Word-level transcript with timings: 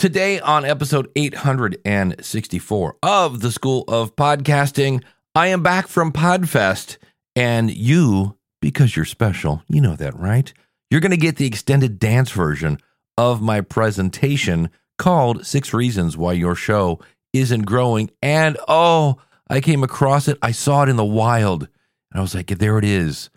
Today, 0.00 0.40
on 0.40 0.64
episode 0.64 1.10
864 1.14 2.96
of 3.02 3.40
the 3.42 3.52
School 3.52 3.84
of 3.86 4.16
Podcasting, 4.16 5.04
I 5.34 5.48
am 5.48 5.62
back 5.62 5.88
from 5.88 6.10
Podfest, 6.10 6.96
and 7.36 7.70
you, 7.70 8.38
because 8.62 8.96
you're 8.96 9.04
special, 9.04 9.62
you 9.68 9.82
know 9.82 9.96
that, 9.96 10.18
right? 10.18 10.50
You're 10.90 11.02
going 11.02 11.10
to 11.10 11.18
get 11.18 11.36
the 11.36 11.46
extended 11.46 11.98
dance 11.98 12.30
version 12.30 12.78
of 13.18 13.42
my 13.42 13.60
presentation 13.60 14.70
called 14.98 15.44
Six 15.44 15.74
Reasons 15.74 16.16
Why 16.16 16.32
Your 16.32 16.54
Show 16.54 16.98
Isn't 17.34 17.66
Growing. 17.66 18.10
And 18.22 18.56
oh, 18.68 19.18
I 19.50 19.60
came 19.60 19.82
across 19.82 20.28
it. 20.28 20.38
I 20.40 20.52
saw 20.52 20.82
it 20.82 20.88
in 20.88 20.96
the 20.96 21.04
wild, 21.04 21.64
and 22.10 22.18
I 22.18 22.22
was 22.22 22.34
like, 22.34 22.46
there 22.46 22.78
it 22.78 22.86
is. 22.86 23.28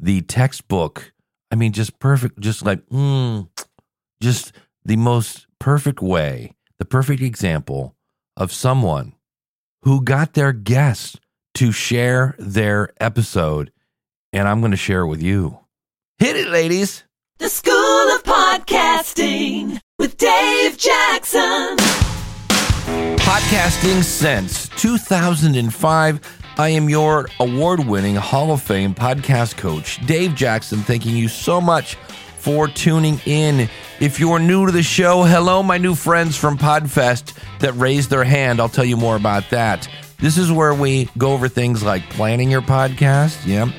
The 0.00 0.22
textbook. 0.22 1.12
I 1.52 1.54
mean, 1.54 1.70
just 1.70 2.00
perfect, 2.00 2.40
just 2.40 2.66
like, 2.66 2.84
mm, 2.88 3.48
just 4.20 4.50
the 4.84 4.96
most 4.96 5.47
perfect 5.58 6.00
way, 6.00 6.54
the 6.78 6.84
perfect 6.84 7.22
example 7.22 7.94
of 8.36 8.52
someone 8.52 9.14
who 9.82 10.02
got 10.02 10.34
their 10.34 10.52
guests 10.52 11.16
to 11.54 11.72
share 11.72 12.34
their 12.38 12.90
episode. 13.00 13.72
And 14.32 14.46
I'm 14.46 14.60
going 14.60 14.70
to 14.72 14.76
share 14.76 15.02
it 15.02 15.08
with 15.08 15.22
you. 15.22 15.58
Hit 16.18 16.36
it, 16.36 16.48
ladies. 16.48 17.04
The 17.38 17.48
School 17.48 17.72
of 17.74 18.22
Podcasting 18.24 19.80
with 19.98 20.16
Dave 20.16 20.76
Jackson. 20.76 21.76
Podcasting 23.18 24.02
since 24.02 24.68
2005. 24.70 26.42
I 26.58 26.68
am 26.70 26.88
your 26.88 27.28
award 27.38 27.86
winning 27.86 28.16
Hall 28.16 28.50
of 28.52 28.60
Fame 28.60 28.94
podcast 28.94 29.56
coach, 29.56 30.04
Dave 30.06 30.34
Jackson. 30.34 30.80
Thanking 30.80 31.14
you 31.14 31.28
so 31.28 31.60
much 31.60 31.96
for 32.38 32.68
tuning 32.68 33.20
in. 33.26 33.68
If 34.00 34.20
you're 34.20 34.38
new 34.38 34.66
to 34.66 34.72
the 34.72 34.82
show, 34.82 35.24
hello, 35.24 35.62
my 35.62 35.78
new 35.78 35.94
friends 35.94 36.36
from 36.36 36.56
Podfest 36.56 37.34
that 37.60 37.72
raised 37.74 38.10
their 38.10 38.24
hand. 38.24 38.60
I'll 38.60 38.68
tell 38.68 38.84
you 38.84 38.96
more 38.96 39.16
about 39.16 39.50
that. 39.50 39.88
This 40.18 40.38
is 40.38 40.50
where 40.50 40.74
we 40.74 41.08
go 41.16 41.32
over 41.32 41.48
things 41.48 41.82
like 41.82 42.08
planning 42.10 42.50
your 42.50 42.62
podcast, 42.62 43.46
yeah, 43.46 43.70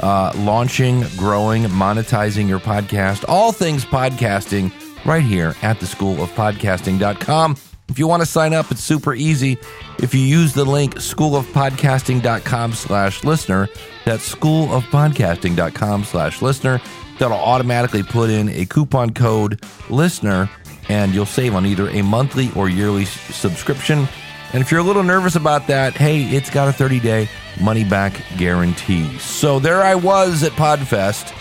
uh, 0.00 0.32
launching, 0.36 1.04
growing, 1.16 1.64
monetizing 1.64 2.48
your 2.48 2.60
podcast, 2.60 3.24
all 3.28 3.52
things 3.52 3.84
podcasting 3.84 4.72
right 5.04 5.24
here 5.24 5.54
at 5.62 5.80
the 5.80 5.86
school 5.86 6.22
of 6.22 6.30
podcasting.com. 6.30 7.56
If 7.88 7.98
you 7.98 8.06
want 8.06 8.20
to 8.22 8.26
sign 8.26 8.52
up, 8.52 8.70
it's 8.70 8.84
super 8.84 9.14
easy. 9.14 9.58
If 9.98 10.14
you 10.14 10.20
use 10.20 10.52
the 10.52 10.64
link 10.64 10.96
schoolofpodcasting.com 10.96 12.74
slash 12.74 13.24
listener, 13.24 13.68
that's 14.04 14.34
schoolofpodcasting.com 14.34 16.04
slash 16.04 16.42
listener 16.42 16.80
that'll 17.18 17.36
automatically 17.36 18.02
put 18.02 18.30
in 18.30 18.48
a 18.48 18.66
coupon 18.66 19.12
code 19.12 19.62
listener 19.90 20.48
and 20.88 21.14
you'll 21.14 21.26
save 21.26 21.54
on 21.54 21.66
either 21.66 21.88
a 21.90 22.02
monthly 22.02 22.50
or 22.56 22.68
yearly 22.68 23.04
subscription. 23.04 24.08
And 24.52 24.62
if 24.62 24.70
you're 24.70 24.80
a 24.80 24.84
little 24.84 25.02
nervous 25.02 25.36
about 25.36 25.66
that, 25.66 25.94
hey, 25.94 26.22
it's 26.22 26.48
got 26.48 26.68
a 26.68 26.72
30 26.72 27.00
day 27.00 27.28
money 27.60 27.84
back 27.84 28.14
guarantee. 28.36 29.18
So 29.18 29.58
there 29.58 29.82
I 29.82 29.94
was 29.94 30.42
at 30.42 30.52
Podfest. 30.52 31.34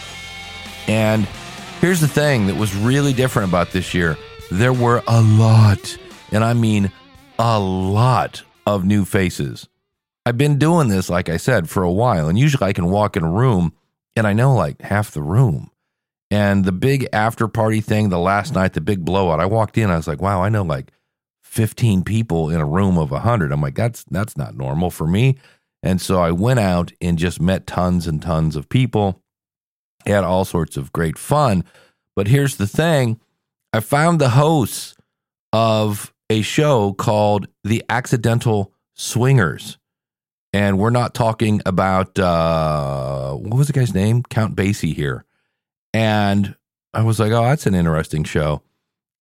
And 0.90 1.26
here's 1.80 2.02
the 2.02 2.08
thing 2.08 2.48
that 2.48 2.56
was 2.56 2.76
really 2.76 3.14
different 3.14 3.50
about 3.50 3.72
this 3.72 3.94
year 3.94 4.18
there 4.50 4.74
were 4.74 5.04
a 5.08 5.22
lot, 5.22 5.98
and 6.32 6.42
I 6.42 6.54
mean 6.54 6.92
a 7.38 7.60
lot 7.60 8.44
of 8.66 8.86
new 8.86 9.04
faces. 9.04 9.68
I've 10.26 10.38
been 10.38 10.58
doing 10.58 10.88
this, 10.88 11.10
like 11.10 11.30
I 11.30 11.38
said, 11.38 11.70
for 11.70 11.84
a 11.84 11.92
while, 11.92 12.30
and 12.30 12.40
usually 12.40 12.68
I 12.68 12.74
can 12.74 12.90
walk 12.90 13.18
in 13.18 13.24
a 13.24 13.30
room 13.30 13.74
and 14.18 14.28
I 14.28 14.34
know 14.34 14.54
like 14.54 14.82
half 14.82 15.12
the 15.12 15.22
room. 15.22 15.72
And 16.30 16.66
the 16.66 16.74
big 16.74 17.08
after 17.14 17.48
party 17.48 17.80
thing, 17.80 18.10
the 18.10 18.20
last 18.20 18.54
night, 18.54 18.74
the 18.74 18.82
big 18.82 19.06
blowout, 19.06 19.40
I 19.40 19.46
walked 19.46 19.78
in, 19.78 19.90
I 19.90 19.96
was 19.96 20.08
like, 20.08 20.22
wow, 20.22 20.44
I 20.44 20.50
know 20.50 20.64
like 20.64 20.92
15 21.44 22.04
people 22.04 22.50
in 22.50 22.60
a 22.60 22.66
room 22.66 22.98
of 22.98 23.12
100. 23.12 23.52
I'm 23.52 23.62
like, 23.62 23.76
that's 23.76 24.04
that's 24.12 24.36
not 24.36 24.58
normal 24.58 24.92
for 24.92 25.08
me. 25.08 25.38
And 25.82 26.02
so 26.02 26.20
I 26.20 26.32
went 26.32 26.60
out 26.60 26.92
and 27.00 27.18
just 27.18 27.40
met 27.40 27.68
tons 27.68 28.08
and 28.08 28.22
tons 28.22 28.56
of 28.56 28.68
people, 28.68 29.22
had 30.06 30.24
all 30.24 30.44
sorts 30.44 30.76
of 30.76 30.92
great 30.92 31.18
fun. 31.18 31.64
But 32.16 32.28
here's 32.28 32.58
the 32.58 32.68
thing 32.68 33.20
I 33.72 33.80
found 33.80 34.20
the 34.20 34.30
hosts 34.30 34.96
of 35.54 36.14
a 36.30 36.42
show 36.42 36.94
called 36.94 37.48
The 37.64 37.84
Accidental 37.88 38.74
Swingers. 38.94 39.78
And 40.54 40.80
we're 40.80 40.90
not 40.90 41.14
talking 41.14 41.62
about, 41.66 42.18
uh, 42.18 43.34
what 43.34 43.58
was 43.58 43.68
the 43.68 43.74
guy's 43.74 43.94
name? 43.94 44.24
Count 44.24 44.56
Basie 44.56 44.96
here. 44.96 45.26
And 45.94 46.56
I 46.94 47.04
was 47.04 47.20
like, 47.20 47.32
oh, 47.32 47.44
that's 47.44 47.66
an 47.66 47.76
interesting 47.76 48.24
show. 48.24 48.62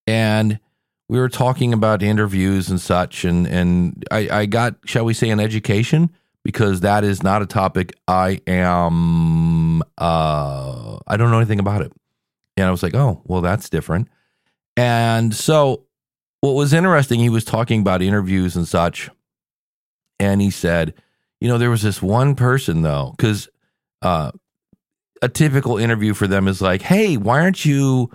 And 0.07 0.61
we 1.09 1.19
were 1.19 1.29
talking 1.29 1.73
about 1.73 2.03
interviews 2.03 2.71
and 2.71 2.81
such. 2.81 3.25
And, 3.25 3.47
and 3.47 4.05
I, 4.11 4.29
I 4.31 4.47
got, 4.47 4.77
shall 4.85 5.05
we 5.05 5.15
say, 5.15 5.31
an 5.31 5.41
education 5.41 6.11
because 6.45 6.81
that 6.81 7.03
is 7.03 7.23
not 7.23 7.43
a 7.43 7.47
topic 7.47 7.93
I 8.07 8.41
am, 8.47 9.83
uh, 9.99 10.99
I 11.07 11.17
don't 11.17 11.31
know 11.31 11.39
anything 11.39 11.61
about 11.61 11.83
it. 11.83 11.93
And 12.57 12.67
I 12.67 12.71
was 12.71 12.83
like, 12.83 12.95
oh, 12.95 13.21
well, 13.25 13.41
that's 13.41 13.69
different. 13.69 14.09
And 14.77 15.35
so 15.35 15.87
what 16.41 16.53
was 16.53 16.73
interesting, 16.73 17.19
he 17.19 17.29
was 17.29 17.45
talking 17.45 17.81
about 17.81 18.03
interviews 18.03 18.57
and 18.57 18.67
such. 18.67 19.11
And 20.21 20.41
he 20.41 20.51
said, 20.51 20.95
you 21.41 21.49
know, 21.49 21.59
there 21.59 21.71
was 21.71 21.83
this 21.83 22.01
one 22.01 22.35
person 22.35 22.83
though, 22.83 23.15
because 23.17 23.49
uh, 24.03 24.31
a 25.23 25.29
typical 25.29 25.79
interview 25.79 26.15
for 26.15 26.27
them 26.27 26.49
is 26.49 26.61
like, 26.61 26.83
hey, 26.83 27.17
why 27.17 27.41
aren't 27.41 27.65
you 27.65 28.11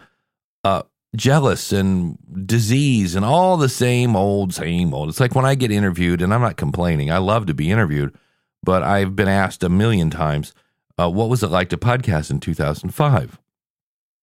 uh, 0.64 0.84
jealous 1.16 1.72
and 1.72 2.18
disease 2.46 3.16
and 3.16 3.26
all 3.26 3.58
the 3.58 3.70
same 3.70 4.16
old, 4.16 4.54
same 4.54 4.94
old? 4.94 5.10
It's 5.10 5.20
like 5.20 5.36
when 5.36 5.46
I 5.46 5.56
get 5.56 5.72
interviewed, 5.72 6.22
and 6.22 6.34
I'm 6.34 6.42
not 6.42 6.58
complaining, 6.58 7.12
I 7.12 7.18
love 7.18 7.46
to 7.48 7.54
be 7.54 7.72
interviewed, 7.72 8.16
but 8.64 8.84
I've 8.84 9.16
been 9.16 9.28
asked 9.28 9.64
a 9.64 9.70
million 9.70 10.10
times, 10.10 10.54
uh, 11.00 11.10
what 11.10 11.30
was 11.30 11.44
it 11.44 11.50
like 11.50 11.70
to 11.70 11.78
podcast 11.78 12.32
in 12.32 12.40
2005? 12.40 13.40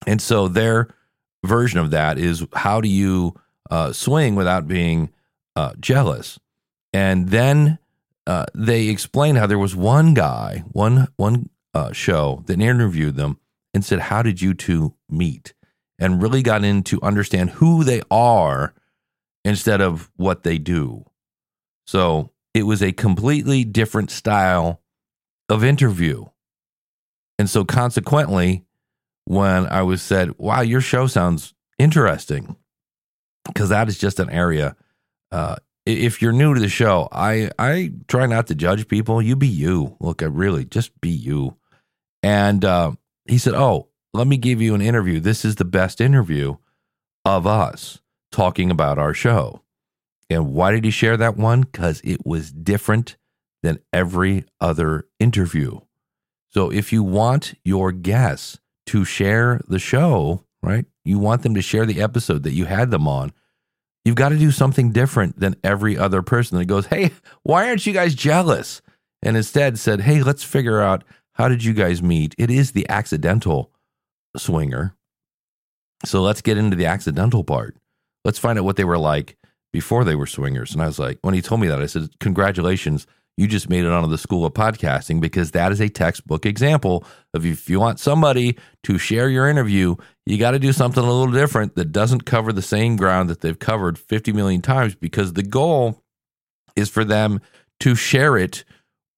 And 0.07 0.23
so 0.23 0.49
their 0.49 0.89
version 1.45 1.81
of 1.81 1.91
that 1.91 2.19
is 2.19 2.47
how 2.53 2.81
do 2.81 2.89
you 2.89 3.35
uh, 3.71 3.93
swing 3.93 4.35
without 4.35 4.69
being 4.69 5.11
uh, 5.57 5.75
jealous? 5.81 6.39
And 6.93 7.29
then 7.29 7.79
uh, 8.29 8.45
they 8.55 8.89
explained 8.89 9.39
how 9.39 9.47
there 9.47 9.59
was 9.59 9.75
one 9.75 10.13
guy, 10.13 10.63
one 10.73 11.09
one 11.17 11.49
uh, 11.73 11.93
show 11.93 12.45
that 12.47 12.61
interviewed 12.61 13.17
them 13.17 13.41
and 13.73 13.83
said, 13.83 14.01
"How 14.01 14.23
did 14.23 14.43
you 14.43 14.53
two 14.53 14.95
meet?" 15.09 15.55
and 15.99 16.23
really 16.23 16.43
got 16.43 16.63
into 16.63 17.03
understand 17.03 17.51
who 17.51 17.83
they 17.83 18.03
are 18.11 18.75
instead 19.47 19.81
of 19.81 20.11
what 20.17 20.43
they 20.43 20.59
do. 20.59 21.07
So 21.87 22.31
it 22.53 22.65
was 22.65 22.83
a 22.83 22.93
completely 22.93 23.65
different 23.65 24.11
style 24.11 24.83
of 25.49 25.65
interview, 25.65 26.27
and 27.39 27.49
so 27.49 27.65
consequently, 27.65 28.67
when 29.25 29.67
I 29.69 29.81
was 29.81 30.03
said, 30.03 30.37
"Wow, 30.37 30.61
your 30.61 30.83
show 30.83 31.07
sounds 31.07 31.55
interesting," 31.79 32.57
because 33.47 33.71
that 33.71 33.89
is 33.89 33.97
just 33.97 34.21
an 34.21 34.29
area. 34.29 34.77
Uh, 35.33 35.57
if 35.89 36.21
you're 36.21 36.33
new 36.33 36.55
to 36.55 36.61
the 36.61 36.69
show, 36.69 37.09
I 37.11 37.51
I 37.59 37.93
try 38.07 38.27
not 38.27 38.47
to 38.49 38.55
judge 38.55 38.89
people. 38.89 39.23
You 39.23 39.37
be 39.37 39.49
you. 39.49 39.97
Look, 40.01 40.23
I 40.23 40.27
really 40.27 40.65
just 40.65 40.99
be 41.01 41.11
you. 41.11 41.57
And 42.23 42.65
uh, 42.65 42.93
he 43.27 43.39
said, 43.39 43.55
"Oh, 43.55 43.89
let 44.13 44.27
me 44.27 44.37
give 44.37 44.61
you 44.61 44.75
an 44.75 44.83
interview. 44.83 45.21
This 45.21 45.45
is 45.45 45.57
the 45.57 45.65
best 45.65 46.01
interview 46.01 46.57
of 47.25 47.47
us 47.47 48.01
talking 48.31 48.71
about 48.71 48.99
our 48.99 49.15
show." 49.15 49.63
And 50.31 50.53
why 50.53 50.73
did 50.73 50.85
he 50.85 50.91
share 50.91 51.17
that 51.17 51.37
one? 51.37 51.63
Because 51.63 52.03
it 52.05 52.27
was 52.27 52.53
different 52.53 53.17
than 53.63 53.79
every 53.93 54.45
other 54.61 55.07
interview. 55.19 55.81
So 56.51 56.71
if 56.71 56.93
you 56.93 57.03
want 57.03 57.55
your 57.65 57.93
guests 57.93 58.59
to 58.87 59.05
share 59.05 59.61
the 59.69 59.79
show, 59.79 60.45
right? 60.63 60.85
You 61.05 61.19
want 61.19 61.43
them 61.43 61.55
to 61.55 61.63
share 61.63 61.87
the 61.87 62.03
episode 62.03 62.43
that 62.43 62.53
you 62.53 62.67
had 62.67 62.91
them 62.91 63.09
on 63.09 63.33
You've 64.09 64.15
got 64.15 64.31
to 64.31 64.39
do 64.39 64.51
something 64.51 64.91
different 64.91 65.39
than 65.39 65.57
every 65.63 65.99
other 65.99 66.23
person 66.23 66.57
that 66.57 66.65
goes, 66.65 66.87
Hey, 66.87 67.11
why 67.43 67.69
aren't 67.69 67.85
you 67.85 67.93
guys 67.93 68.15
jealous? 68.15 68.81
And 69.21 69.37
instead 69.37 69.79
said, 69.79 70.01
Hey, 70.01 70.23
let's 70.23 70.43
figure 70.43 70.81
out 70.81 71.05
how 71.35 71.47
did 71.47 71.63
you 71.63 71.75
guys 71.75 72.03
meet? 72.03 72.35
It 72.39 72.49
is 72.49 72.73
the 72.73 72.89
accidental 72.89 73.71
swinger. 74.35 74.95
So 76.07 76.23
let's 76.23 76.41
get 76.41 76.57
into 76.57 76.75
the 76.75 76.87
accidental 76.87 77.45
part. 77.45 77.77
Let's 78.25 78.39
find 78.39 78.59
out 78.59 78.65
what 78.65 78.77
they 78.77 78.85
were 78.85 78.97
like 78.97 79.37
before 79.75 80.05
they 80.05 80.15
were 80.15 80.27
swingers. 80.27 80.73
And 80.73 80.81
I 80.81 80.87
was 80.87 80.99
like, 80.99 81.19
when 81.21 81.35
he 81.35 81.43
told 81.43 81.61
me 81.61 81.69
that, 81.69 81.83
I 81.83 81.85
said, 81.85 82.09
Congratulations 82.19 83.07
you 83.39 83.47
just 83.47 83.71
made 83.71 83.85
it 83.85 83.93
onto 83.93 84.11
the 84.11 84.19
school 84.19 84.45
of 84.45 84.53
podcasting 84.53 85.21
because 85.21 85.53
that 85.53 85.71
is 85.71 85.81
a 85.81 85.89
textbook 85.89 86.45
example 86.45 87.05
of 87.33 87.47
if 87.47 87.71
you 87.71 87.79
want 87.79 88.01
somebody 88.01 88.59
to 88.83 88.99
share 88.99 89.29
your 89.31 89.49
interview, 89.49 89.95
you 90.27 90.39
got 90.39 90.51
to 90.51 90.59
do 90.59 90.73
something 90.73 91.05
a 91.05 91.07
little 91.07 91.33
different 91.33 91.77
that 91.77 91.93
doesn't 91.93 92.25
cover 92.27 92.53
the 92.53 92.61
same 92.61 92.97
ground 92.97 93.31
that 93.31 93.41
they've 93.41 93.59
covered 93.59 93.97
50 93.97 94.33
million 94.33 94.61
times 94.61 94.97
because 94.97 95.35
the 95.35 95.45
goal 95.45 96.03
is 96.75 96.89
for 96.89 97.05
them 97.05 97.41
to 97.79 97.95
share 97.95 98.37
it 98.37 98.65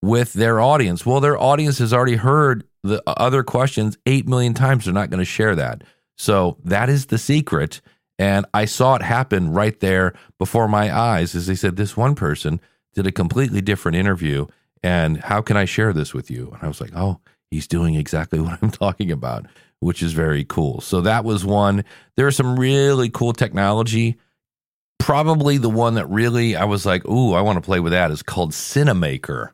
with 0.02 0.34
their 0.34 0.60
audience. 0.60 1.06
Well, 1.06 1.20
their 1.20 1.40
audience 1.40 1.78
has 1.78 1.94
already 1.94 2.16
heard 2.16 2.64
the 2.82 3.02
other 3.06 3.42
questions 3.42 3.96
8 4.04 4.28
million 4.28 4.52
times. 4.52 4.84
They're 4.84 4.92
not 4.92 5.08
going 5.08 5.20
to 5.20 5.24
share 5.24 5.54
that. 5.56 5.82
So 6.18 6.58
that 6.64 6.90
is 6.90 7.06
the 7.06 7.16
secret. 7.16 7.80
And 8.18 8.44
I 8.52 8.66
saw 8.66 8.96
it 8.96 9.02
happen 9.02 9.50
right 9.50 9.80
there 9.80 10.12
before 10.38 10.68
my 10.68 10.94
eyes 10.94 11.34
as 11.34 11.46
they 11.46 11.54
said, 11.54 11.76
This 11.76 11.96
one 11.96 12.14
person 12.14 12.60
did 12.94 13.06
a 13.06 13.12
completely 13.12 13.60
different 13.60 13.96
interview. 13.96 14.46
And 14.82 15.18
how 15.18 15.42
can 15.42 15.56
I 15.56 15.64
share 15.64 15.92
this 15.92 16.14
with 16.14 16.30
you? 16.30 16.50
And 16.54 16.62
I 16.62 16.68
was 16.68 16.80
like, 16.80 16.92
Oh, 16.94 17.20
he's 17.50 17.66
doing 17.66 17.94
exactly 17.94 18.40
what 18.40 18.58
I'm 18.62 18.70
talking 18.70 19.10
about, 19.10 19.46
which 19.80 20.02
is 20.02 20.12
very 20.12 20.44
cool. 20.44 20.80
So 20.80 21.00
that 21.02 21.24
was 21.24 21.44
one. 21.44 21.76
There 21.76 21.84
There's 22.16 22.36
some 22.36 22.58
really 22.58 23.10
cool 23.10 23.32
technology. 23.32 24.18
Probably 24.98 25.56
the 25.56 25.70
one 25.70 25.94
that 25.94 26.06
really 26.06 26.56
I 26.56 26.64
was 26.64 26.84
like, 26.84 27.06
Ooh, 27.06 27.34
I 27.34 27.40
want 27.40 27.56
to 27.56 27.66
play 27.66 27.80
with 27.80 27.92
that 27.92 28.10
is 28.10 28.22
called 28.22 28.52
Cinemaker. 28.52 29.50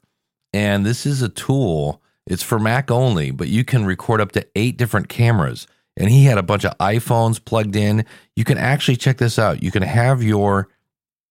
And 0.53 0.87
this 0.87 1.05
is 1.05 1.23
a 1.23 1.29
tool, 1.29 2.03
it's 2.27 2.43
for 2.43 2.59
Mac 2.59 2.91
only, 2.91 3.31
but 3.31 3.49
you 3.49 3.65
can 3.65 3.85
record 3.85 4.21
up 4.21 4.33
to 4.33 4.47
eight 4.57 4.77
different 4.77 5.09
cameras 5.09 5.67
and 5.97 6.11
he 6.11 6.25
had 6.25 6.39
a 6.39 6.43
bunch 6.43 6.65
of 6.65 6.77
iPhones 6.79 7.43
plugged 7.43 7.75
in. 7.75 8.05
You 8.35 8.45
can 8.45 8.59
actually 8.59 8.97
check 8.97 9.19
this 9.19 9.39
out. 9.39 9.63
You 9.63 9.71
can 9.71 9.83
have 9.83 10.23
your 10.23 10.69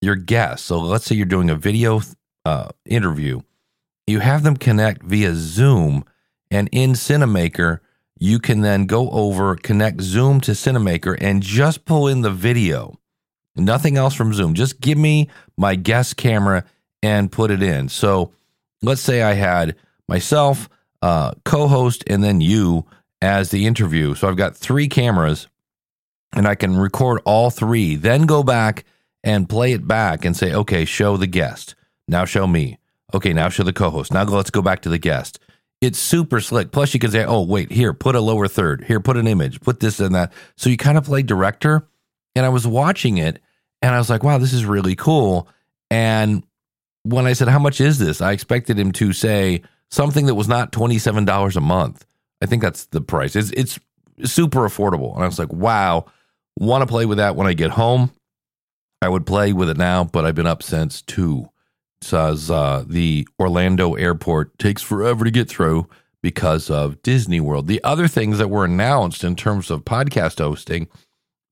your 0.06 0.16
guests. 0.16 0.68
So 0.68 0.80
let's 0.80 1.06
say 1.06 1.16
you're 1.16 1.26
doing 1.26 1.50
a 1.50 1.56
video 1.56 2.02
uh, 2.46 2.70
interview, 2.86 3.42
you 4.08 4.20
have 4.20 4.44
them 4.44 4.56
connect 4.56 5.04
via 5.04 5.34
Zoom, 5.34 6.06
and 6.52 6.70
in 6.72 6.94
Cinemaker, 6.94 7.80
you 8.18 8.40
can 8.40 8.62
then 8.62 8.86
go 8.86 9.10
over, 9.10 9.56
connect 9.56 10.00
Zoom 10.00 10.40
to 10.42 10.52
Cinemaker, 10.52 11.18
and 11.20 11.42
just 11.42 11.84
pull 11.86 12.08
in 12.08 12.22
the 12.22 12.32
video. 12.32 12.98
Nothing 13.56 13.98
else 13.98 14.14
from 14.14 14.34
Zoom. 14.34 14.54
Just 14.54 14.80
give 14.80 14.98
me 14.98 15.30
my 15.58 15.76
guest 15.76 16.18
camera 16.18 16.64
and 17.02 17.32
put 17.32 17.52
it 17.52 17.64
in. 17.64 17.90
So 17.90 18.32
let's 18.82 19.02
say 19.02 19.22
I 19.22 19.34
had 19.34 19.76
myself, 20.08 20.70
uh, 21.02 21.34
co 21.44 21.68
host, 21.68 22.04
and 22.08 22.24
then 22.24 22.42
you 22.42 22.86
as 23.22 23.50
the 23.50 23.66
interview. 23.66 24.14
So 24.14 24.28
I've 24.28 24.38
got 24.38 24.56
three 24.56 24.88
cameras 24.88 25.48
and 26.34 26.48
I 26.48 26.56
can 26.56 26.78
record 26.78 27.22
all 27.26 27.50
three, 27.50 27.96
then 27.96 28.26
go 28.26 28.44
back 28.44 28.84
and 29.26 29.50
play 29.50 29.74
it 29.74 29.88
back 29.88 30.24
and 30.24 30.38
say, 30.38 30.54
okay, 30.54 30.86
show 30.86 31.18
the 31.18 31.28
guest. 31.28 31.76
Now 32.08 32.24
show 32.24 32.48
me. 32.48 32.78
Okay, 33.14 33.34
now 33.34 33.50
show 33.50 33.64
the 33.64 33.74
co 33.74 33.90
host. 33.90 34.14
Now 34.14 34.24
let's 34.24 34.52
go 34.52 34.62
back 34.62 34.84
to 34.84 34.90
the 34.90 35.00
guest. 35.00 35.40
It's 35.82 36.00
super 36.00 36.40
slick. 36.40 36.72
Plus, 36.72 36.94
you 36.94 37.00
can 37.00 37.12
say, 37.12 37.26
oh, 37.26 37.42
wait, 37.42 37.72
here, 37.72 37.94
put 37.94 38.16
a 38.16 38.22
lower 38.22 38.48
third. 38.48 38.86
Here, 38.86 39.00
put 39.00 39.18
an 39.18 39.28
image, 39.28 39.60
put 39.62 39.80
this 39.80 40.00
and 40.00 40.16
that. 40.16 40.32
So 40.56 40.70
you 40.70 40.78
kind 40.78 40.98
of 40.98 41.04
play 41.04 41.22
director. 41.22 41.88
And 42.36 42.46
I 42.46 42.50
was 42.50 42.68
watching 42.68 43.18
it 43.18 43.42
and 43.82 43.96
I 43.96 43.98
was 43.98 44.10
like, 44.10 44.24
wow, 44.24 44.38
this 44.38 44.54
is 44.54 44.66
really 44.66 44.96
cool. 44.96 45.48
And 45.90 46.44
when 47.04 47.28
I 47.28 47.34
said, 47.34 47.48
how 47.48 47.60
much 47.60 47.80
is 47.80 47.98
this? 47.98 48.22
I 48.22 48.32
expected 48.32 48.78
him 48.78 48.92
to 48.94 49.14
say 49.14 49.62
something 49.90 50.26
that 50.26 50.36
was 50.36 50.48
not 50.48 50.72
$27 50.72 51.56
a 51.56 51.62
month. 51.62 52.06
I 52.42 52.46
think 52.46 52.62
that's 52.62 52.86
the 52.88 53.02
price. 53.02 53.36
It's 53.36 53.52
it's 53.52 53.80
super 54.24 54.62
affordable. 54.62 55.16
And 55.16 55.24
I 55.24 55.28
was 55.28 55.40
like, 55.40 55.54
wow, 55.54 56.06
want 56.58 56.82
to 56.82 56.88
play 56.88 57.06
with 57.06 57.18
that 57.18 57.36
when 57.36 57.48
I 57.48 57.54
get 57.54 57.72
home. 57.72 58.12
I 59.06 59.08
would 59.08 59.28
play 59.28 59.54
with 59.54 59.70
it 59.70 59.78
now, 59.78 60.04
but 60.04 60.26
I've 60.26 60.34
been 60.34 60.48
up 60.48 60.64
since 60.64 61.04
two. 61.04 61.52
Says 62.02 62.50
uh, 62.50 62.84
the 62.88 63.28
Orlando 63.40 63.94
airport 63.94 64.58
takes 64.58 64.82
forever 64.82 65.24
to 65.24 65.30
get 65.30 65.48
through 65.48 65.88
because 66.24 66.72
of 66.72 67.00
Disney 67.04 67.40
World. 67.40 67.68
The 67.68 67.84
other 67.84 68.08
things 68.08 68.40
that 68.40 68.50
were 68.50 68.66
announced 68.66 69.24
in 69.24 69.36
terms 69.36 69.70
of 69.70 69.86
podcast 69.86 70.40
hosting, 70.40 70.88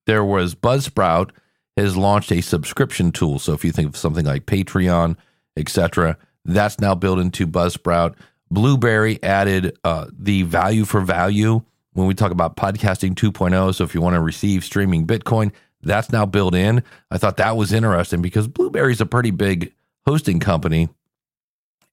there 0.07 0.23
was 0.25 0.55
Buzzsprout 0.55 1.29
has 1.77 1.95
launched 1.95 2.31
a 2.31 2.41
subscription 2.41 3.11
tool. 3.11 3.37
So 3.37 3.53
if 3.53 3.63
you 3.63 3.71
think 3.71 3.89
of 3.89 3.97
something 3.97 4.25
like 4.25 4.47
Patreon, 4.47 5.15
etc., 5.55 6.17
that's 6.45 6.79
now 6.79 6.95
built 6.95 7.19
into 7.19 7.45
Buzzsprout. 7.45 8.15
Blubrry 8.49 9.21
added 9.21 9.77
uh, 9.83 10.07
the 10.11 10.41
value 10.41 10.85
for 10.85 11.01
value 11.01 11.61
when 11.91 12.07
we 12.07 12.15
talk 12.15 12.31
about 12.31 12.55
podcasting 12.55 13.13
2.0. 13.13 13.75
So 13.75 13.83
if 13.83 13.93
you 13.93 14.01
want 14.01 14.15
to 14.15 14.21
receive 14.21 14.63
streaming 14.63 15.05
Bitcoin, 15.05 15.51
that's 15.83 16.11
now 16.11 16.25
built 16.25 16.55
in. 16.55 16.83
I 17.11 17.17
thought 17.17 17.37
that 17.37 17.57
was 17.57 17.73
interesting 17.73 18.21
because 18.21 18.47
Blubrry's 18.47 19.01
a 19.01 19.05
pretty 19.05 19.31
big 19.31 19.73
hosting 20.05 20.39
company. 20.39 20.89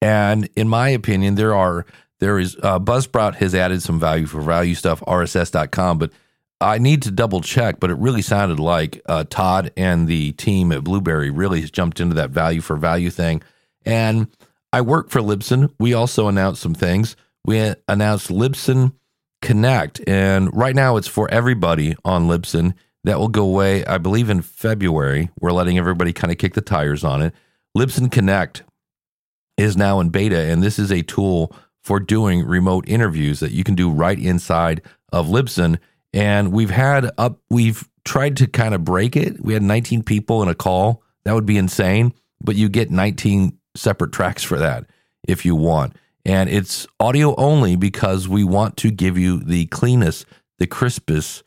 And 0.03 0.49
in 0.57 0.69
my 0.69 0.89
opinion, 0.89 1.35
there 1.35 1.55
are 1.55 1.85
there 2.19 2.39
is 2.39 2.57
uh, 2.63 2.79
Buzzsprout 2.79 3.37
has 3.37 3.55
added 3.55 3.83
some 3.83 3.99
value 3.99 4.27
for 4.27 4.41
value 4.41 4.75
stuff, 4.75 5.01
RSS.com, 5.01 5.99
but 5.99 6.13
I 6.61 6.79
need 6.79 7.03
to 7.03 7.11
double 7.11 7.41
check. 7.41 7.81
But 7.81 7.91
it 7.91 7.99
really 7.99 8.23
sounded 8.23 8.61
like 8.61 9.01
uh, 9.07 9.25
Todd 9.29 9.73
and 9.77 10.07
the 10.07 10.33
team 10.33 10.73
at 10.73 10.85
Blubrry 10.85 11.31
really 11.31 11.61
has 11.63 11.71
jumped 11.71 12.01
into 12.01 12.15
that 12.15 12.31
value 12.31 12.61
for 12.61 12.77
value 12.77 13.11
thing. 13.11 13.43
And 13.85 14.29
I 14.73 14.83
work 14.83 15.11
for 15.11 15.21
Libsyn. 15.21 15.73
We 15.79 15.95
also 15.95 16.29
announced 16.29 16.63
some 16.63 16.75
things. 16.75 17.17
We 17.45 17.75
announced 17.89 18.29
Libsyn 18.29 18.93
Connect, 19.43 20.07
and 20.07 20.55
right 20.55 20.75
now 20.75 20.97
it's 20.99 21.09
for 21.09 21.31
everybody 21.31 21.97
on 22.05 22.29
Libsyn. 22.29 22.75
That 23.05 23.19
will 23.19 23.29
go 23.29 23.45
away, 23.45 23.85
I 23.87 23.99
believe, 23.99 24.29
in 24.29 24.43
February. 24.43 25.31
We're 25.41 25.53
letting 25.53 25.79
everybody 25.79 26.13
kind 26.13 26.31
of 26.31 26.39
kick 26.39 26.55
the 26.55 26.61
tires 26.61 27.03
on 27.03 27.23
it. 27.23 27.35
Libsyn 27.77 28.11
Connect 28.11 28.63
is 29.57 29.77
now 29.77 30.01
in 30.01 30.11
beta, 30.11 30.39
and 30.39 30.63
this 30.63 30.79
is 30.79 30.91
a 30.91 31.03
tool 31.03 31.55
for 31.83 31.99
doing 31.99 32.45
remote 32.45 32.87
interviews 32.89 33.41
that 33.41 33.53
you 33.53 33.65
can 33.65 33.75
do 33.75 33.91
right 33.91 34.19
inside 34.19 34.83
of 35.13 35.29
Libsyn. 35.29 35.79
And 36.13 36.53
we've 36.53 36.71
had 36.71 37.11
up, 37.17 37.41
we've 37.49 37.89
tried 38.05 38.37
to 38.39 38.47
kind 38.47 38.75
of 38.75 38.85
break 38.85 39.17
it. 39.17 39.43
We 39.43 39.55
had 39.55 39.63
19 39.63 40.03
people 40.03 40.43
in 40.43 40.49
a 40.49 40.55
call. 40.55 41.03
That 41.25 41.35
would 41.35 41.47
be 41.47 41.59
insane, 41.59 42.13
but 42.43 42.57
you 42.57 42.69
get 42.69 42.91
19 42.91 43.59
separate 43.77 44.13
tracks 44.13 44.43
for 44.43 44.59
that 44.59 44.87
if 45.27 45.45
you 45.45 45.55
want. 45.55 45.95
And 46.25 46.51
it's 46.51 46.87
audio 46.99 47.35
only 47.37 47.77
because 47.77 48.29
we 48.29 48.45
want 48.45 48.77
to 48.79 48.91
give 48.91 49.17
you 49.17 49.39
the 49.41 49.67
cleanest, 49.67 50.27
the 50.59 50.67
crispest 50.67 51.45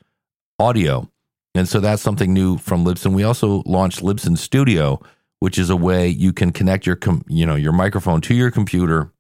audio. 0.59 1.09
And 1.55 1.67
so 1.67 1.79
that's 1.79 2.01
something 2.01 2.33
new 2.33 2.57
from 2.57 2.83
Libsyn. 2.83 3.13
We 3.13 3.23
also 3.23 3.61
launched 3.65 4.01
Libsyn 4.01 4.38
Studio, 4.38 5.00
which 5.39 5.57
is 5.57 5.69
a 5.69 5.75
way 5.75 6.07
you 6.07 6.33
can 6.33 6.51
connect 6.51 6.85
your 6.85 6.95
com- 6.95 7.25
you 7.27 7.45
know 7.45 7.55
your 7.55 7.73
microphone 7.73 8.21
to 8.21 8.33
your 8.33 8.51
computer 8.51 9.11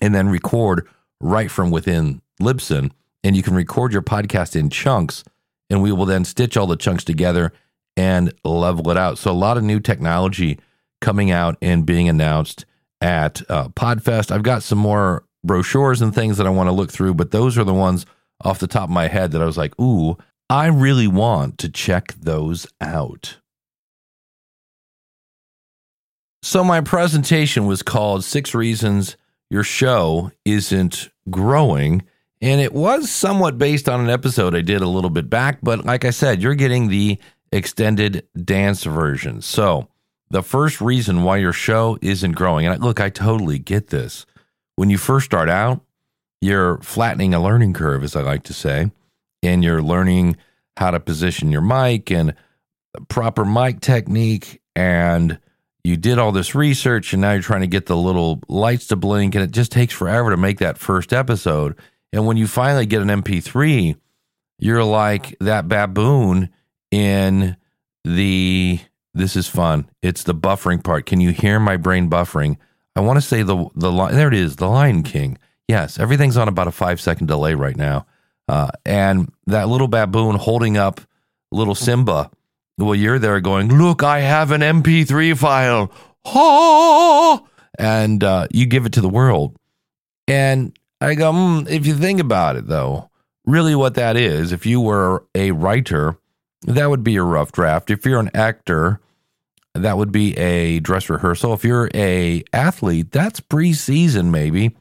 and 0.00 0.14
then 0.14 0.28
record 0.28 0.88
right 1.20 1.50
from 1.50 1.70
within 1.70 2.20
Libsyn 2.40 2.90
and 3.22 3.36
you 3.36 3.42
can 3.42 3.54
record 3.54 3.92
your 3.92 4.02
podcast 4.02 4.56
in 4.56 4.70
chunks 4.70 5.22
and 5.70 5.82
we 5.82 5.92
will 5.92 6.06
then 6.06 6.24
stitch 6.24 6.56
all 6.56 6.66
the 6.66 6.76
chunks 6.76 7.04
together 7.04 7.52
and 7.96 8.32
level 8.44 8.90
it 8.90 8.96
out. 8.96 9.18
So 9.18 9.30
a 9.30 9.32
lot 9.32 9.56
of 9.56 9.62
new 9.62 9.80
technology 9.80 10.58
coming 11.00 11.30
out 11.30 11.56
and 11.62 11.86
being 11.86 12.08
announced 12.08 12.64
at 13.00 13.42
uh, 13.50 13.68
Podfest. 13.68 14.30
I've 14.30 14.42
got 14.42 14.62
some 14.62 14.78
more 14.78 15.24
brochures 15.44 16.00
and 16.00 16.14
things 16.14 16.36
that 16.38 16.46
I 16.46 16.50
want 16.50 16.68
to 16.68 16.72
look 16.72 16.90
through, 16.90 17.14
but 17.14 17.30
those 17.30 17.58
are 17.58 17.64
the 17.64 17.74
ones 17.74 18.06
off 18.42 18.60
the 18.60 18.66
top 18.66 18.84
of 18.84 18.90
my 18.90 19.08
head 19.08 19.32
that 19.32 19.42
I 19.42 19.46
was 19.46 19.58
like, 19.58 19.78
ooh, 19.80 20.16
I 20.52 20.66
really 20.66 21.08
want 21.08 21.56
to 21.60 21.70
check 21.70 22.12
those 22.12 22.66
out. 22.78 23.38
So, 26.42 26.62
my 26.62 26.82
presentation 26.82 27.64
was 27.64 27.82
called 27.82 28.22
Six 28.22 28.54
Reasons 28.54 29.16
Your 29.48 29.64
Show 29.64 30.30
Isn't 30.44 31.08
Growing. 31.30 32.02
And 32.42 32.60
it 32.60 32.74
was 32.74 33.10
somewhat 33.10 33.56
based 33.56 33.88
on 33.88 34.00
an 34.00 34.10
episode 34.10 34.54
I 34.54 34.60
did 34.60 34.82
a 34.82 34.88
little 34.88 35.08
bit 35.08 35.30
back, 35.30 35.60
but 35.62 35.86
like 35.86 36.04
I 36.04 36.10
said, 36.10 36.42
you're 36.42 36.54
getting 36.54 36.88
the 36.88 37.18
extended 37.50 38.28
dance 38.36 38.84
version. 38.84 39.40
So, 39.40 39.88
the 40.28 40.42
first 40.42 40.82
reason 40.82 41.22
why 41.22 41.38
your 41.38 41.54
show 41.54 41.96
isn't 42.02 42.32
growing. 42.32 42.66
And 42.66 42.84
look, 42.84 43.00
I 43.00 43.08
totally 43.08 43.58
get 43.58 43.88
this. 43.88 44.26
When 44.76 44.90
you 44.90 44.98
first 44.98 45.24
start 45.24 45.48
out, 45.48 45.80
you're 46.42 46.76
flattening 46.82 47.32
a 47.32 47.42
learning 47.42 47.72
curve, 47.72 48.04
as 48.04 48.14
I 48.14 48.20
like 48.20 48.42
to 48.42 48.52
say, 48.52 48.90
and 49.42 49.62
you're 49.64 49.82
learning 49.82 50.36
how 50.76 50.90
to 50.90 51.00
position 51.00 51.50
your 51.50 51.60
mic 51.60 52.10
and 52.10 52.34
proper 53.08 53.44
mic 53.44 53.80
technique. 53.80 54.60
And 54.74 55.38
you 55.84 55.96
did 55.96 56.18
all 56.18 56.32
this 56.32 56.54
research, 56.54 57.12
and 57.12 57.22
now 57.22 57.32
you're 57.32 57.42
trying 57.42 57.62
to 57.62 57.66
get 57.66 57.86
the 57.86 57.96
little 57.96 58.40
lights 58.48 58.86
to 58.88 58.96
blink, 58.96 59.34
and 59.34 59.42
it 59.42 59.50
just 59.50 59.72
takes 59.72 59.92
forever 59.92 60.30
to 60.30 60.36
make 60.36 60.58
that 60.60 60.78
first 60.78 61.12
episode. 61.12 61.76
And 62.12 62.26
when 62.26 62.36
you 62.36 62.46
finally 62.46 62.86
get 62.86 63.02
an 63.02 63.08
MP3, 63.08 63.96
you're 64.58 64.84
like 64.84 65.36
that 65.40 65.68
baboon 65.68 66.50
in 66.90 67.56
the 68.04 68.78
this 69.14 69.36
is 69.36 69.48
fun. 69.48 69.90
It's 70.02 70.22
the 70.22 70.34
buffering 70.34 70.82
part. 70.82 71.06
Can 71.06 71.20
you 71.20 71.30
hear 71.30 71.60
my 71.60 71.76
brain 71.76 72.08
buffering? 72.08 72.56
I 72.94 73.00
want 73.00 73.16
to 73.18 73.26
say 73.26 73.42
the 73.42 73.68
the 73.74 73.90
line. 73.90 74.14
There 74.14 74.28
it 74.28 74.34
is. 74.34 74.56
The 74.56 74.68
Lion 74.68 75.02
King. 75.02 75.38
Yes, 75.68 75.98
everything's 75.98 76.36
on 76.36 76.48
about 76.48 76.68
a 76.68 76.72
five 76.72 77.00
second 77.00 77.26
delay 77.26 77.54
right 77.54 77.76
now. 77.76 78.06
Uh, 78.48 78.70
and 78.84 79.32
that 79.46 79.68
little 79.68 79.88
baboon 79.88 80.36
holding 80.36 80.76
up 80.76 81.00
little 81.50 81.74
Simba. 81.74 82.30
Well, 82.78 82.94
you're 82.94 83.18
there 83.18 83.40
going, 83.40 83.68
look, 83.68 84.02
I 84.02 84.20
have 84.20 84.50
an 84.50 84.60
MP3 84.60 85.36
file. 85.36 85.92
Ha! 86.26 87.42
And 87.78 88.24
uh, 88.24 88.48
you 88.50 88.66
give 88.66 88.86
it 88.86 88.92
to 88.94 89.00
the 89.00 89.08
world. 89.08 89.56
And 90.26 90.76
I 91.00 91.14
go, 91.14 91.32
mm, 91.32 91.68
if 91.70 91.86
you 91.86 91.94
think 91.94 92.20
about 92.20 92.56
it, 92.56 92.66
though, 92.66 93.10
really 93.44 93.74
what 93.74 93.94
that 93.94 94.16
is, 94.16 94.52
if 94.52 94.66
you 94.66 94.80
were 94.80 95.24
a 95.34 95.50
writer 95.52 96.18
that 96.66 96.88
would 96.88 97.04
be 97.04 97.16
a 97.16 97.22
rough 97.22 97.52
draft. 97.52 97.90
If 97.90 98.06
you're 98.06 98.20
an 98.20 98.30
actor, 98.34 99.00
that 99.74 99.96
would 99.96 100.12
be 100.12 100.36
a 100.38 100.80
dress 100.80 101.08
rehearsal. 101.08 101.54
If 101.54 101.64
you're 101.64 101.90
a 101.94 102.44
athlete, 102.52 103.10
that's 103.10 103.40
preseason 103.40 104.30
maybe. 104.30 104.76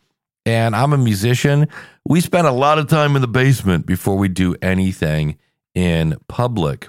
And 0.46 0.76
I'm 0.76 0.94
a 0.94 0.98
musician. 0.98 1.68
We 2.06 2.20
spend 2.22 2.48
a 2.48 2.52
lot 2.52 2.80
of 2.80 2.88
time 2.88 3.16
in 3.16 3.22
the 3.22 3.28
basement 3.28 3.86
before 3.86 4.18
we 4.18 4.28
do 4.28 4.56
anything 4.62 5.38
in 5.76 6.18
public. 6.28 6.88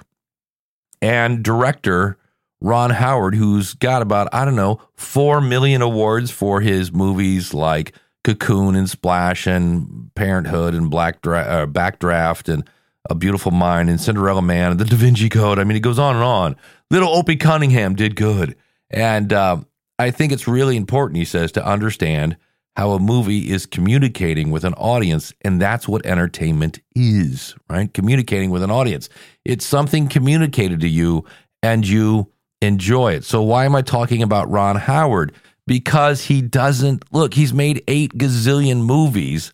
and 1.01 1.43
director 1.43 2.17
Ron 2.61 2.91
Howard, 2.91 3.35
who's 3.35 3.73
got 3.73 4.01
about, 4.01 4.29
I 4.33 4.45
don't 4.45 4.55
know, 4.55 4.79
4 4.95 5.41
million 5.41 5.81
awards 5.81 6.31
for 6.31 6.61
his 6.61 6.93
movies 6.93 7.53
like 7.53 7.93
Cocoon 8.23 8.75
and 8.75 8.89
Splash 8.89 9.45
and 9.45 10.09
Parenthood 10.15 10.73
and 10.73 10.89
Black 10.89 11.21
Dra- 11.21 11.41
uh, 11.41 11.65
Backdraft 11.65 12.51
and 12.51 12.67
A 13.09 13.15
Beautiful 13.15 13.51
Mind 13.51 13.89
and 13.89 13.99
Cinderella 13.99 14.41
Man 14.41 14.71
and 14.71 14.79
The 14.79 14.85
Da 14.85 14.95
Vinci 14.95 15.27
Code. 15.27 15.59
I 15.59 15.65
mean, 15.65 15.75
it 15.75 15.81
goes 15.81 15.99
on 15.99 16.15
and 16.15 16.23
on. 16.23 16.55
Little 16.89 17.09
Opie 17.13 17.35
Cunningham 17.35 17.95
did 17.95 18.15
good. 18.15 18.55
And 18.89 19.33
uh, 19.33 19.57
I 19.99 20.11
think 20.11 20.31
it's 20.31 20.47
really 20.47 20.77
important, 20.77 21.17
he 21.17 21.25
says, 21.25 21.51
to 21.53 21.65
understand 21.67 22.37
how 22.75 22.91
a 22.91 22.99
movie 22.99 23.51
is 23.51 23.65
communicating 23.65 24.49
with 24.49 24.63
an 24.63 24.73
audience. 24.73 25.33
And 25.41 25.61
that's 25.61 25.87
what 25.87 26.05
entertainment 26.05 26.79
is, 26.95 27.55
right? 27.69 27.93
Communicating 27.93 28.49
with 28.49 28.63
an 28.63 28.71
audience. 28.71 29.09
It's 29.45 29.65
something 29.65 30.07
communicated 30.07 30.79
to 30.81 30.89
you 30.89 31.25
and 31.61 31.87
you 31.87 32.31
enjoy 32.61 33.13
it. 33.13 33.25
So, 33.25 33.41
why 33.43 33.65
am 33.65 33.75
I 33.75 33.81
talking 33.81 34.23
about 34.23 34.49
Ron 34.49 34.75
Howard? 34.75 35.33
Because 35.65 36.25
he 36.25 36.41
doesn't 36.41 37.05
look, 37.13 37.33
he's 37.33 37.53
made 37.53 37.83
eight 37.87 38.17
gazillion 38.17 38.83
movies, 38.83 39.53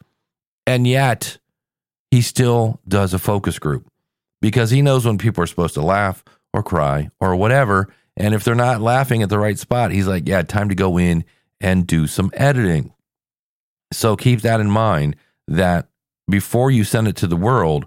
and 0.65 0.87
yet 0.87 1.37
he 2.09 2.21
still 2.21 2.79
does 2.87 3.13
a 3.13 3.19
focus 3.19 3.59
group 3.59 3.87
because 4.41 4.71
he 4.71 4.81
knows 4.81 5.05
when 5.05 5.17
people 5.17 5.43
are 5.43 5.47
supposed 5.47 5.75
to 5.75 5.81
laugh 5.81 6.23
or 6.53 6.63
cry 6.63 7.09
or 7.19 7.35
whatever. 7.35 7.89
And 8.17 8.33
if 8.33 8.43
they're 8.43 8.55
not 8.55 8.81
laughing 8.81 9.21
at 9.21 9.29
the 9.29 9.39
right 9.39 9.57
spot, 9.57 9.91
he's 9.91 10.07
like, 10.07 10.27
yeah, 10.27 10.41
time 10.41 10.69
to 10.69 10.75
go 10.75 10.97
in 10.97 11.23
and 11.61 11.85
do 11.85 12.07
some 12.07 12.31
editing. 12.33 12.93
So 13.91 14.15
keep 14.15 14.41
that 14.41 14.59
in 14.59 14.69
mind 14.69 15.15
that 15.47 15.87
before 16.29 16.69
you 16.71 16.83
send 16.83 17.07
it 17.07 17.15
to 17.17 17.27
the 17.27 17.35
world, 17.35 17.85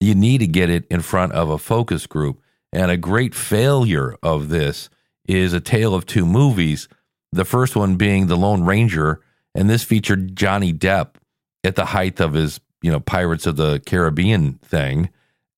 you 0.00 0.14
need 0.14 0.38
to 0.38 0.46
get 0.46 0.68
it 0.68 0.84
in 0.90 1.00
front 1.00 1.32
of 1.32 1.48
a 1.48 1.58
focus 1.58 2.06
group. 2.06 2.40
And 2.72 2.90
a 2.90 2.96
great 2.96 3.34
failure 3.34 4.16
of 4.22 4.48
this 4.48 4.90
is 5.26 5.52
a 5.52 5.60
tale 5.60 5.94
of 5.94 6.06
two 6.06 6.26
movies. 6.26 6.88
The 7.30 7.44
first 7.44 7.76
one 7.76 7.96
being 7.96 8.26
The 8.26 8.36
Lone 8.36 8.64
Ranger, 8.64 9.20
and 9.54 9.70
this 9.70 9.84
featured 9.84 10.36
Johnny 10.36 10.72
Depp 10.72 11.16
at 11.64 11.76
the 11.76 11.86
height 11.86 12.20
of 12.20 12.34
his, 12.34 12.60
you 12.82 12.90
know, 12.90 13.00
Pirates 13.00 13.46
of 13.46 13.56
the 13.56 13.80
Caribbean 13.86 14.54
thing. 14.54 15.10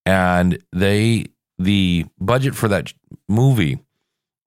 And 0.05 0.59
they 0.73 1.27
the 1.59 2.05
budget 2.19 2.55
for 2.55 2.69
that 2.69 2.93
movie 3.29 3.79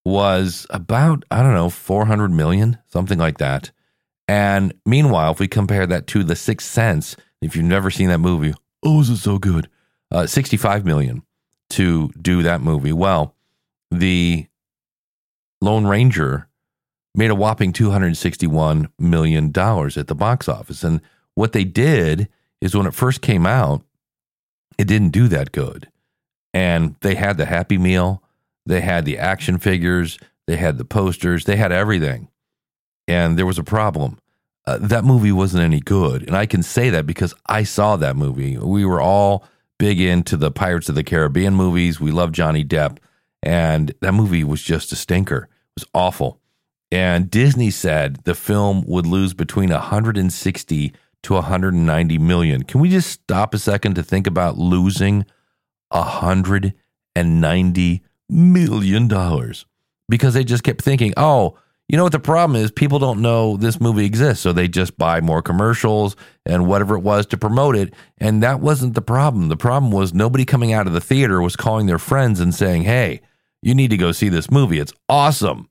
was 0.05 0.67
about, 0.69 1.23
I 1.31 1.41
don't 1.41 1.53
know, 1.53 1.69
400 1.69 2.31
million, 2.31 2.77
something 2.87 3.17
like 3.17 3.37
that. 3.39 3.71
And 4.27 4.73
meanwhile, 4.85 5.31
if 5.31 5.39
we 5.39 5.47
compare 5.47 5.85
that 5.87 6.07
to 6.07 6.23
The 6.23 6.35
Sixth 6.35 6.69
Sense, 6.69 7.15
if 7.41 7.55
you've 7.55 7.65
never 7.65 7.89
seen 7.89 8.09
that 8.09 8.19
movie, 8.19 8.53
oh, 8.83 9.01
is 9.01 9.09
it 9.09 9.17
so 9.17 9.37
good? 9.37 9.69
Uh, 10.11 10.25
65 10.25 10.85
million 10.85 11.23
to 11.71 12.09
do 12.21 12.43
that 12.43 12.61
movie. 12.61 12.93
Well, 12.93 13.35
the 13.91 14.47
Lone 15.61 15.85
Ranger 15.85 16.47
made 17.15 17.31
a 17.31 17.35
whopping 17.35 17.73
$261 17.73 18.89
million 18.99 19.47
at 19.47 20.07
the 20.07 20.15
box 20.15 20.47
office. 20.47 20.83
And 20.83 21.01
what 21.35 21.53
they 21.53 21.63
did 21.63 22.29
is 22.61 22.75
when 22.75 22.85
it 22.85 22.93
first 22.93 23.21
came 23.21 23.45
out, 23.45 23.83
it 24.77 24.87
didn't 24.87 25.09
do 25.09 25.27
that 25.29 25.51
good. 25.51 25.89
And 26.53 26.95
they 27.01 27.15
had 27.15 27.37
the 27.37 27.45
Happy 27.45 27.77
Meal, 27.77 28.23
they 28.65 28.81
had 28.81 29.05
the 29.05 29.17
action 29.17 29.57
figures, 29.57 30.19
they 30.45 30.57
had 30.57 30.77
the 30.77 30.85
posters, 30.85 31.45
they 31.45 31.55
had 31.55 31.71
everything. 31.71 32.29
And 33.07 33.37
there 33.37 33.45
was 33.45 33.59
a 33.59 33.63
problem. 33.63 34.17
Uh, 34.65 34.77
that 34.79 35.05
movie 35.05 35.31
wasn't 35.31 35.63
any 35.63 35.79
good. 35.79 36.27
And 36.27 36.35
I 36.35 36.45
can 36.45 36.61
say 36.61 36.89
that 36.89 37.05
because 37.05 37.33
I 37.45 37.63
saw 37.63 37.95
that 37.95 38.17
movie. 38.17 38.57
We 38.57 38.85
were 38.85 39.01
all 39.01 39.45
big 39.77 40.01
into 40.01 40.35
the 40.35 40.51
Pirates 40.51 40.89
of 40.89 40.95
the 40.95 41.03
Caribbean 41.03 41.55
movies. 41.55 42.01
We 42.01 42.11
love 42.11 42.33
Johnny 42.33 42.65
Depp. 42.65 42.97
And 43.41 43.93
that 44.01 44.13
movie 44.13 44.43
was 44.43 44.61
just 44.61 44.91
a 44.91 44.95
stinker. 44.95 45.43
It 45.43 45.81
was 45.81 45.85
awful. 45.93 46.41
And 46.91 47.31
Disney 47.31 47.69
said 47.69 48.23
the 48.23 48.35
film 48.35 48.83
would 48.87 49.05
lose 49.05 49.33
between 49.33 49.69
160 49.69 50.93
to 51.23 51.33
190 51.33 52.17
million. 52.17 52.63
Can 52.63 52.81
we 52.81 52.89
just 52.89 53.09
stop 53.09 53.53
a 53.53 53.59
second 53.59 53.95
to 53.95 54.03
think 54.03 54.27
about 54.27 54.57
losing 54.57 55.25
190 55.89 58.01
million 58.29 59.07
dollars? 59.07 59.65
Because 60.09 60.33
they 60.33 60.43
just 60.45 60.63
kept 60.63 60.81
thinking, 60.81 61.13
"Oh, 61.17 61.57
you 61.87 61.95
know 61.95 62.03
what 62.03 62.11
the 62.11 62.19
problem 62.19 62.61
is? 62.61 62.69
People 62.69 62.99
don't 62.99 63.21
know 63.21 63.55
this 63.55 63.79
movie 63.79 64.05
exists, 64.05 64.43
so 64.43 64.51
they 64.51 64.67
just 64.67 64.97
buy 64.97 65.21
more 65.21 65.41
commercials 65.41 66.17
and 66.45 66.67
whatever 66.67 66.95
it 66.95 67.01
was 67.01 67.25
to 67.27 67.37
promote 67.37 67.77
it. 67.77 67.93
And 68.17 68.43
that 68.43 68.59
wasn't 68.59 68.93
the 68.93 69.01
problem. 69.01 69.47
The 69.47 69.55
problem 69.55 69.91
was 69.91 70.13
nobody 70.13 70.43
coming 70.43 70.73
out 70.73 70.87
of 70.87 70.93
the 70.93 70.99
theater 70.99 71.41
was 71.41 71.55
calling 71.55 71.87
their 71.87 71.99
friends 71.99 72.41
and 72.41 72.53
saying, 72.53 72.83
Hey, 72.83 73.21
you 73.61 73.73
need 73.73 73.89
to 73.91 73.97
go 73.97 74.11
see 74.11 74.27
this 74.27 74.51
movie. 74.51 74.79
It's 74.79 74.93
awesome. 75.07 75.69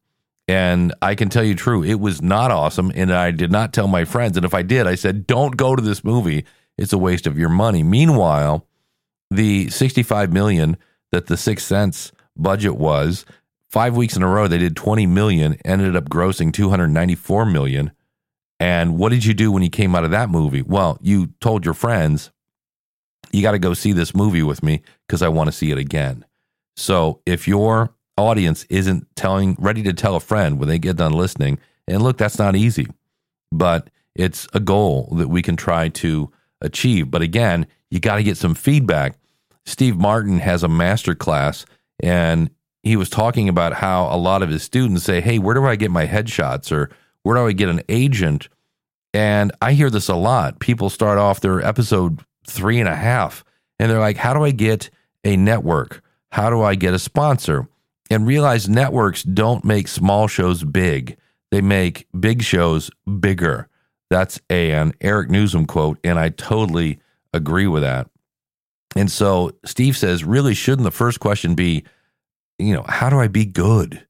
And 0.48 0.94
I 1.02 1.16
can 1.16 1.28
tell 1.28 1.44
you 1.44 1.54
true, 1.54 1.82
it 1.84 2.00
was 2.00 2.22
not 2.22 2.50
awesome. 2.50 2.92
And 2.94 3.12
I 3.12 3.30
did 3.30 3.52
not 3.52 3.74
tell 3.74 3.88
my 3.88 4.04
friends. 4.04 4.36
And 4.36 4.46
if 4.46 4.54
I 4.54 4.62
did, 4.62 4.86
I 4.86 4.94
said, 4.94 5.26
Don't 5.26 5.56
go 5.56 5.76
to 5.76 5.82
this 5.82 6.02
movie. 6.02 6.46
It's 6.78 6.94
a 6.94 6.98
waste 6.98 7.26
of 7.26 7.38
your 7.38 7.48
money. 7.50 7.82
Meanwhile, 7.82 8.66
the 9.30 9.68
65 9.68 10.32
million 10.32 10.78
that 11.12 11.26
the 11.26 11.36
Sixth 11.36 11.66
Sense 11.66 12.12
budget 12.36 12.76
was 12.76 13.26
Five 13.68 13.96
weeks 13.96 14.16
in 14.16 14.22
a 14.22 14.28
row, 14.28 14.46
they 14.46 14.58
did 14.58 14.76
20 14.76 15.06
million, 15.06 15.58
ended 15.64 15.96
up 15.96 16.08
grossing 16.08 16.52
294 16.52 17.46
million. 17.46 17.92
And 18.58 18.96
what 18.96 19.10
did 19.10 19.24
you 19.24 19.34
do 19.34 19.52
when 19.52 19.62
you 19.62 19.70
came 19.70 19.94
out 19.94 20.04
of 20.04 20.12
that 20.12 20.30
movie? 20.30 20.62
Well, 20.62 20.98
you 21.02 21.28
told 21.40 21.64
your 21.64 21.74
friends, 21.74 22.30
you 23.32 23.42
got 23.42 23.52
to 23.52 23.58
go 23.58 23.74
see 23.74 23.92
this 23.92 24.14
movie 24.14 24.42
with 24.42 24.62
me 24.62 24.82
because 25.06 25.20
I 25.20 25.28
want 25.28 25.48
to 25.48 25.52
see 25.52 25.70
it 25.70 25.78
again. 25.78 26.24
So 26.76 27.20
if 27.26 27.48
your 27.48 27.94
audience 28.16 28.64
isn't 28.70 29.06
telling, 29.16 29.56
ready 29.58 29.82
to 29.82 29.92
tell 29.92 30.16
a 30.16 30.20
friend 30.20 30.58
when 30.58 30.68
they 30.68 30.78
get 30.78 30.96
done 30.96 31.12
listening, 31.12 31.58
and 31.86 32.02
look, 32.02 32.18
that's 32.18 32.38
not 32.38 32.56
easy, 32.56 32.86
but 33.52 33.90
it's 34.14 34.46
a 34.54 34.60
goal 34.60 35.12
that 35.16 35.28
we 35.28 35.42
can 35.42 35.56
try 35.56 35.88
to 35.88 36.30
achieve. 36.60 37.10
But 37.10 37.22
again, 37.22 37.66
you 37.90 38.00
got 38.00 38.16
to 38.16 38.22
get 38.22 38.36
some 38.36 38.54
feedback. 38.54 39.18
Steve 39.64 39.96
Martin 39.96 40.38
has 40.38 40.62
a 40.62 40.68
master 40.68 41.14
class, 41.14 41.66
and 42.00 42.50
he 42.86 42.96
was 42.96 43.10
talking 43.10 43.48
about 43.48 43.74
how 43.74 44.04
a 44.14 44.16
lot 44.16 44.42
of 44.42 44.48
his 44.48 44.62
students 44.62 45.04
say, 45.04 45.20
Hey, 45.20 45.38
where 45.38 45.54
do 45.54 45.64
I 45.64 45.76
get 45.76 45.90
my 45.90 46.06
headshots? 46.06 46.70
Or 46.70 46.90
where 47.22 47.36
do 47.36 47.46
I 47.46 47.52
get 47.52 47.68
an 47.68 47.82
agent? 47.88 48.48
And 49.12 49.52
I 49.60 49.72
hear 49.72 49.90
this 49.90 50.08
a 50.08 50.14
lot. 50.14 50.60
People 50.60 50.90
start 50.90 51.18
off 51.18 51.40
their 51.40 51.60
episode 51.60 52.20
three 52.46 52.78
and 52.78 52.88
a 52.88 52.94
half 52.94 53.44
and 53.78 53.90
they're 53.90 53.98
like, 53.98 54.16
How 54.16 54.34
do 54.34 54.44
I 54.44 54.52
get 54.52 54.90
a 55.24 55.36
network? 55.36 56.02
How 56.30 56.50
do 56.50 56.62
I 56.62 56.74
get 56.74 56.94
a 56.94 56.98
sponsor? 56.98 57.68
And 58.08 58.26
realize 58.26 58.68
networks 58.68 59.24
don't 59.24 59.64
make 59.64 59.88
small 59.88 60.28
shows 60.28 60.62
big, 60.62 61.16
they 61.50 61.60
make 61.60 62.06
big 62.18 62.42
shows 62.42 62.90
bigger. 63.18 63.68
That's 64.10 64.40
an 64.48 64.92
Eric 65.00 65.30
Nuzum 65.30 65.66
quote. 65.66 65.98
And 66.04 66.18
I 66.18 66.28
totally 66.28 67.00
agree 67.34 67.66
with 67.66 67.82
that. 67.82 68.08
And 68.94 69.10
so 69.10 69.50
Steve 69.64 69.96
says, 69.96 70.22
really, 70.22 70.54
shouldn't 70.54 70.84
the 70.84 70.92
first 70.92 71.18
question 71.18 71.54
be, 71.56 71.84
you 72.58 72.74
know, 72.74 72.84
how 72.88 73.10
do 73.10 73.18
I 73.18 73.28
be 73.28 73.44
good? 73.44 74.06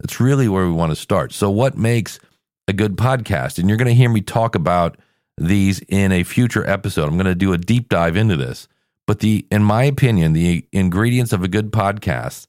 That's 0.00 0.20
really 0.20 0.48
where 0.48 0.66
we 0.66 0.72
want 0.72 0.92
to 0.92 0.96
start. 0.96 1.32
So, 1.32 1.50
what 1.50 1.76
makes 1.76 2.20
a 2.66 2.72
good 2.72 2.96
podcast? 2.96 3.58
And 3.58 3.68
you're 3.68 3.78
going 3.78 3.88
to 3.88 3.94
hear 3.94 4.08
me 4.08 4.20
talk 4.20 4.54
about 4.54 4.96
these 5.36 5.80
in 5.88 6.12
a 6.12 6.22
future 6.22 6.68
episode. 6.68 7.08
I'm 7.08 7.16
going 7.16 7.26
to 7.26 7.34
do 7.34 7.52
a 7.52 7.58
deep 7.58 7.88
dive 7.88 8.16
into 8.16 8.36
this. 8.36 8.68
But 9.06 9.20
the, 9.20 9.46
in 9.50 9.62
my 9.62 9.84
opinion, 9.84 10.34
the 10.34 10.66
ingredients 10.72 11.32
of 11.32 11.42
a 11.42 11.48
good 11.48 11.72
podcast, 11.72 12.46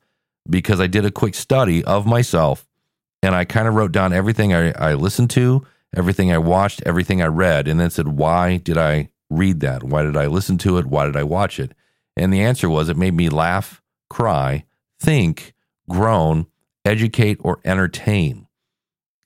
because 0.49 0.81
I 0.81 0.87
did 0.87 1.05
a 1.05 1.11
quick 1.11 1.35
study 1.35 1.83
of 1.85 2.05
myself 2.05 2.67
and 3.23 3.33
I 3.33 3.45
kind 3.45 3.67
of 3.67 3.75
wrote 3.75 3.91
down 3.91 4.13
everything 4.13 4.53
I, 4.53 4.71
I 4.71 4.93
listened 4.95 5.29
to, 5.31 5.65
everything 5.95 6.31
I 6.31 6.37
watched, 6.37 6.83
everything 6.85 7.21
I 7.21 7.27
read, 7.27 7.67
and 7.67 7.79
then 7.79 7.89
said, 7.89 8.09
why 8.09 8.57
did 8.57 8.77
I 8.77 9.09
read 9.29 9.61
that? 9.61 9.83
Why 9.83 10.03
did 10.03 10.17
I 10.17 10.27
listen 10.27 10.57
to 10.59 10.77
it? 10.77 10.85
Why 10.85 11.05
did 11.05 11.15
I 11.15 11.23
watch 11.23 11.59
it? 11.59 11.73
And 12.17 12.33
the 12.33 12.41
answer 12.41 12.69
was 12.69 12.89
it 12.89 12.97
made 12.97 13.13
me 13.13 13.29
laugh, 13.29 13.81
cry, 14.09 14.65
think, 14.99 15.53
groan, 15.89 16.47
educate, 16.85 17.37
or 17.41 17.59
entertain. 17.65 18.47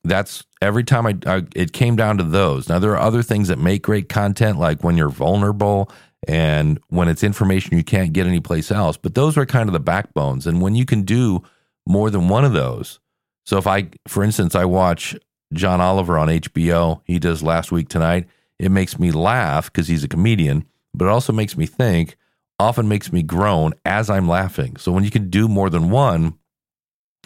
That's 0.04 0.44
every 0.62 0.84
time 0.84 1.06
I, 1.06 1.18
I, 1.26 1.44
it 1.56 1.74
came 1.74 1.96
down 1.96 2.18
to 2.18 2.24
those. 2.24 2.68
Now 2.68 2.80
there 2.80 2.92
are 2.92 3.00
other 3.00 3.24
things 3.24 3.48
that 3.48 3.60
make 3.60 3.84
great 3.84 4.10
content, 4.10 4.60
like 4.60 4.84
when 4.84 4.98
you're 4.98 5.10
vulnerable 5.10 5.90
and 6.28 6.80
when 6.90 7.08
it's 7.08 7.24
information 7.24 7.78
you 7.78 7.84
can't 7.84 8.14
get 8.14 8.28
anyplace 8.28 8.72
else. 8.72 8.98
But 8.98 9.16
those 9.16 9.38
are 9.38 9.46
kind 9.46 9.70
of 9.70 9.74
the 9.74 9.80
backbones. 9.80 10.46
And 10.46 10.62
when 10.62 10.76
you 10.76 10.86
can 10.86 11.04
do 11.04 11.44
more 11.88 12.10
than 12.10 12.28
one 12.28 12.46
of 12.46 12.54
those, 12.54 13.00
so 13.46 13.58
if 13.58 13.68
I, 13.68 13.90
for 14.08 14.24
instance, 14.24 14.56
I 14.56 14.66
watch 14.66 15.16
John 15.54 15.82
Oliver 15.82 16.18
on 16.18 16.28
HBO, 16.30 17.02
he 17.06 17.20
does 17.20 17.44
last 17.44 17.72
week 17.72 17.90
tonight. 17.90 18.28
It 18.60 18.72
makes 18.72 18.98
me 18.98 19.12
laugh 19.12 19.72
because 19.72 19.88
he's 19.88 20.04
a 20.04 20.08
comedian, 20.08 20.66
but 20.94 21.06
it 21.06 21.12
also 21.12 21.34
makes 21.34 21.58
me 21.58 21.66
think 21.66 22.16
often 22.60 22.88
makes 22.88 23.12
me 23.12 23.24
groan 23.24 23.74
as 23.86 24.10
I'm 24.10 24.28
laughing. 24.28 24.78
So 24.78 24.92
when 24.92 25.04
you 25.04 25.12
can 25.12 25.30
do 25.30 25.48
more 25.48 25.70
than 25.70 25.90
one, 25.90 26.38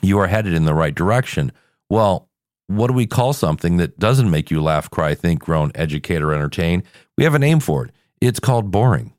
you 0.01 0.19
are 0.19 0.27
headed 0.27 0.53
in 0.53 0.65
the 0.65 0.73
right 0.73 0.93
direction. 0.93 1.51
Well, 1.89 2.29
what 2.67 2.87
do 2.87 2.93
we 2.93 3.07
call 3.07 3.33
something 3.33 3.77
that 3.77 3.97
doesn't 3.97 4.29
make 4.29 4.51
you 4.51 4.61
laugh, 4.61 4.89
cry, 4.89 5.15
think, 5.15 5.41
groan, 5.41 5.71
educate, 5.75 6.21
or 6.21 6.33
entertain? 6.33 6.83
We 7.17 7.23
have 7.23 7.33
a 7.33 7.39
name 7.39 7.59
for 7.59 7.85
it. 7.85 7.91
It's 8.19 8.39
called 8.39 8.71
boring. 8.71 9.13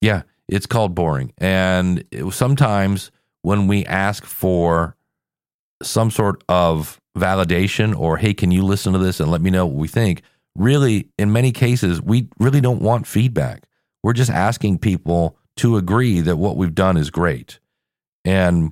Yeah, 0.00 0.22
it's 0.48 0.66
called 0.66 0.94
boring. 0.94 1.32
And 1.38 2.04
it, 2.10 2.32
sometimes 2.32 3.10
when 3.42 3.66
we 3.66 3.84
ask 3.86 4.24
for 4.24 4.96
some 5.82 6.10
sort 6.10 6.42
of 6.48 7.00
validation 7.16 7.98
or, 7.98 8.16
hey, 8.16 8.34
can 8.34 8.50
you 8.50 8.62
listen 8.62 8.92
to 8.92 8.98
this 8.98 9.20
and 9.20 9.30
let 9.30 9.40
me 9.40 9.50
know 9.50 9.66
what 9.66 9.76
we 9.76 9.88
think? 9.88 10.22
Really, 10.54 11.08
in 11.18 11.32
many 11.32 11.52
cases, 11.52 12.00
we 12.00 12.28
really 12.38 12.60
don't 12.60 12.80
want 12.80 13.06
feedback. 13.06 13.64
We're 14.06 14.12
just 14.12 14.30
asking 14.30 14.78
people 14.78 15.36
to 15.56 15.76
agree 15.76 16.20
that 16.20 16.36
what 16.36 16.56
we've 16.56 16.76
done 16.76 16.96
is 16.96 17.10
great. 17.10 17.58
And 18.24 18.70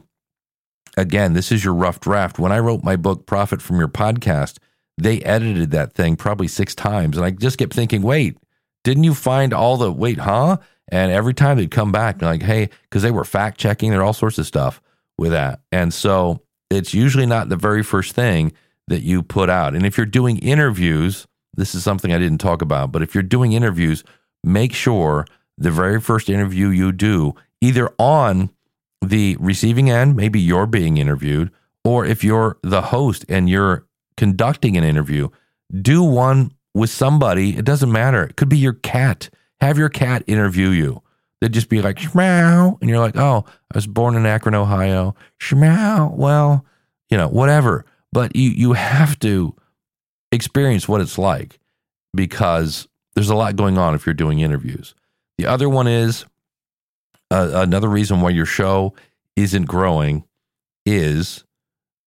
again, 0.96 1.32
this 1.32 1.50
is 1.50 1.64
your 1.64 1.74
rough 1.74 1.98
draft. 1.98 2.38
When 2.38 2.52
I 2.52 2.60
wrote 2.60 2.84
my 2.84 2.94
book, 2.94 3.26
Profit 3.26 3.60
from 3.60 3.80
Your 3.80 3.88
Podcast, 3.88 4.58
they 4.96 5.20
edited 5.22 5.72
that 5.72 5.94
thing 5.94 6.14
probably 6.14 6.46
six 6.46 6.72
times. 6.76 7.16
And 7.16 7.26
I 7.26 7.30
just 7.32 7.58
kept 7.58 7.74
thinking, 7.74 8.02
wait, 8.02 8.38
didn't 8.84 9.02
you 9.02 9.12
find 9.12 9.52
all 9.52 9.76
the, 9.76 9.90
wait, 9.90 10.20
huh? 10.20 10.58
And 10.92 11.10
every 11.10 11.34
time 11.34 11.56
they'd 11.56 11.68
come 11.68 11.90
back, 11.90 12.22
like, 12.22 12.44
hey, 12.44 12.70
because 12.84 13.02
they 13.02 13.10
were 13.10 13.24
fact 13.24 13.58
checking, 13.58 13.90
there 13.90 14.04
all 14.04 14.12
sorts 14.12 14.38
of 14.38 14.46
stuff 14.46 14.80
with 15.18 15.32
that. 15.32 15.62
And 15.72 15.92
so 15.92 16.42
it's 16.70 16.94
usually 16.94 17.26
not 17.26 17.48
the 17.48 17.56
very 17.56 17.82
first 17.82 18.14
thing 18.14 18.52
that 18.86 19.02
you 19.02 19.20
put 19.20 19.50
out. 19.50 19.74
And 19.74 19.84
if 19.84 19.96
you're 19.96 20.06
doing 20.06 20.38
interviews, 20.38 21.26
this 21.56 21.74
is 21.74 21.82
something 21.82 22.12
I 22.12 22.18
didn't 22.18 22.38
talk 22.38 22.62
about, 22.62 22.92
but 22.92 23.02
if 23.02 23.16
you're 23.16 23.24
doing 23.24 23.52
interviews, 23.52 24.04
make 24.44 24.72
sure 24.72 25.26
the 25.56 25.70
very 25.70 26.00
first 26.00 26.28
interview 26.28 26.68
you 26.68 26.92
do, 26.92 27.34
either 27.60 27.90
on 27.98 28.50
the 29.02 29.36
receiving 29.38 29.90
end, 29.90 30.16
maybe 30.16 30.40
you're 30.40 30.66
being 30.66 30.96
interviewed, 30.96 31.50
or 31.84 32.04
if 32.04 32.24
you're 32.24 32.58
the 32.62 32.82
host 32.82 33.24
and 33.28 33.48
you're 33.48 33.86
conducting 34.16 34.76
an 34.76 34.84
interview, 34.84 35.28
do 35.82 36.02
one 36.02 36.52
with 36.74 36.90
somebody. 36.90 37.56
It 37.56 37.64
doesn't 37.64 37.92
matter. 37.92 38.24
It 38.24 38.36
could 38.36 38.48
be 38.48 38.58
your 38.58 38.72
cat. 38.72 39.30
Have 39.60 39.78
your 39.78 39.88
cat 39.88 40.24
interview 40.26 40.70
you. 40.70 41.02
They'd 41.40 41.52
just 41.52 41.68
be 41.68 41.82
like, 41.82 41.96
Shmeow. 41.96 42.80
And 42.80 42.88
you're 42.88 43.00
like, 43.00 43.16
oh, 43.16 43.44
I 43.72 43.76
was 43.76 43.86
born 43.86 44.16
in 44.16 44.26
Akron, 44.26 44.54
Ohio. 44.54 45.14
Shmeow. 45.40 46.14
Well, 46.16 46.64
you 47.10 47.18
know, 47.18 47.28
whatever. 47.28 47.84
But 48.12 48.34
you, 48.34 48.50
you 48.50 48.72
have 48.72 49.18
to 49.20 49.54
experience 50.32 50.88
what 50.88 51.00
it's 51.00 51.18
like 51.18 51.58
because 52.14 52.88
there's 53.14 53.30
a 53.30 53.34
lot 53.34 53.56
going 53.56 53.78
on 53.78 53.94
if 53.94 54.06
you're 54.06 54.14
doing 54.14 54.40
interviews. 54.40 54.94
The 55.38 55.46
other 55.46 55.68
one 55.68 55.86
is 55.86 56.24
uh, 57.30 57.50
another 57.54 57.88
reason 57.88 58.20
why 58.20 58.30
your 58.30 58.46
show 58.46 58.94
isn't 59.36 59.64
growing 59.64 60.24
is 60.86 61.44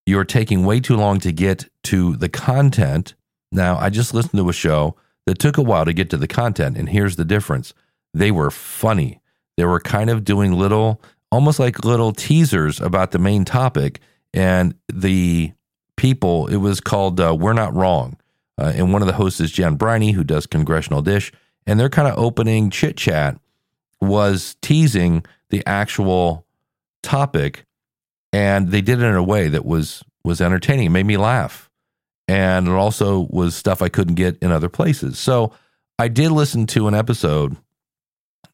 you're 0.05 0.23
taking 0.23 0.65
way 0.65 0.79
too 0.79 0.95
long 0.95 1.19
to 1.19 1.31
get 1.31 1.69
to 1.83 2.15
the 2.15 2.29
content. 2.29 3.15
Now, 3.51 3.77
I 3.77 3.89
just 3.89 4.13
listened 4.13 4.39
to 4.39 4.49
a 4.49 4.53
show 4.53 4.95
that 5.25 5.39
took 5.39 5.57
a 5.57 5.61
while 5.61 5.85
to 5.85 5.93
get 5.93 6.09
to 6.11 6.17
the 6.17 6.27
content, 6.27 6.77
and 6.77 6.87
here's 6.87 7.17
the 7.17 7.25
difference 7.25 7.73
they 8.13 8.31
were 8.31 8.49
funny. 8.49 9.19
They 9.57 9.65
were 9.65 9.79
kind 9.79 10.09
of 10.09 10.23
doing 10.23 10.53
little, 10.53 11.01
almost 11.31 11.59
like 11.59 11.83
little 11.83 12.13
teasers 12.13 12.79
about 12.79 13.11
the 13.11 13.19
main 13.19 13.43
topic, 13.43 13.99
and 14.33 14.75
the 14.87 15.51
people, 15.97 16.47
it 16.47 16.57
was 16.57 16.79
called 16.79 17.19
uh, 17.19 17.35
We're 17.37 17.53
Not 17.53 17.75
Wrong. 17.75 18.17
Uh, 18.57 18.73
and 18.75 18.91
one 18.91 19.01
of 19.01 19.07
the 19.07 19.13
hosts 19.13 19.39
is 19.39 19.51
Jen 19.51 19.75
Briney, 19.75 20.11
who 20.11 20.23
does 20.23 20.47
Congressional 20.47 21.01
Dish. 21.01 21.31
And 21.65 21.79
their 21.79 21.89
kind 21.89 22.07
of 22.07 22.17
opening 22.17 22.69
chit 22.69 22.97
chat 22.97 23.39
was 24.01 24.55
teasing 24.61 25.25
the 25.49 25.63
actual 25.65 26.45
topic 27.03 27.65
and 28.33 28.69
they 28.69 28.81
did 28.81 29.01
it 29.01 29.05
in 29.05 29.15
a 29.15 29.23
way 29.23 29.47
that 29.47 29.65
was 29.65 30.03
was 30.23 30.41
entertaining, 30.41 30.87
it 30.87 30.89
made 30.89 31.05
me 31.05 31.17
laugh. 31.17 31.69
And 32.27 32.67
it 32.67 32.71
also 32.71 33.27
was 33.29 33.55
stuff 33.55 33.81
I 33.81 33.87
couldn't 33.87 34.15
get 34.15 34.37
in 34.39 34.51
other 34.51 34.67
places. 34.67 35.17
So 35.17 35.53
I 35.97 36.09
did 36.09 36.31
listen 36.31 36.67
to 36.67 36.89
an 36.89 36.93
episode 36.93 37.55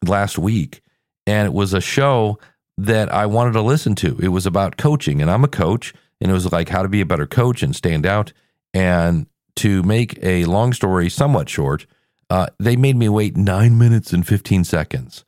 last 0.06 0.38
week 0.38 0.80
and 1.26 1.46
it 1.46 1.52
was 1.52 1.74
a 1.74 1.80
show 1.80 2.38
that 2.78 3.12
I 3.12 3.26
wanted 3.26 3.52
to 3.54 3.62
listen 3.62 3.96
to. 3.96 4.16
It 4.20 4.28
was 4.28 4.46
about 4.46 4.76
coaching 4.76 5.20
and 5.20 5.30
I'm 5.30 5.42
a 5.42 5.48
coach 5.48 5.92
and 6.20 6.30
it 6.30 6.34
was 6.34 6.50
like 6.52 6.68
how 6.68 6.82
to 6.82 6.88
be 6.88 7.00
a 7.00 7.06
better 7.06 7.26
coach 7.26 7.62
and 7.62 7.74
stand 7.74 8.06
out 8.06 8.32
and 8.72 9.26
to 9.56 9.82
make 9.82 10.18
a 10.22 10.44
long 10.44 10.72
story 10.72 11.08
somewhat 11.08 11.48
short, 11.48 11.86
uh, 12.30 12.46
they 12.58 12.76
made 12.76 12.96
me 12.96 13.08
wait 13.08 13.36
nine 13.36 13.78
minutes 13.78 14.12
and 14.12 14.26
15 14.26 14.64
seconds. 14.64 15.24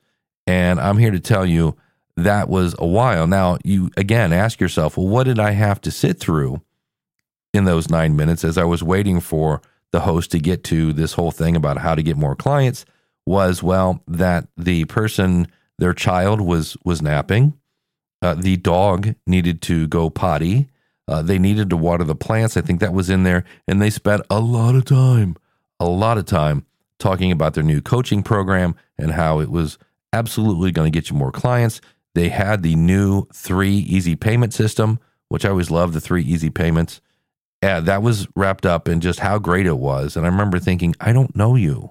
And 0.47 0.81
I'm 0.81 0.99
here 0.99 1.11
to 1.11 1.21
tell 1.21 1.45
you 1.45 1.77
that 2.17 2.49
was 2.49 2.75
a 2.79 2.87
while. 2.87 3.27
Now, 3.27 3.59
you 3.65 3.91
again 3.97 4.33
ask 4.33 4.61
yourself, 4.61 4.97
well, 4.97 5.09
what 5.09 5.25
did 5.25 5.39
I 5.39 5.51
have 5.51 5.81
to 5.83 5.91
sit 5.91 6.19
through 6.19 6.62
in 7.53 7.65
those 7.65 7.91
nine 7.91 8.17
minutes 8.17 8.45
as 8.45 8.57
I 8.57 8.65
was 8.65 8.83
waiting 8.83 9.21
for 9.21 9.61
the 9.93 10.01
host 10.01 10.31
to 10.33 10.39
get 10.39 10.65
to 10.65 10.93
this 10.93 11.12
whole 11.12 11.31
thing 11.31 11.57
about 11.57 11.79
how 11.79 11.95
to 11.95 12.03
get 12.03 12.17
more 12.17 12.37
clients? 12.37 12.85
Was 13.27 13.62
well 13.62 14.03
that 14.07 14.47
the 14.57 14.85
person, 14.85 15.49
their 15.79 15.93
child 15.93 16.41
was 16.41 16.77
was 16.85 17.03
napping, 17.03 17.59
uh, 18.23 18.35
the 18.35 18.57
dog 18.57 19.15
needed 19.27 19.61
to 19.62 19.89
go 19.89 20.11
potty, 20.11 20.69
uh, 21.09 21.23
they 21.23 21.38
needed 21.38 21.71
to 21.71 21.77
water 21.77 22.05
the 22.05 22.14
plants. 22.14 22.57
I 22.57 22.61
think 22.61 22.81
that 22.81 22.92
was 22.92 23.11
in 23.11 23.23
there, 23.23 23.45
and 23.69 23.81
they 23.81 23.90
spent 23.90 24.23
a 24.31 24.40
lot 24.40 24.75
of 24.75 24.85
time, 24.85 25.37
a 25.79 25.88
lot 25.88 26.19
of 26.19 26.25
time 26.25 26.66
talking 26.99 27.31
about 27.31 27.55
their 27.55 27.64
new 27.64 27.81
coaching 27.81 28.23
program 28.23 28.75
and 28.99 29.12
how 29.12 29.40
it 29.40 29.51
was 29.51 29.79
absolutely 30.12 30.73
going 30.73 30.90
to 30.90 30.97
get 30.97 31.11
you 31.11 31.16
more 31.16 31.33
clients. 31.33 31.81
They 32.14 32.31
had 32.31 32.62
the 32.62 32.75
new 32.75 33.27
three 33.35 33.77
easy 33.77 34.16
payment 34.16 34.55
system, 34.55 34.99
which 35.29 35.45
I 35.45 35.51
always 35.51 35.71
love 35.71 35.92
the 35.92 36.01
three 36.01 36.23
easy 36.23 36.51
payments. 36.51 37.01
Yeah, 37.62 37.81
that 37.81 38.03
was 38.03 38.27
wrapped 38.35 38.64
up 38.64 38.88
in 38.88 39.01
just 39.01 39.21
how 39.21 39.38
great 39.38 39.66
it 39.66 39.79
was. 39.79 40.16
And 40.16 40.25
I 40.25 40.29
remember 40.29 40.59
thinking, 40.59 40.95
I 41.01 41.12
don't 41.12 41.37
know 41.37 41.57
you. 41.57 41.90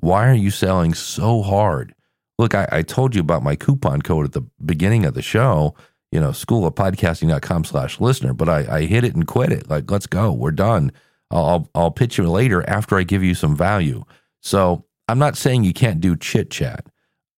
Why 0.00 0.28
are 0.28 0.34
you 0.34 0.50
selling 0.50 0.94
so 0.94 1.42
hard? 1.42 1.94
Look, 2.38 2.54
I, 2.54 2.66
I 2.72 2.82
told 2.82 3.14
you 3.14 3.20
about 3.20 3.42
my 3.42 3.54
coupon 3.54 4.02
code 4.02 4.24
at 4.24 4.32
the 4.32 4.46
beginning 4.64 5.04
of 5.04 5.14
the 5.14 5.22
show, 5.22 5.74
you 6.12 6.20
know, 6.20 6.32
school 6.32 6.66
of 6.66 6.74
podcasting.com 6.74 7.64
slash 7.64 8.00
listener, 8.00 8.32
but 8.32 8.48
I, 8.48 8.78
I 8.78 8.80
hit 8.86 9.04
it 9.04 9.14
and 9.14 9.26
quit 9.26 9.52
it. 9.52 9.70
Like, 9.70 9.90
let's 9.90 10.06
go. 10.06 10.32
We're 10.32 10.50
done. 10.50 10.92
I'll, 11.30 11.68
I'll, 11.74 11.92
pitch 11.92 12.18
you 12.18 12.28
later 12.28 12.68
after 12.68 12.98
I 12.98 13.04
give 13.04 13.22
you 13.22 13.34
some 13.34 13.56
value. 13.56 14.04
So 14.40 14.84
I'm 15.08 15.18
not 15.18 15.36
saying 15.36 15.62
you 15.62 15.72
can't 15.72 16.00
do 16.00 16.16
chit 16.16 16.50
chat. 16.50 16.86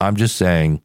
I'm 0.01 0.17
just 0.17 0.37
saying 0.37 0.83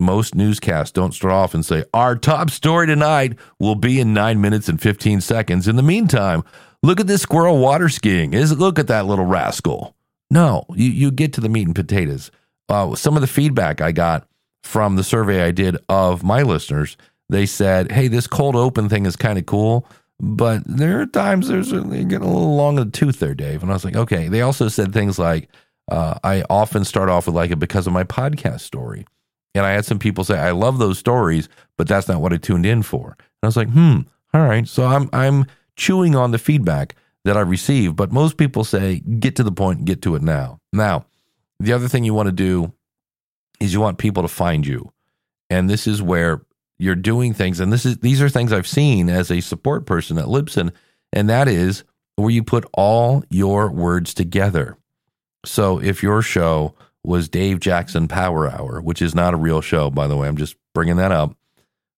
most 0.00 0.34
newscasts 0.34 0.92
don't 0.92 1.14
start 1.14 1.32
off 1.32 1.54
and 1.54 1.64
say, 1.64 1.84
Our 1.94 2.16
top 2.16 2.50
story 2.50 2.86
tonight 2.86 3.36
will 3.58 3.74
be 3.74 4.00
in 4.00 4.12
nine 4.12 4.40
minutes 4.40 4.68
and 4.68 4.80
15 4.80 5.20
seconds. 5.20 5.68
In 5.68 5.76
the 5.76 5.82
meantime, 5.82 6.42
look 6.82 7.00
at 7.00 7.06
this 7.06 7.22
squirrel 7.22 7.58
water 7.58 7.88
skiing. 7.88 8.34
Is 8.34 8.56
Look 8.56 8.78
at 8.78 8.88
that 8.88 9.06
little 9.06 9.24
rascal. 9.24 9.94
No, 10.30 10.64
you, 10.74 10.90
you 10.90 11.10
get 11.10 11.32
to 11.34 11.40
the 11.40 11.48
meat 11.48 11.66
and 11.66 11.74
potatoes. 11.74 12.30
Uh, 12.68 12.94
some 12.94 13.16
of 13.16 13.22
the 13.22 13.26
feedback 13.26 13.80
I 13.80 13.92
got 13.92 14.28
from 14.62 14.96
the 14.96 15.04
survey 15.04 15.42
I 15.42 15.50
did 15.50 15.78
of 15.88 16.22
my 16.22 16.42
listeners, 16.42 16.96
they 17.28 17.46
said, 17.46 17.92
Hey, 17.92 18.08
this 18.08 18.26
cold 18.26 18.56
open 18.56 18.88
thing 18.88 19.06
is 19.06 19.16
kind 19.16 19.38
of 19.38 19.46
cool. 19.46 19.86
But 20.20 20.62
there 20.66 21.00
are 21.00 21.06
times 21.06 21.48
there's 21.48 21.70
a, 21.70 21.80
getting 21.82 22.14
a 22.22 22.32
little 22.32 22.56
long 22.56 22.78
in 22.78 22.86
the 22.86 22.90
tooth 22.90 23.20
there, 23.20 23.34
Dave. 23.34 23.62
And 23.62 23.70
I 23.70 23.74
was 23.74 23.84
like, 23.84 23.96
okay. 23.96 24.28
They 24.28 24.40
also 24.40 24.68
said 24.68 24.92
things 24.92 25.18
like, 25.18 25.48
uh, 25.90 26.18
I 26.24 26.42
often 26.50 26.84
start 26.84 27.08
off 27.08 27.26
with 27.26 27.36
like 27.36 27.50
it 27.50 27.60
because 27.60 27.86
of 27.86 27.92
my 27.92 28.04
podcast 28.04 28.60
story. 28.60 29.06
And 29.54 29.64
I 29.64 29.70
had 29.70 29.84
some 29.84 29.98
people 29.98 30.24
say, 30.24 30.38
I 30.38 30.50
love 30.50 30.78
those 30.78 30.98
stories, 30.98 31.48
but 31.76 31.88
that's 31.88 32.08
not 32.08 32.20
what 32.20 32.32
I 32.32 32.36
tuned 32.36 32.66
in 32.66 32.82
for. 32.82 33.16
And 33.18 33.44
I 33.44 33.46
was 33.46 33.56
like, 33.56 33.70
hmm, 33.70 34.00
all 34.34 34.42
right. 34.42 34.66
So 34.66 34.84
I'm 34.84 35.08
I'm 35.12 35.46
chewing 35.76 36.14
on 36.14 36.32
the 36.32 36.38
feedback 36.38 36.96
that 37.24 37.36
I 37.36 37.40
receive, 37.40 37.96
but 37.96 38.12
most 38.12 38.36
people 38.36 38.64
say, 38.64 39.00
get 39.00 39.36
to 39.36 39.42
the 39.42 39.52
point, 39.52 39.84
get 39.84 40.02
to 40.02 40.14
it 40.14 40.22
now. 40.22 40.60
Now, 40.72 41.06
the 41.60 41.72
other 41.72 41.88
thing 41.88 42.04
you 42.04 42.14
want 42.14 42.26
to 42.26 42.32
do 42.32 42.72
is 43.60 43.72
you 43.72 43.80
want 43.80 43.98
people 43.98 44.22
to 44.22 44.28
find 44.28 44.66
you. 44.66 44.92
And 45.50 45.68
this 45.68 45.86
is 45.86 46.02
where 46.02 46.42
you're 46.78 46.94
doing 46.94 47.34
things, 47.34 47.60
and 47.60 47.72
this 47.72 47.84
is 47.84 47.98
these 47.98 48.22
are 48.22 48.28
things 48.28 48.52
I've 48.52 48.66
seen 48.66 49.08
as 49.08 49.30
a 49.30 49.40
support 49.40 49.86
person 49.86 50.18
at 50.18 50.26
Libsyn, 50.26 50.72
and 51.12 51.28
that 51.28 51.48
is 51.48 51.84
where 52.16 52.30
you 52.30 52.42
put 52.42 52.66
all 52.74 53.24
your 53.30 53.70
words 53.70 54.14
together. 54.14 54.76
So 55.44 55.80
if 55.80 56.02
your 56.02 56.22
show 56.22 56.74
was 57.04 57.28
Dave 57.28 57.60
Jackson 57.60 58.08
Power 58.08 58.48
Hour, 58.48 58.80
which 58.80 59.00
is 59.00 59.14
not 59.14 59.34
a 59.34 59.38
real 59.38 59.60
show, 59.60 59.90
by 59.90 60.06
the 60.06 60.16
way, 60.16 60.28
I'm 60.28 60.36
just 60.36 60.56
bringing 60.74 60.96
that 60.96 61.12
up, 61.12 61.36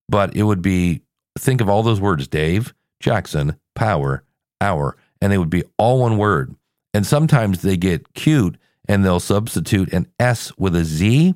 but 0.09 0.35
it 0.37 0.43
would 0.43 0.63
be 0.63 1.03
think 1.39 1.61
of 1.61 1.69
all 1.69 1.83
those 1.83 2.01
words 2.01 2.29
Dave 2.29 2.75
Jackson 3.01 3.57
Power 3.75 4.25
Hour, 4.61 4.97
and 5.21 5.33
they 5.33 5.39
would 5.39 5.51
be 5.51 5.65
all 5.79 6.01
one 6.01 6.17
word. 6.19 6.55
And 6.93 7.07
sometimes 7.07 7.63
they 7.63 7.77
get 7.77 8.15
cute 8.15 8.57
and 8.89 9.05
they'll 9.05 9.21
substitute 9.21 9.93
an 9.93 10.09
S 10.19 10.57
with 10.59 10.75
a 10.75 10.85
Z 10.85 11.35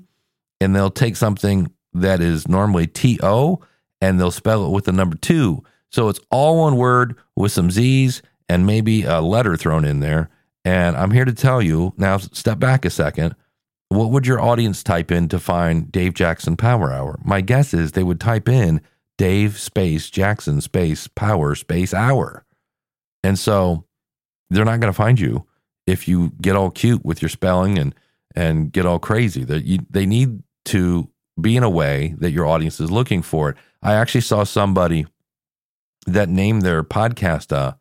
and 0.60 0.74
they'll 0.74 0.90
take 0.90 1.16
something 1.16 1.70
that 1.94 2.20
is 2.20 2.48
normally 2.48 2.86
T 2.86 3.18
O 3.22 3.60
and 4.00 4.20
they'll 4.20 4.30
spell 4.30 4.66
it 4.66 4.70
with 4.70 4.84
the 4.84 4.92
number 4.92 5.16
two. 5.16 5.62
So 5.90 6.08
it's 6.08 6.20
all 6.30 6.60
one 6.60 6.76
word 6.76 7.16
with 7.36 7.52
some 7.52 7.70
Z's 7.70 8.20
and 8.48 8.66
maybe 8.66 9.04
a 9.04 9.20
letter 9.20 9.56
thrown 9.56 9.84
in 9.84 10.00
there. 10.00 10.28
And 10.64 10.96
I'm 10.96 11.10
here 11.12 11.24
to 11.24 11.32
tell 11.32 11.62
you 11.62 11.92
now, 11.96 12.18
step 12.18 12.58
back 12.58 12.84
a 12.84 12.90
second. 12.90 13.36
What 13.90 14.10
would 14.10 14.26
your 14.26 14.40
audience 14.40 14.82
type 14.82 15.12
in 15.12 15.28
to 15.28 15.38
find 15.38 15.92
Dave 15.92 16.14
Jackson 16.14 16.56
Power 16.56 16.92
Hour? 16.92 17.20
My 17.24 17.40
guess 17.40 17.72
is 17.72 17.92
they 17.92 18.02
would 18.02 18.20
type 18.20 18.48
in 18.48 18.80
Dave 19.18 19.58
space 19.60 20.10
Jackson 20.10 20.60
space 20.60 21.06
power 21.06 21.54
space 21.54 21.94
hour. 21.94 22.44
And 23.22 23.38
so 23.38 23.84
they're 24.50 24.64
not 24.64 24.80
going 24.80 24.92
to 24.92 24.96
find 24.96 25.20
you 25.20 25.46
if 25.86 26.08
you 26.08 26.32
get 26.40 26.56
all 26.56 26.70
cute 26.70 27.04
with 27.04 27.22
your 27.22 27.28
spelling 27.28 27.78
and 27.78 27.94
and 28.34 28.72
get 28.72 28.84
all 28.84 28.98
crazy. 28.98 29.44
That 29.44 29.64
you 29.64 29.78
they 29.88 30.06
need 30.06 30.42
to 30.66 31.08
be 31.40 31.56
in 31.56 31.62
a 31.62 31.70
way 31.70 32.14
that 32.18 32.30
your 32.30 32.46
audience 32.46 32.80
is 32.80 32.90
looking 32.90 33.22
for 33.22 33.50
it. 33.50 33.56
I 33.82 33.94
actually 33.94 34.20
saw 34.20 34.44
somebody 34.44 35.06
that 36.06 36.28
named 36.28 36.62
their 36.62 36.82
podcast 36.82 37.52
uh, 37.52 37.74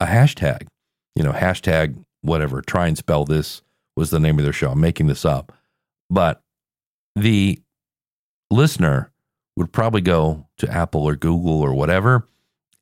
a 0.00 0.06
hashtag, 0.06 0.66
you 1.14 1.22
know, 1.22 1.32
hashtag 1.32 2.02
whatever, 2.22 2.60
try 2.62 2.86
and 2.88 2.98
spell 2.98 3.24
this 3.24 3.62
was 3.96 4.10
the 4.10 4.20
name 4.20 4.38
of 4.38 4.44
their 4.44 4.52
show. 4.52 4.72
I'm 4.72 4.80
making 4.80 5.06
this 5.06 5.24
up. 5.24 5.52
But 6.10 6.42
the 7.14 7.60
listener 8.50 9.12
would 9.56 9.72
probably 9.72 10.02
go 10.02 10.46
to 10.58 10.70
Apple 10.70 11.04
or 11.04 11.16
Google 11.16 11.60
or 11.60 11.72
whatever, 11.72 12.28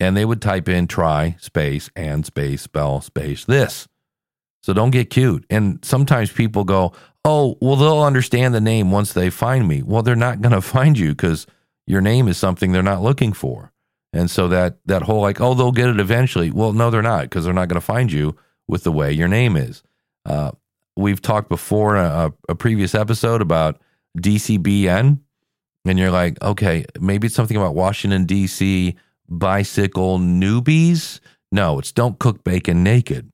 and 0.00 0.16
they 0.16 0.24
would 0.24 0.42
type 0.42 0.68
in 0.68 0.86
try 0.86 1.36
space 1.40 1.88
and 1.94 2.26
space 2.26 2.62
spell 2.62 3.00
space 3.00 3.44
this. 3.44 3.86
So 4.64 4.72
don't 4.72 4.92
get 4.92 5.10
cute. 5.10 5.44
And 5.50 5.84
sometimes 5.84 6.32
people 6.32 6.64
go, 6.64 6.94
oh, 7.22 7.58
well, 7.60 7.76
they'll 7.76 8.02
understand 8.02 8.54
the 8.54 8.62
name 8.62 8.90
once 8.90 9.12
they 9.12 9.28
find 9.28 9.68
me. 9.68 9.82
Well, 9.82 10.02
they're 10.02 10.16
not 10.16 10.40
going 10.40 10.54
to 10.54 10.62
find 10.62 10.98
you 10.98 11.10
because 11.10 11.46
your 11.86 12.00
name 12.00 12.28
is 12.28 12.38
something 12.38 12.72
they're 12.72 12.82
not 12.82 13.02
looking 13.02 13.34
for. 13.34 13.72
And 14.14 14.30
so 14.30 14.48
that 14.48 14.78
that 14.86 15.02
whole 15.02 15.20
like, 15.20 15.38
oh, 15.38 15.52
they'll 15.52 15.70
get 15.70 15.90
it 15.90 16.00
eventually. 16.00 16.50
Well, 16.50 16.72
no, 16.72 16.88
they're 16.88 17.02
not 17.02 17.24
because 17.24 17.44
they're 17.44 17.52
not 17.52 17.68
going 17.68 17.78
to 17.78 17.86
find 17.86 18.10
you 18.10 18.36
with 18.66 18.84
the 18.84 18.92
way 18.92 19.12
your 19.12 19.28
name 19.28 19.54
is. 19.54 19.82
Uh, 20.24 20.52
we've 20.96 21.20
talked 21.20 21.50
before 21.50 21.98
in 21.98 22.04
a, 22.06 22.32
a 22.48 22.54
previous 22.54 22.94
episode 22.94 23.42
about 23.42 23.82
DCBN, 24.16 25.18
and 25.84 25.98
you're 25.98 26.10
like, 26.10 26.40
okay, 26.40 26.86
maybe 26.98 27.26
it's 27.26 27.36
something 27.36 27.58
about 27.58 27.74
Washington 27.74 28.24
D.C. 28.24 28.96
bicycle 29.28 30.18
newbies. 30.18 31.20
No, 31.52 31.78
it's 31.78 31.92
don't 31.92 32.18
cook 32.18 32.44
bacon 32.44 32.82
naked. 32.82 33.30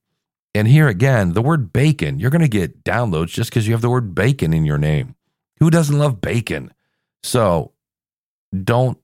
And 0.53 0.67
here 0.67 0.87
again, 0.87 1.33
the 1.33 1.41
word 1.41 1.71
bacon, 1.71 2.19
you're 2.19 2.29
going 2.29 2.41
to 2.41 2.47
get 2.47 2.83
downloads 2.83 3.27
just 3.27 3.49
because 3.49 3.67
you 3.67 3.73
have 3.73 3.81
the 3.81 3.89
word 3.89 4.13
bacon 4.13 4.53
in 4.53 4.65
your 4.65 4.77
name. 4.77 5.15
Who 5.59 5.69
doesn't 5.69 5.97
love 5.97 6.19
bacon? 6.19 6.73
So 7.23 7.71
don't 8.63 8.97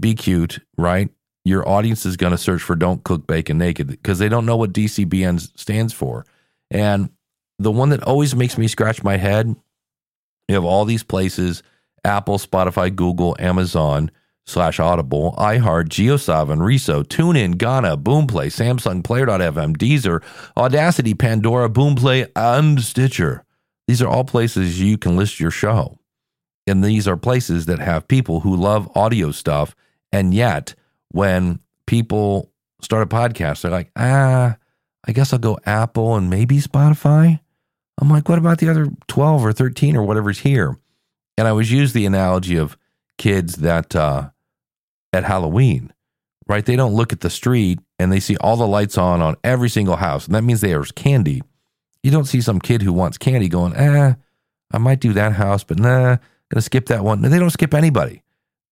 be 0.00 0.14
cute, 0.14 0.58
right? 0.76 1.10
Your 1.44 1.66
audience 1.68 2.04
is 2.04 2.16
going 2.16 2.32
to 2.32 2.38
search 2.38 2.62
for 2.62 2.74
don't 2.74 3.04
cook 3.04 3.26
bacon 3.26 3.58
naked 3.58 3.86
because 3.86 4.18
they 4.18 4.28
don't 4.28 4.46
know 4.46 4.56
what 4.56 4.72
DCBN 4.72 5.56
stands 5.58 5.92
for. 5.92 6.26
And 6.70 7.10
the 7.58 7.70
one 7.70 7.90
that 7.90 8.02
always 8.02 8.34
makes 8.34 8.58
me 8.58 8.66
scratch 8.66 9.02
my 9.02 9.16
head, 9.16 9.54
you 10.48 10.54
have 10.54 10.64
all 10.64 10.84
these 10.84 11.02
places 11.02 11.62
Apple, 12.04 12.38
Spotify, 12.38 12.94
Google, 12.94 13.36
Amazon 13.38 14.10
slash 14.50 14.80
Audible, 14.80 15.34
iHeart, 15.38 15.88
JioSaavn, 15.88 16.58
Reso, 16.58 17.02
TuneIn, 17.02 17.54
Gaana, 17.54 17.96
Boomplay, 18.00 18.48
Samsung, 18.48 19.02
Player.fm, 19.02 19.76
Deezer, 19.76 20.22
Audacy, 20.56 21.18
Pandora, 21.18 21.68
Boomplay, 21.68 22.30
and 22.36 22.80
Stitcher. 22.82 23.44
These 23.88 24.02
are 24.02 24.08
all 24.08 24.24
places 24.24 24.80
you 24.80 24.98
can 24.98 25.16
list 25.16 25.40
your 25.40 25.50
show. 25.50 25.98
And 26.66 26.84
these 26.84 27.08
are 27.08 27.16
places 27.16 27.66
that 27.66 27.80
have 27.80 28.06
people 28.06 28.40
who 28.40 28.54
love 28.54 28.90
audio 28.94 29.30
stuff. 29.30 29.74
And 30.12 30.34
yet, 30.34 30.74
when 31.10 31.60
people 31.86 32.52
start 32.82 33.02
a 33.02 33.06
podcast, 33.06 33.62
they're 33.62 33.70
like, 33.70 33.90
ah, 33.96 34.56
I 35.04 35.12
guess 35.12 35.32
I'll 35.32 35.38
go 35.38 35.58
Apple 35.64 36.16
and 36.16 36.30
maybe 36.30 36.58
Spotify. 36.58 37.40
I'm 38.00 38.10
like, 38.10 38.28
what 38.28 38.38
about 38.38 38.58
the 38.58 38.68
other 38.68 38.88
12 39.08 39.44
or 39.44 39.52
13 39.52 39.96
or 39.96 40.02
whatever's 40.02 40.40
here? 40.40 40.78
And 41.36 41.46
I 41.46 41.50
always 41.50 41.72
use 41.72 41.92
the 41.92 42.06
analogy 42.06 42.56
of 42.56 42.76
kids 43.18 43.56
that 43.56 43.94
uh, 43.94 44.30
at 45.12 45.24
Halloween, 45.24 45.92
right? 46.46 46.64
They 46.64 46.76
don't 46.76 46.94
look 46.94 47.12
at 47.12 47.20
the 47.20 47.30
street 47.30 47.80
and 47.98 48.12
they 48.12 48.20
see 48.20 48.36
all 48.38 48.56
the 48.56 48.66
lights 48.66 48.96
on 48.98 49.20
on 49.22 49.36
every 49.44 49.68
single 49.68 49.96
house. 49.96 50.26
And 50.26 50.34
that 50.34 50.42
means 50.42 50.60
there's 50.60 50.92
candy. 50.92 51.42
You 52.02 52.10
don't 52.10 52.24
see 52.24 52.40
some 52.40 52.60
kid 52.60 52.82
who 52.82 52.92
wants 52.92 53.18
candy 53.18 53.48
going, 53.48 53.74
eh, 53.76 54.14
I 54.72 54.78
might 54.78 55.00
do 55.00 55.12
that 55.14 55.32
house, 55.32 55.64
but 55.64 55.78
nah, 55.78 56.16
gonna 56.50 56.62
skip 56.62 56.86
that 56.86 57.04
one. 57.04 57.22
They 57.22 57.38
don't 57.38 57.50
skip 57.50 57.74
anybody. 57.74 58.22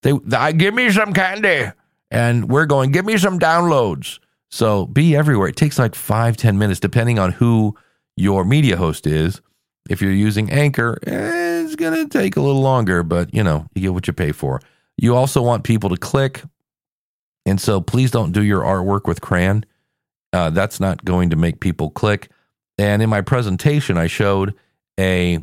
They, 0.01 0.13
they 0.23 0.53
give 0.53 0.73
me 0.73 0.89
some 0.91 1.13
candy, 1.13 1.71
and 2.09 2.49
we're 2.49 2.65
going. 2.65 2.91
Give 2.91 3.05
me 3.05 3.17
some 3.17 3.37
downloads. 3.39 4.19
So 4.49 4.85
be 4.85 5.15
everywhere. 5.15 5.49
It 5.49 5.57
takes 5.57 5.77
like 5.77 5.95
five 5.95 6.37
ten 6.37 6.57
minutes, 6.57 6.79
depending 6.79 7.19
on 7.19 7.33
who 7.33 7.75
your 8.15 8.45
media 8.45 8.77
host 8.77 9.05
is. 9.05 9.41
If 9.89 10.01
you're 10.01 10.13
using 10.13 10.49
Anchor, 10.51 10.97
eh, 11.05 11.63
it's 11.63 11.75
gonna 11.75 12.07
take 12.07 12.37
a 12.37 12.41
little 12.41 12.61
longer, 12.61 13.03
but 13.03 13.33
you 13.33 13.43
know 13.43 13.67
you 13.75 13.81
get 13.81 13.93
what 13.93 14.07
you 14.07 14.13
pay 14.13 14.31
for. 14.31 14.61
You 15.01 15.15
also 15.15 15.41
want 15.41 15.63
people 15.63 15.89
to 15.89 15.97
click, 15.97 16.43
and 17.45 17.59
so 17.59 17.79
please 17.79 18.11
don't 18.11 18.31
do 18.31 18.43
your 18.43 18.61
artwork 18.61 19.05
with 19.05 19.21
crayon. 19.21 19.65
Uh, 20.33 20.49
that's 20.49 20.79
not 20.79 21.05
going 21.05 21.29
to 21.29 21.35
make 21.35 21.59
people 21.59 21.89
click. 21.89 22.29
And 22.77 23.01
in 23.01 23.09
my 23.09 23.21
presentation, 23.21 23.97
I 23.97 24.07
showed 24.07 24.53
a 24.99 25.39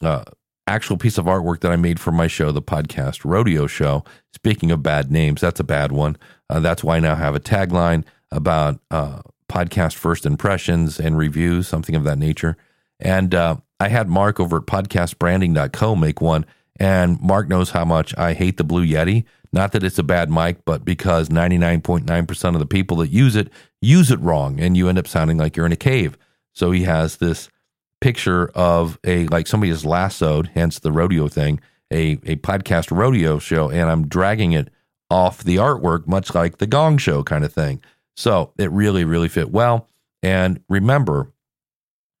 uh, 0.00 0.24
actual 0.66 0.96
piece 0.96 1.18
of 1.18 1.26
artwork 1.26 1.60
that 1.60 1.72
I 1.72 1.76
made 1.76 2.00
for 2.00 2.12
my 2.12 2.26
show, 2.26 2.52
the 2.52 2.62
podcast 2.62 3.24
Rodeo 3.24 3.66
Show. 3.66 4.04
Speaking 4.32 4.70
of 4.70 4.82
bad 4.82 5.10
names, 5.10 5.40
that's 5.40 5.60
a 5.60 5.64
bad 5.64 5.92
one. 5.92 6.16
Uh, 6.48 6.60
that's 6.60 6.84
why 6.84 6.96
I 6.96 7.00
now 7.00 7.16
have 7.16 7.34
a 7.34 7.40
tagline 7.40 8.04
about 8.30 8.80
uh, 8.90 9.22
podcast 9.48 9.94
first 9.94 10.24
impressions 10.24 10.98
and 10.98 11.18
reviews, 11.18 11.68
something 11.68 11.94
of 11.94 12.04
that 12.04 12.18
nature. 12.18 12.56
And 13.00 13.34
uh, 13.34 13.56
I 13.80 13.88
had 13.88 14.08
Mark 14.08 14.38
over 14.40 14.58
at 14.58 14.66
podcastbranding.co 14.66 15.96
make 15.96 16.20
one. 16.20 16.46
And 16.78 17.20
Mark 17.20 17.48
knows 17.48 17.70
how 17.70 17.84
much 17.84 18.16
I 18.18 18.32
hate 18.32 18.56
the 18.56 18.64
Blue 18.64 18.84
Yeti. 18.84 19.24
Not 19.52 19.72
that 19.72 19.84
it's 19.84 19.98
a 19.98 20.02
bad 20.02 20.30
mic, 20.30 20.64
but 20.64 20.84
because 20.84 21.28
99.9% 21.28 22.54
of 22.54 22.58
the 22.58 22.66
people 22.66 22.96
that 22.98 23.10
use 23.10 23.36
it 23.36 23.50
use 23.80 24.10
it 24.10 24.20
wrong 24.20 24.58
and 24.58 24.76
you 24.76 24.88
end 24.88 24.98
up 24.98 25.06
sounding 25.06 25.36
like 25.38 25.56
you're 25.56 25.66
in 25.66 25.72
a 25.72 25.76
cave. 25.76 26.18
So 26.52 26.72
he 26.72 26.82
has 26.82 27.18
this 27.18 27.48
picture 28.00 28.48
of 28.54 28.98
a 29.04 29.26
like 29.28 29.46
somebody 29.46 29.70
is 29.70 29.84
lassoed, 29.84 30.50
hence 30.54 30.78
the 30.78 30.92
rodeo 30.92 31.28
thing, 31.28 31.60
a 31.92 32.12
a 32.24 32.36
podcast 32.36 32.94
rodeo 32.96 33.38
show, 33.38 33.70
and 33.70 33.88
I'm 33.88 34.08
dragging 34.08 34.52
it 34.52 34.70
off 35.10 35.44
the 35.44 35.56
artwork, 35.56 36.06
much 36.06 36.34
like 36.34 36.58
the 36.58 36.66
Gong 36.66 36.98
Show 36.98 37.22
kind 37.22 37.44
of 37.44 37.52
thing. 37.52 37.80
So 38.16 38.52
it 38.58 38.70
really, 38.70 39.04
really 39.04 39.28
fit 39.28 39.50
well. 39.50 39.88
And 40.22 40.60
remember, 40.68 41.32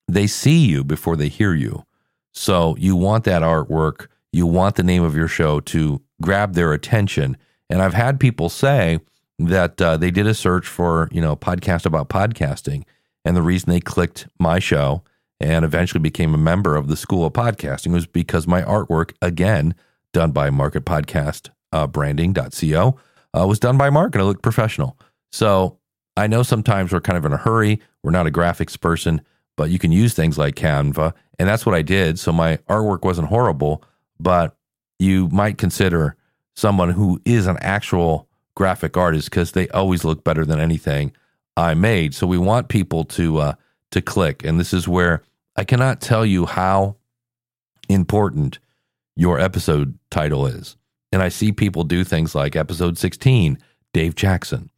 they 0.08 0.26
see 0.26 0.64
you 0.66 0.84
before 0.84 1.16
they 1.16 1.28
hear 1.28 1.54
you. 1.54 1.84
So 2.32 2.76
you 2.76 2.96
want 2.96 3.24
that 3.24 3.42
artwork, 3.42 4.08
you 4.34 4.46
want 4.46 4.74
the 4.74 4.82
name 4.82 5.04
of 5.04 5.14
your 5.14 5.28
show 5.28 5.60
to 5.60 6.02
grab 6.20 6.54
their 6.54 6.72
attention. 6.72 7.36
And 7.70 7.80
I've 7.80 7.94
had 7.94 8.18
people 8.18 8.48
say 8.48 8.98
that 9.38 9.80
uh, 9.80 9.96
they 9.96 10.10
did 10.10 10.26
a 10.26 10.34
search 10.34 10.66
for, 10.66 11.08
you 11.12 11.20
know, 11.20 11.36
podcast 11.36 11.86
about 11.86 12.08
podcasting. 12.08 12.82
And 13.24 13.36
the 13.36 13.42
reason 13.42 13.70
they 13.70 13.80
clicked 13.80 14.26
my 14.40 14.58
show 14.58 15.02
and 15.38 15.64
eventually 15.64 16.00
became 16.00 16.34
a 16.34 16.38
member 16.38 16.74
of 16.74 16.88
the 16.88 16.96
School 16.96 17.24
of 17.24 17.32
Podcasting 17.32 17.92
was 17.92 18.06
because 18.06 18.46
my 18.46 18.62
artwork, 18.62 19.12
again, 19.22 19.74
done 20.12 20.32
by 20.32 20.50
Market 20.50 20.84
Podcast 20.84 21.50
uh, 21.72 21.86
Branding.co, 21.86 22.98
uh, 23.36 23.46
was 23.46 23.60
done 23.60 23.78
by 23.78 23.88
Mark 23.88 24.14
and 24.14 24.22
it 24.22 24.26
looked 24.26 24.42
professional. 24.42 24.98
So 25.30 25.78
I 26.16 26.26
know 26.26 26.42
sometimes 26.42 26.92
we're 26.92 27.00
kind 27.00 27.16
of 27.16 27.24
in 27.24 27.32
a 27.32 27.36
hurry. 27.36 27.80
We're 28.02 28.10
not 28.10 28.26
a 28.26 28.32
graphics 28.32 28.80
person, 28.80 29.20
but 29.56 29.70
you 29.70 29.78
can 29.78 29.92
use 29.92 30.12
things 30.14 30.38
like 30.38 30.56
Canva. 30.56 31.12
And 31.38 31.48
that's 31.48 31.64
what 31.64 31.74
I 31.74 31.82
did. 31.82 32.18
So 32.18 32.32
my 32.32 32.56
artwork 32.68 33.02
wasn't 33.02 33.28
horrible, 33.28 33.84
but 34.24 34.56
you 34.98 35.28
might 35.28 35.58
consider 35.58 36.16
someone 36.56 36.90
who 36.90 37.20
is 37.24 37.46
an 37.46 37.58
actual 37.60 38.28
graphic 38.56 38.96
artist 38.96 39.30
because 39.30 39.52
they 39.52 39.68
always 39.68 40.04
look 40.04 40.24
better 40.24 40.44
than 40.44 40.58
anything 40.58 41.12
I 41.56 41.74
made. 41.74 42.14
So 42.14 42.26
we 42.26 42.38
want 42.38 42.68
people 42.68 43.04
to 43.04 43.38
uh, 43.38 43.54
to 43.92 44.02
click, 44.02 44.44
and 44.44 44.58
this 44.58 44.72
is 44.72 44.88
where 44.88 45.22
I 45.54 45.62
cannot 45.62 46.00
tell 46.00 46.26
you 46.26 46.46
how 46.46 46.96
important 47.88 48.58
your 49.14 49.38
episode 49.38 49.96
title 50.10 50.46
is. 50.46 50.76
And 51.12 51.22
I 51.22 51.28
see 51.28 51.52
people 51.52 51.84
do 51.84 52.02
things 52.02 52.34
like 52.34 52.56
episode 52.56 52.98
16, 52.98 53.58
Dave 53.92 54.16
Jackson. 54.16 54.70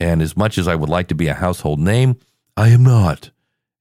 And 0.00 0.20
as 0.20 0.36
much 0.36 0.58
as 0.58 0.66
I 0.66 0.74
would 0.74 0.88
like 0.88 1.06
to 1.08 1.14
be 1.14 1.28
a 1.28 1.34
household 1.34 1.78
name, 1.78 2.16
I 2.56 2.70
am 2.70 2.82
not. 2.82 3.30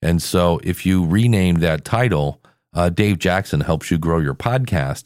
And 0.04 0.22
so 0.22 0.60
if 0.64 0.86
you 0.86 1.06
rename 1.06 1.56
that 1.56 1.86
title, 1.86 2.40
uh, 2.74 2.90
Dave 2.90 3.18
Jackson 3.18 3.62
helps 3.62 3.90
you 3.90 3.98
grow 3.98 4.20
your 4.20 4.36
podcast, 4.36 5.06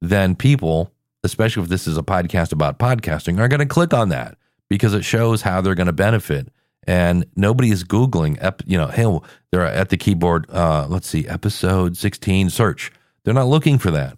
then 0.00 0.34
people, 0.34 0.92
especially 1.24 1.62
if 1.62 1.68
this 1.68 1.86
is 1.86 1.96
a 1.96 2.02
podcast 2.02 2.52
about 2.52 2.78
podcasting, 2.78 3.38
are 3.38 3.48
going 3.48 3.60
to 3.60 3.66
click 3.66 3.94
on 3.94 4.10
that 4.10 4.36
because 4.68 4.94
it 4.94 5.04
shows 5.04 5.42
how 5.42 5.60
they're 5.60 5.74
going 5.74 5.86
to 5.86 5.92
benefit. 5.92 6.48
And 6.86 7.26
nobody 7.34 7.70
is 7.70 7.82
Googling, 7.82 8.38
you 8.64 8.78
know, 8.78 8.86
hey, 8.86 9.18
they're 9.50 9.66
at 9.66 9.88
the 9.88 9.96
keyboard. 9.96 10.48
Uh, 10.50 10.86
let's 10.88 11.08
see, 11.08 11.26
episode 11.26 11.96
16, 11.96 12.50
search. 12.50 12.92
They're 13.24 13.34
not 13.34 13.48
looking 13.48 13.78
for 13.78 13.90
that. 13.90 14.16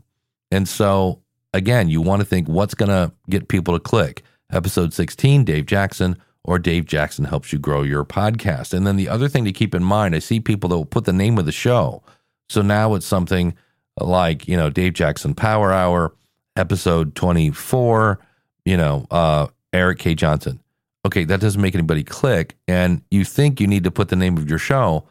And 0.51 0.69
so, 0.69 1.23
again, 1.55 1.89
you 1.89 2.03
want 2.03 2.21
to 2.21 2.27
think 2.27 2.47
what's 2.47 2.75
going 2.75 2.91
to 2.91 3.13
get 3.31 3.49
people 3.49 3.75
to 3.75 3.81
click. 3.81 4.23
Episode 4.53 4.93
16, 4.93 5.45
Dave 5.45 5.67
Jackson, 5.67 6.17
or 6.45 6.59
Dave 6.59 6.87
Jackson 6.87 7.25
helps 7.25 7.53
you 7.53 7.59
grow 7.59 7.83
your 7.83 8.05
podcast. 8.05 8.73
And 8.75 8.87
then 8.87 8.97
the 8.97 9.09
other 9.09 9.29
thing 9.29 9.45
to 9.45 9.53
keep 9.53 9.75
in 9.75 9.85
mind, 9.85 10.15
I 10.15 10.19
see 10.19 10.41
people 10.41 10.69
that 10.71 10.77
will 10.77 10.85
put 10.85 11.05
the 11.05 11.13
name 11.13 11.39
of 11.39 11.47
the 11.47 11.53
show. 11.53 12.03
So 12.49 12.63
now 12.63 12.95
it's 12.95 13.07
something 13.07 13.55
like, 14.01 14.49
you 14.49 14.57
know, 14.57 14.71
Dave 14.71 14.95
Jackson 14.95 15.35
Power 15.35 15.73
Hour, 15.73 16.15
episode 16.57 17.15
24, 17.15 18.19
you 18.65 18.77
know, 18.77 19.07
uh, 19.11 19.47
Eric 19.73 19.99
K. 19.99 20.15
Johnson. 20.15 20.61
Okay, 21.07 21.25
that 21.25 21.41
doesn't 21.41 21.61
make 21.61 21.75
anybody 21.75 22.05
click. 22.05 22.57
And 22.67 23.03
you 23.11 23.25
think 23.25 23.61
you 23.61 23.67
need 23.67 23.85
to 23.85 23.91
put 23.91 24.09
the 24.09 24.17
name 24.17 24.37
of 24.37 24.49
your 24.49 24.59
show. 24.59 25.05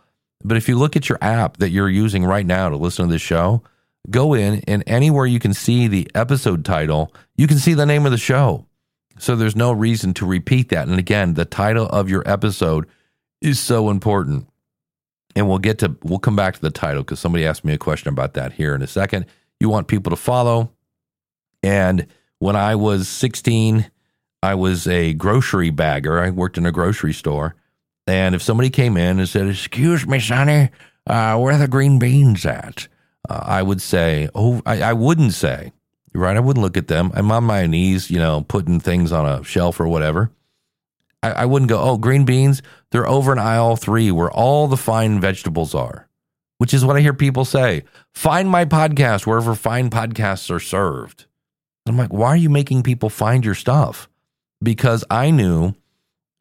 But 0.44 0.58
if 0.58 0.70
you 0.70 0.78
look 0.78 0.96
at 0.96 1.10
your 1.10 1.18
app 1.22 1.58
that 1.58 1.70
you're 1.70 1.90
using 1.90 2.24
right 2.24 2.46
now 2.46 2.70
to 2.70 2.76
listen 2.76 3.08
to 3.08 3.12
this 3.12 3.22
show, 3.22 3.64
go 4.10 4.34
in 4.34 4.64
and 4.68 4.84
anywhere 4.86 5.26
you 5.26 5.40
can 5.40 5.54
see 5.54 5.88
the 5.88 6.10
episode 6.14 6.64
title, 6.64 7.14
you 7.36 7.48
can 7.48 7.58
see 7.58 7.74
the 7.74 7.86
name 7.86 8.06
of 8.06 8.12
the 8.12 8.18
show. 8.18 8.66
So 9.20 9.36
there's 9.36 9.56
no 9.56 9.72
reason 9.72 10.14
to 10.16 10.26
repeat 10.26 10.70
that. 10.70 10.88
And 10.88 11.00
again, 11.00 11.34
the 11.34 11.46
title 11.46 11.88
of 11.88 12.10
your 12.10 12.24
episode 12.30 12.88
is 13.42 13.60
so 13.60 13.90
important. 13.90 14.48
And 15.38 15.48
we'll 15.48 15.60
get 15.60 15.78
to 15.80 15.96
we'll 16.02 16.18
come 16.18 16.36
back 16.36 16.56
to 16.56 16.62
the 16.62 16.72
title 16.72 17.04
because 17.04 17.20
somebody 17.20 17.46
asked 17.46 17.64
me 17.64 17.72
a 17.72 17.78
question 17.78 18.10
about 18.10 18.34
that 18.34 18.54
here 18.54 18.74
in 18.74 18.82
a 18.82 18.88
second. 18.88 19.28
You 19.60 19.70
want 19.70 19.88
people 19.88 20.10
to 20.10 20.16
follow. 20.16 20.72
And 21.62 22.08
when 22.40 22.56
I 22.56 22.74
was 22.74 23.08
16, 23.08 23.92
I 24.42 24.56
was 24.56 24.88
a 24.88 25.14
grocery 25.14 25.70
bagger. 25.70 26.20
I 26.20 26.32
worked 26.32 26.58
in 26.58 26.66
a 26.66 26.72
grocery 26.72 27.14
store. 27.14 27.56
And 28.08 28.34
if 28.34 28.42
somebody 28.42 28.72
came 28.72 28.98
in 28.98 29.20
and 29.20 29.30
said, 29.30 29.48
Excuse 29.48 30.08
me, 30.08 30.20
Sonny, 30.20 30.72
uh, 31.06 31.38
where 31.38 31.54
are 31.54 31.60
the 31.60 31.68
green 31.68 32.00
beans 32.00 32.44
at? 32.44 32.88
Uh, 33.30 33.44
I 33.44 33.62
would 33.62 33.82
say, 33.82 34.30
Oh, 34.34 34.64
I, 34.66 34.82
I 34.82 34.94
wouldn't 34.94 35.34
say, 35.34 35.72
right? 36.16 36.36
I 36.36 36.40
wouldn't 36.40 36.64
look 36.64 36.78
at 36.78 36.88
them. 36.88 37.12
I'm 37.14 37.32
on 37.32 37.44
my 37.44 37.68
knees, 37.68 38.10
you 38.10 38.18
know, 38.18 38.42
putting 38.48 38.80
things 38.80 39.12
on 39.12 39.28
a 39.28 39.44
shelf 39.44 39.80
or 39.80 39.88
whatever. 39.88 40.32
I, 41.24 41.32
I 41.32 41.46
wouldn't 41.46 41.70
go, 41.70 41.80
Oh, 41.82 41.98
green 41.98 42.26
beans, 42.26 42.62
they're 42.92 43.08
over 43.08 43.32
in 43.32 43.40
aisle 43.40 43.76
three 43.76 44.12
where 44.12 44.32
all 44.32 44.68
the 44.68 44.78
fine 44.78 45.20
vegetables 45.20 45.74
are, 45.76 46.08
which 46.58 46.74
is 46.74 46.86
what 46.86 46.96
I 46.96 47.02
hear 47.02 47.14
people 47.14 47.46
say. 47.46 47.84
Find 48.14 48.50
my 48.50 48.66
podcast 48.66 49.26
wherever 49.26 49.56
fine 49.56 49.90
podcasts 49.90 50.50
are 50.50 50.60
served. 50.60 51.26
I'm 51.88 51.98
like, 51.98 52.14
why 52.14 52.30
are 52.30 52.38
you 52.38 52.50
making 52.50 52.84
people 52.84 53.10
find 53.10 53.46
your 53.46 53.56
stuff? 53.56 54.10
Because 54.62 55.04
I 55.10 55.32
knew 55.32 55.74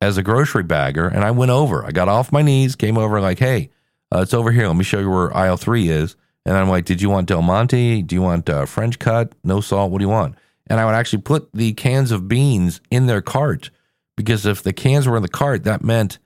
as 0.00 0.18
a 0.18 0.22
grocery 0.22 0.62
bagger, 0.62 1.06
and 1.06 1.24
I 1.24 1.30
went 1.30 1.50
over. 1.50 1.84
I 1.84 1.90
got 1.90 2.08
off 2.08 2.32
my 2.32 2.42
knees, 2.42 2.76
came 2.76 2.98
over, 2.98 3.20
like, 3.20 3.38
hey, 3.38 3.70
uh, 4.14 4.20
it's 4.20 4.34
over 4.34 4.52
here. 4.52 4.66
Let 4.66 4.76
me 4.76 4.84
show 4.84 5.00
you 5.00 5.10
where 5.10 5.34
aisle 5.36 5.56
three 5.56 5.88
is. 5.88 6.16
And 6.44 6.56
I'm 6.56 6.68
like, 6.68 6.84
did 6.84 7.02
you 7.02 7.10
want 7.10 7.28
Del 7.28 7.42
Monte? 7.42 8.02
Do 8.02 8.14
you 8.14 8.22
want 8.22 8.48
uh, 8.48 8.66
French 8.66 8.98
cut? 8.98 9.32
No 9.42 9.60
salt? 9.60 9.90
What 9.90 9.98
do 9.98 10.04
you 10.04 10.08
want? 10.08 10.36
And 10.68 10.78
I 10.78 10.84
would 10.84 10.94
actually 10.94 11.22
put 11.22 11.48
the 11.52 11.72
cans 11.72 12.12
of 12.12 12.28
beans 12.28 12.80
in 12.90 13.06
their 13.06 13.22
cart 13.22 13.70
because 14.16 14.46
if 14.46 14.62
the 14.62 14.72
cans 14.72 15.06
were 15.06 15.16
in 15.16 15.22
the 15.22 15.28
cart, 15.28 15.64
that 15.64 15.82
meant 15.84 16.18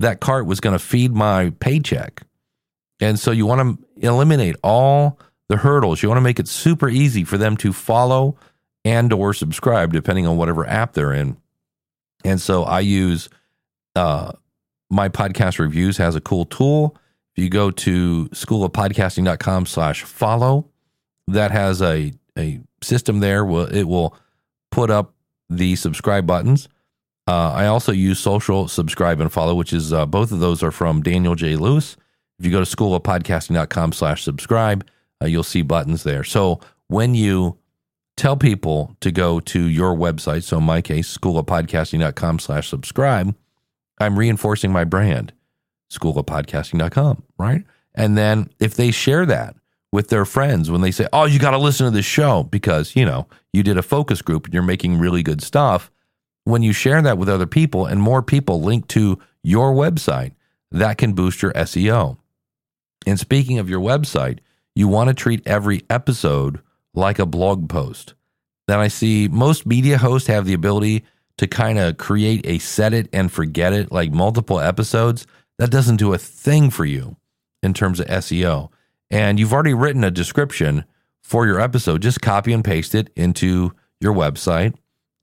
that 0.00 0.20
cart 0.20 0.46
was 0.46 0.60
going 0.60 0.72
to 0.76 0.84
feed 0.84 1.12
my 1.12 1.50
paycheck. 1.60 2.22
And 3.00 3.18
so 3.18 3.30
you 3.30 3.46
want 3.46 3.80
to 3.80 4.06
eliminate 4.06 4.56
all 4.62 5.18
the 5.48 5.56
hurdles. 5.56 6.02
You 6.02 6.08
want 6.08 6.18
to 6.18 6.22
make 6.22 6.38
it 6.38 6.48
super 6.48 6.88
easy 6.88 7.24
for 7.24 7.38
them 7.38 7.56
to 7.58 7.72
follow 7.72 8.36
and 8.84 9.12
or 9.12 9.32
subscribe 9.32 9.92
depending 9.92 10.26
on 10.26 10.36
whatever 10.36 10.66
app 10.66 10.92
they're 10.92 11.12
in. 11.12 11.36
And 12.24 12.40
so 12.40 12.64
I 12.64 12.80
use 12.80 13.28
uh, 13.94 14.32
my 14.90 15.08
podcast 15.08 15.58
reviews 15.58 15.96
has 15.98 16.14
a 16.14 16.20
cool 16.20 16.44
tool. 16.44 16.96
If 17.36 17.44
you 17.44 17.50
go 17.50 17.70
to 17.70 18.28
schoolofpodcasting.com 18.30 19.66
slash 19.66 20.02
follow, 20.04 20.70
that 21.28 21.50
has 21.50 21.82
a, 21.82 22.12
a 22.38 22.60
system 22.82 23.20
there. 23.20 23.48
It 23.70 23.86
will 23.86 24.16
put 24.70 24.90
up 24.90 25.14
the 25.50 25.76
subscribe 25.76 26.26
buttons. 26.26 26.68
Uh, 27.28 27.52
I 27.52 27.66
also 27.66 27.92
use 27.92 28.18
social 28.18 28.68
subscribe 28.68 29.20
and 29.20 29.32
follow, 29.32 29.54
which 29.54 29.72
is 29.72 29.92
uh, 29.92 30.06
both 30.06 30.30
of 30.30 30.38
those 30.38 30.62
are 30.62 30.70
from 30.70 31.02
Daniel 31.02 31.34
J. 31.34 31.56
Lewis. 31.56 31.96
If 32.38 32.44
you 32.44 32.52
go 32.52 32.62
to 32.62 32.76
schoolofpodcasting.com 32.76 33.92
slash 33.92 34.22
subscribe, 34.22 34.86
uh, 35.22 35.26
you'll 35.26 35.42
see 35.42 35.62
buttons 35.62 36.02
there. 36.02 36.22
So 36.22 36.60
when 36.88 37.14
you 37.14 37.58
tell 38.16 38.36
people 38.36 38.96
to 39.00 39.12
go 39.12 39.40
to 39.40 39.66
your 39.68 39.94
website. 39.94 40.42
So 40.42 40.58
in 40.58 40.64
my 40.64 40.80
case, 40.80 41.16
schoolofpodcasting.com 41.16 42.38
slash 42.38 42.68
subscribe. 42.68 43.34
I'm 43.98 44.18
reinforcing 44.18 44.72
my 44.72 44.84
brand, 44.84 45.32
schoolofpodcasting.com, 45.92 47.22
right? 47.38 47.64
And 47.94 48.16
then 48.16 48.50
if 48.58 48.74
they 48.74 48.90
share 48.90 49.24
that 49.26 49.56
with 49.92 50.08
their 50.08 50.24
friends 50.24 50.70
when 50.70 50.80
they 50.80 50.90
say, 50.90 51.06
oh, 51.12 51.24
you 51.24 51.38
got 51.38 51.52
to 51.52 51.58
listen 51.58 51.86
to 51.86 51.90
this 51.90 52.04
show 52.04 52.42
because, 52.42 52.96
you 52.96 53.04
know, 53.04 53.26
you 53.52 53.62
did 53.62 53.78
a 53.78 53.82
focus 53.82 54.20
group 54.20 54.44
and 54.44 54.52
you're 54.52 54.62
making 54.62 54.98
really 54.98 55.22
good 55.22 55.42
stuff. 55.42 55.90
When 56.46 56.62
you 56.62 56.72
share 56.72 57.02
that 57.02 57.18
with 57.18 57.28
other 57.28 57.44
people 57.44 57.86
and 57.86 58.00
more 58.00 58.22
people 58.22 58.62
link 58.62 58.86
to 58.90 59.18
your 59.42 59.72
website, 59.72 60.30
that 60.70 60.96
can 60.96 61.12
boost 61.12 61.42
your 61.42 61.52
SEO. 61.54 62.18
And 63.04 63.18
speaking 63.18 63.58
of 63.58 63.68
your 63.68 63.80
website, 63.80 64.38
you 64.72 64.86
want 64.86 65.08
to 65.08 65.14
treat 65.14 65.44
every 65.44 65.82
episode 65.90 66.60
like 66.94 67.18
a 67.18 67.26
blog 67.26 67.68
post. 67.68 68.14
Then 68.68 68.78
I 68.78 68.86
see 68.86 69.26
most 69.26 69.66
media 69.66 69.98
hosts 69.98 70.28
have 70.28 70.44
the 70.44 70.54
ability 70.54 71.04
to 71.38 71.48
kind 71.48 71.80
of 71.80 71.96
create 71.96 72.46
a 72.46 72.58
set 72.58 72.94
it 72.94 73.08
and 73.12 73.32
forget 73.32 73.72
it, 73.72 73.90
like 73.90 74.12
multiple 74.12 74.60
episodes. 74.60 75.26
That 75.58 75.72
doesn't 75.72 75.96
do 75.96 76.14
a 76.14 76.18
thing 76.18 76.70
for 76.70 76.84
you 76.84 77.16
in 77.60 77.74
terms 77.74 77.98
of 77.98 78.06
SEO. 78.06 78.70
And 79.10 79.40
you've 79.40 79.52
already 79.52 79.74
written 79.74 80.04
a 80.04 80.12
description 80.12 80.84
for 81.24 81.44
your 81.44 81.60
episode. 81.60 82.02
Just 82.02 82.20
copy 82.20 82.52
and 82.52 82.64
paste 82.64 82.94
it 82.94 83.10
into 83.16 83.72
your 84.00 84.14
website. 84.14 84.76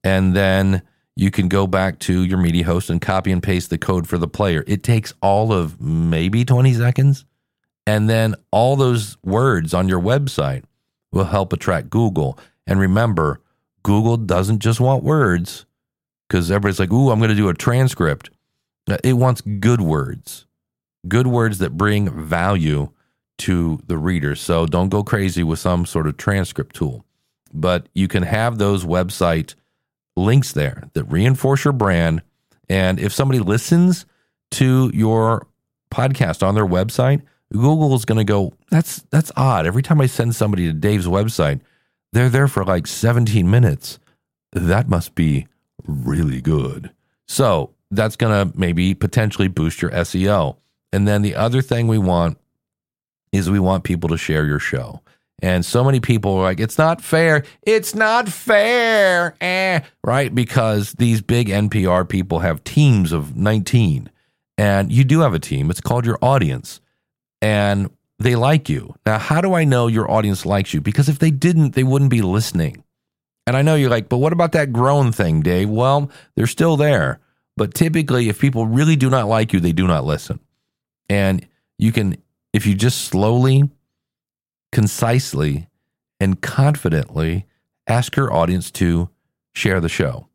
And 0.04 0.36
then 0.36 0.82
you 1.15 1.30
can 1.32 1.47
go 1.47 1.67
back 1.67 1.99
to 1.99 2.23
your 2.23 2.38
media 2.38 2.65
host 2.65 2.89
and 2.89 3.02
copy 3.02 3.32
and 3.32 3.43
paste 3.43 3.69
the 3.69 3.78
code 3.78 4.08
for 4.08 4.17
the 4.17 4.28
player. 4.28 4.63
It 4.67 4.84
takes 4.84 5.13
all 5.21 5.54
of 5.54 5.80
maybe 5.80 6.43
20 6.43 6.73
seconds. 6.73 7.26
And 7.86 8.10
then 8.10 8.36
all 8.52 8.76
those 8.76 9.17
words 9.23 9.73
on 9.73 9.89
your 9.89 9.99
website 9.99 10.63
will 11.12 11.26
help 11.26 11.54
attract 11.54 11.89
Google. 11.89 12.39
And 12.65 12.80
remember, 12.80 13.41
Google 13.84 14.17
doesn't 14.17 14.60
just 14.60 14.80
want 14.80 15.04
words 15.04 15.65
because 16.28 16.49
everybody's 16.49 16.80
like, 16.80 16.91
ooh, 16.91 17.12
I'm 17.12 17.19
going 17.19 17.30
to 17.30 17.36
do 17.36 17.49
a 17.49 17.54
transcript. 17.54 18.30
Uh, 18.89 18.97
it 19.04 19.13
wants 19.13 19.41
good 19.41 19.82
words, 19.82 20.45
good 21.08 21.28
words 21.28 21.60
that 21.60 21.78
bring 21.78 22.10
value 22.10 22.89
to 23.39 23.82
the 23.88 23.97
reader. 23.97 24.36
So 24.36 24.65
don't 24.65 24.89
go 24.89 25.04
crazy 25.04 25.43
with 25.43 25.60
some 25.60 25.86
sort 25.86 26.08
of 26.08 26.17
transcript 26.17 26.76
tool. 26.76 27.06
But 27.54 27.88
you 27.93 28.08
can 28.08 28.23
have 28.23 28.58
those 28.58 28.84
website 28.84 29.56
links 30.15 30.52
there 30.52 30.84
that 30.93 31.06
reinforce 31.06 31.65
your 31.65 31.73
brand. 31.73 32.21
And 32.69 32.99
if 32.99 33.13
somebody 33.13 33.39
listens 33.39 34.06
to 34.52 34.91
your 34.93 35.47
podcast 35.91 36.45
on 36.45 36.56
their 36.56 36.65
website, 36.65 37.21
Google 37.52 37.93
is 37.93 38.06
going 38.06 38.17
to 38.17 38.23
go, 38.23 38.54
that's 38.69 39.02
that's 39.12 39.32
odd. 39.36 39.67
Every 39.67 39.84
time 39.84 40.02
I 40.02 40.08
send 40.08 40.36
somebody 40.36 40.67
to 40.67 40.73
Dave's 40.73 41.08
website, 41.08 41.62
they're 42.12 42.30
there 42.30 42.47
for 42.47 42.63
like 42.63 42.88
17 42.88 43.49
minutes. 43.49 43.99
That 44.52 44.89
must 44.89 45.15
be 45.15 45.47
really 45.86 46.41
good. 46.41 46.91
So 47.28 47.73
that's 47.91 48.15
going 48.15 48.52
to 48.52 48.58
maybe 48.58 48.93
potentially 48.93 49.47
boost 49.47 49.82
your 49.82 49.91
SEO. 49.91 50.58
And 50.91 51.08
then 51.08 51.21
the 51.21 51.36
other 51.36 51.62
thing 51.62 51.88
we 51.88 51.97
want 51.97 52.38
is 53.32 53.49
we 53.49 53.60
want 53.60 53.84
people 53.84 54.10
to 54.10 54.17
share 54.17 54.45
your 54.45 54.60
show. 54.60 55.02
And 55.41 55.65
so 55.65 55.84
many 55.84 56.00
people 56.00 56.36
are 56.36 56.43
like, 56.43 56.60
it's 56.60 56.78
not 56.78 57.02
fair. 57.02 57.43
It's 57.63 57.93
not 57.93 58.30
fair. 58.30 59.36
Eh, 59.41 59.82
right? 60.04 60.34
Because 60.34 60.93
these 60.93 61.22
big 61.22 61.50
NPR 61.50 62.08
people 62.08 62.39
have 62.39 62.63
teams 62.63 63.12
of 63.12 63.36
19. 63.36 64.10
And 64.58 64.91
you 64.91 65.04
do 65.04 65.22
have 65.22 65.34
a 65.34 65.39
team. 65.39 65.69
It's 65.69 65.82
called 65.82 66.06
your 66.06 66.17
audience 66.22 66.80
and 67.41 67.89
they 68.19 68.36
like 68.36 68.69
you. 68.69 68.96
Now, 69.06 69.17
how 69.17 69.41
do 69.41 69.54
I 69.54 69.65
know 69.65 69.88
your 69.88 70.10
audience 70.10 70.46
likes 70.46 70.74
you? 70.74 70.80
Because 70.80 71.10
if 71.10 71.19
they 71.19 71.30
didn't, 71.30 71.76
they 71.76 71.84
wouldn't 71.84 72.12
be 72.12 72.22
listening. 72.22 72.84
And 73.46 73.58
I 73.58 73.62
know 73.62 73.76
you're 73.76 73.89
like, 73.89 74.08
but 74.08 74.19
what 74.19 74.32
about 74.32 74.54
that 74.54 74.72
groan 74.72 75.12
thing, 75.12 75.41
Dave? 75.41 75.69
Well, 75.69 76.10
they're 76.36 76.48
still 76.48 76.78
there. 76.78 77.19
But 77.58 77.74
typically, 77.74 78.30
if 78.30 78.39
people 78.39 78.65
really 78.65 78.96
do 78.96 79.10
not 79.10 79.28
like 79.28 79.52
you, 79.52 79.60
they 79.60 79.74
do 79.74 79.86
not 79.86 80.06
listen. 80.06 80.39
And 81.10 81.46
you 81.78 81.91
can, 81.91 82.15
if 82.54 82.65
you 82.65 82.76
just 82.76 83.02
slowly, 83.02 83.69
concisely, 84.74 85.68
and 86.20 86.42
confidently 86.42 87.46
ask 87.88 88.16
your 88.16 88.34
audience 88.34 88.72
to 88.72 89.10
share 89.54 89.80
the 89.80 89.90
show, 89.90 90.28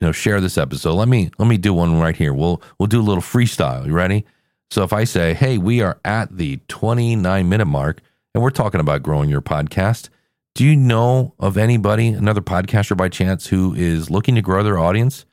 you 0.00 0.06
know, 0.06 0.12
share 0.12 0.40
this 0.40 0.58
episode. 0.58 0.94
Let 0.94 1.08
me 1.08 1.30
let 1.38 1.48
me 1.48 1.56
do 1.56 1.72
one 1.72 1.98
right 1.98 2.16
here. 2.16 2.34
We'll 2.34 2.60
we'll 2.78 2.88
do 2.88 3.00
a 3.00 3.02
little 3.02 3.22
freestyle. 3.22 3.86
You 3.86 3.92
ready? 3.92 4.26
So 4.70 4.82
if 4.82 4.92
I 4.92 5.04
say, 5.04 5.32
hey, 5.34 5.58
we 5.58 5.80
are 5.80 6.00
at 6.04 6.36
the 6.36 6.58
29 6.68 7.48
minute 7.48 7.66
mark 7.66 8.00
and 8.34 8.42
we're 8.42 8.50
talking 8.50 8.80
about 8.80 9.02
growing 9.02 9.30
your 9.30 9.40
podcast, 9.40 10.08
do 10.54 10.64
you 10.64 10.74
know 10.74 11.34
of 11.38 11.56
anybody, 11.56 12.08
another 12.08 12.40
podcaster 12.40 12.96
by 12.96 13.08
chance, 13.08 13.46
who 13.46 13.74
is 13.74 14.10
looking 14.10 14.34
to 14.34 14.42
grow 14.42 14.64
their 14.64 14.78
audience? 14.78 15.24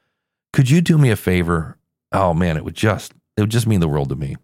Could 0.52 0.70
you 0.70 0.82
do 0.82 1.00
me 1.00 1.10
a 1.10 1.16
favor? 1.16 1.78
Oh 2.12 2.34
man, 2.34 2.58
it 2.58 2.63
would 2.63 2.76
just 2.76 3.13
it 3.36 3.42
would 3.42 3.50
just 3.50 3.68
mean 3.68 3.80
the 3.80 3.88
world 3.88 4.10
to 4.10 4.16
me. 4.16 4.36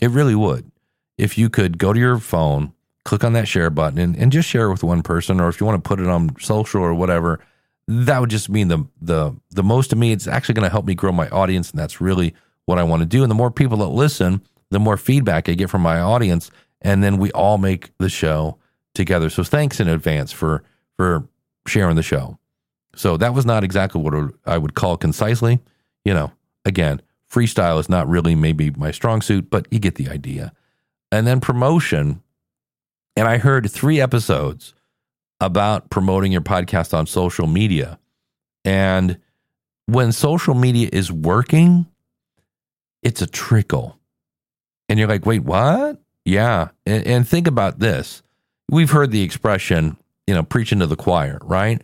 It 0.00 0.10
really 0.10 0.34
would. 0.34 0.72
If 1.16 1.38
you 1.38 1.48
could 1.48 1.78
go 1.78 1.92
to 1.92 2.00
your 2.00 2.18
phone, 2.18 2.72
click 3.04 3.24
on 3.24 3.32
that 3.32 3.48
share 3.48 3.70
button 3.70 3.98
and, 3.98 4.16
and 4.16 4.32
just 4.32 4.48
share 4.48 4.66
it 4.66 4.72
with 4.72 4.84
one 4.84 5.02
person, 5.02 5.40
or 5.40 5.48
if 5.48 5.60
you 5.60 5.66
want 5.66 5.82
to 5.82 5.88
put 5.88 6.00
it 6.00 6.06
on 6.06 6.34
social 6.40 6.80
or 6.80 6.94
whatever, 6.94 7.40
that 7.88 8.20
would 8.20 8.30
just 8.30 8.48
mean 8.48 8.68
the 8.68 8.86
the 9.00 9.34
the 9.50 9.62
most 9.62 9.88
to 9.90 9.96
me. 9.96 10.12
It's 10.12 10.26
actually 10.26 10.54
going 10.54 10.66
to 10.66 10.72
help 10.72 10.86
me 10.86 10.94
grow 10.94 11.12
my 11.12 11.28
audience, 11.30 11.70
and 11.70 11.78
that's 11.78 12.00
really 12.00 12.34
what 12.66 12.78
I 12.78 12.84
want 12.84 13.00
to 13.00 13.06
do. 13.06 13.22
And 13.22 13.30
the 13.30 13.34
more 13.34 13.50
people 13.50 13.78
that 13.78 13.88
listen, 13.88 14.42
the 14.70 14.80
more 14.80 14.96
feedback 14.96 15.48
I 15.48 15.54
get 15.54 15.70
from 15.70 15.82
my 15.82 16.00
audience. 16.00 16.50
And 16.80 17.02
then 17.02 17.18
we 17.18 17.30
all 17.32 17.58
make 17.58 17.96
the 17.98 18.08
show 18.08 18.58
together. 18.94 19.30
So 19.30 19.44
thanks 19.44 19.78
in 19.78 19.88
advance 19.88 20.32
for 20.32 20.64
for 20.96 21.28
sharing 21.66 21.96
the 21.96 22.02
show. 22.02 22.38
So 22.96 23.16
that 23.16 23.34
was 23.34 23.46
not 23.46 23.64
exactly 23.64 24.00
what 24.00 24.14
I 24.44 24.58
would 24.58 24.74
call 24.74 24.96
concisely. 24.96 25.60
You 26.04 26.14
know, 26.14 26.32
again, 26.64 27.00
freestyle 27.30 27.78
is 27.78 27.88
not 27.88 28.08
really 28.08 28.34
maybe 28.34 28.70
my 28.70 28.90
strong 28.90 29.22
suit, 29.22 29.48
but 29.48 29.66
you 29.70 29.78
get 29.78 29.94
the 29.94 30.08
idea. 30.08 30.52
And 31.10 31.26
then 31.26 31.40
promotion. 31.40 32.22
And 33.16 33.28
I 33.28 33.38
heard 33.38 33.70
three 33.70 34.00
episodes 34.00 34.74
about 35.40 35.90
promoting 35.90 36.32
your 36.32 36.40
podcast 36.40 36.94
on 36.94 37.06
social 37.06 37.46
media. 37.46 37.98
And 38.64 39.18
when 39.86 40.12
social 40.12 40.54
media 40.54 40.88
is 40.92 41.10
working, 41.10 41.86
it's 43.02 43.20
a 43.20 43.26
trickle. 43.26 43.98
And 44.88 44.98
you're 44.98 45.08
like, 45.08 45.26
wait, 45.26 45.42
what? 45.42 46.00
Yeah. 46.24 46.68
And, 46.86 47.06
and 47.06 47.28
think 47.28 47.46
about 47.46 47.80
this. 47.80 48.22
We've 48.70 48.90
heard 48.90 49.10
the 49.10 49.22
expression, 49.22 49.96
you 50.26 50.34
know, 50.34 50.42
preaching 50.42 50.78
to 50.78 50.86
the 50.86 50.96
choir, 50.96 51.38
right? 51.42 51.82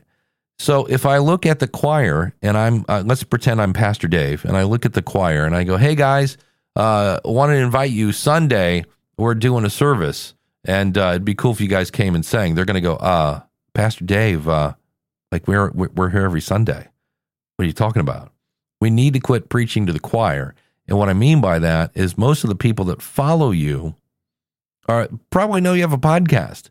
So 0.61 0.87
if 0.87 1.07
I 1.07 1.19
look 1.19 1.45
at 1.47 1.59
the 1.59 1.69
choir 1.69 2.35
and 2.43 2.57
I'm, 2.57 2.85
uh, 2.88 3.03
let's 3.05 3.23
pretend 3.23 3.61
I'm 3.61 3.73
Pastor 3.73 4.09
Dave, 4.09 4.45
and 4.45 4.57
I 4.57 4.64
look 4.64 4.87
at 4.87 4.93
the 4.93 5.03
choir 5.03 5.45
and 5.45 5.55
I 5.55 5.64
go, 5.64 5.77
hey 5.77 5.95
guys, 5.95 6.37
uh, 6.77 7.21
want 7.25 7.51
to 7.51 7.57
invite 7.57 7.91
you 7.91 8.12
Sunday. 8.12 8.85
We're 9.17 9.35
doing 9.35 9.64
a 9.64 9.71
service, 9.71 10.35
and 10.64 10.97
uh, 10.97 11.11
it'd 11.11 11.25
be 11.25 11.35
cool 11.35 11.53
if 11.53 11.61
you 11.61 11.68
guys 11.68 11.90
came 11.90 12.14
and 12.14 12.25
sang. 12.25 12.55
They're 12.55 12.64
going 12.64 12.75
to 12.75 12.81
go, 12.81 12.97
uh, 12.97 13.40
Pastor 13.75 14.05
Dave, 14.05 14.49
uh, 14.49 14.75
like 15.31 15.47
we're 15.47 15.71
we're 15.71 16.11
here 16.11 16.25
every 16.25 16.40
Sunday. 16.40 16.88
What 17.57 17.64
are 17.64 17.66
you 17.66 17.73
talking 17.73 18.01
about? 18.01 18.33
We 18.81 18.90
need 18.90 19.14
to 19.14 19.21
quit 19.21 19.49
preaching 19.49 19.87
to 19.87 19.92
the 19.92 20.01
choir. 20.01 20.55
And 20.87 20.97
what 20.97 21.09
I 21.09 21.12
mean 21.12 21.40
by 21.40 21.59
that 21.59 21.90
is 21.94 22.16
most 22.16 22.44
of 22.44 22.49
the 22.49 22.57
people 22.57 22.87
that 22.87 23.03
follow 23.03 23.51
you 23.51 23.97
are 24.88 25.09
probably 25.31 25.61
know 25.61 25.75
you 25.75 25.83
have 25.83 25.92
a 25.92 25.99
podcast. 25.99 26.71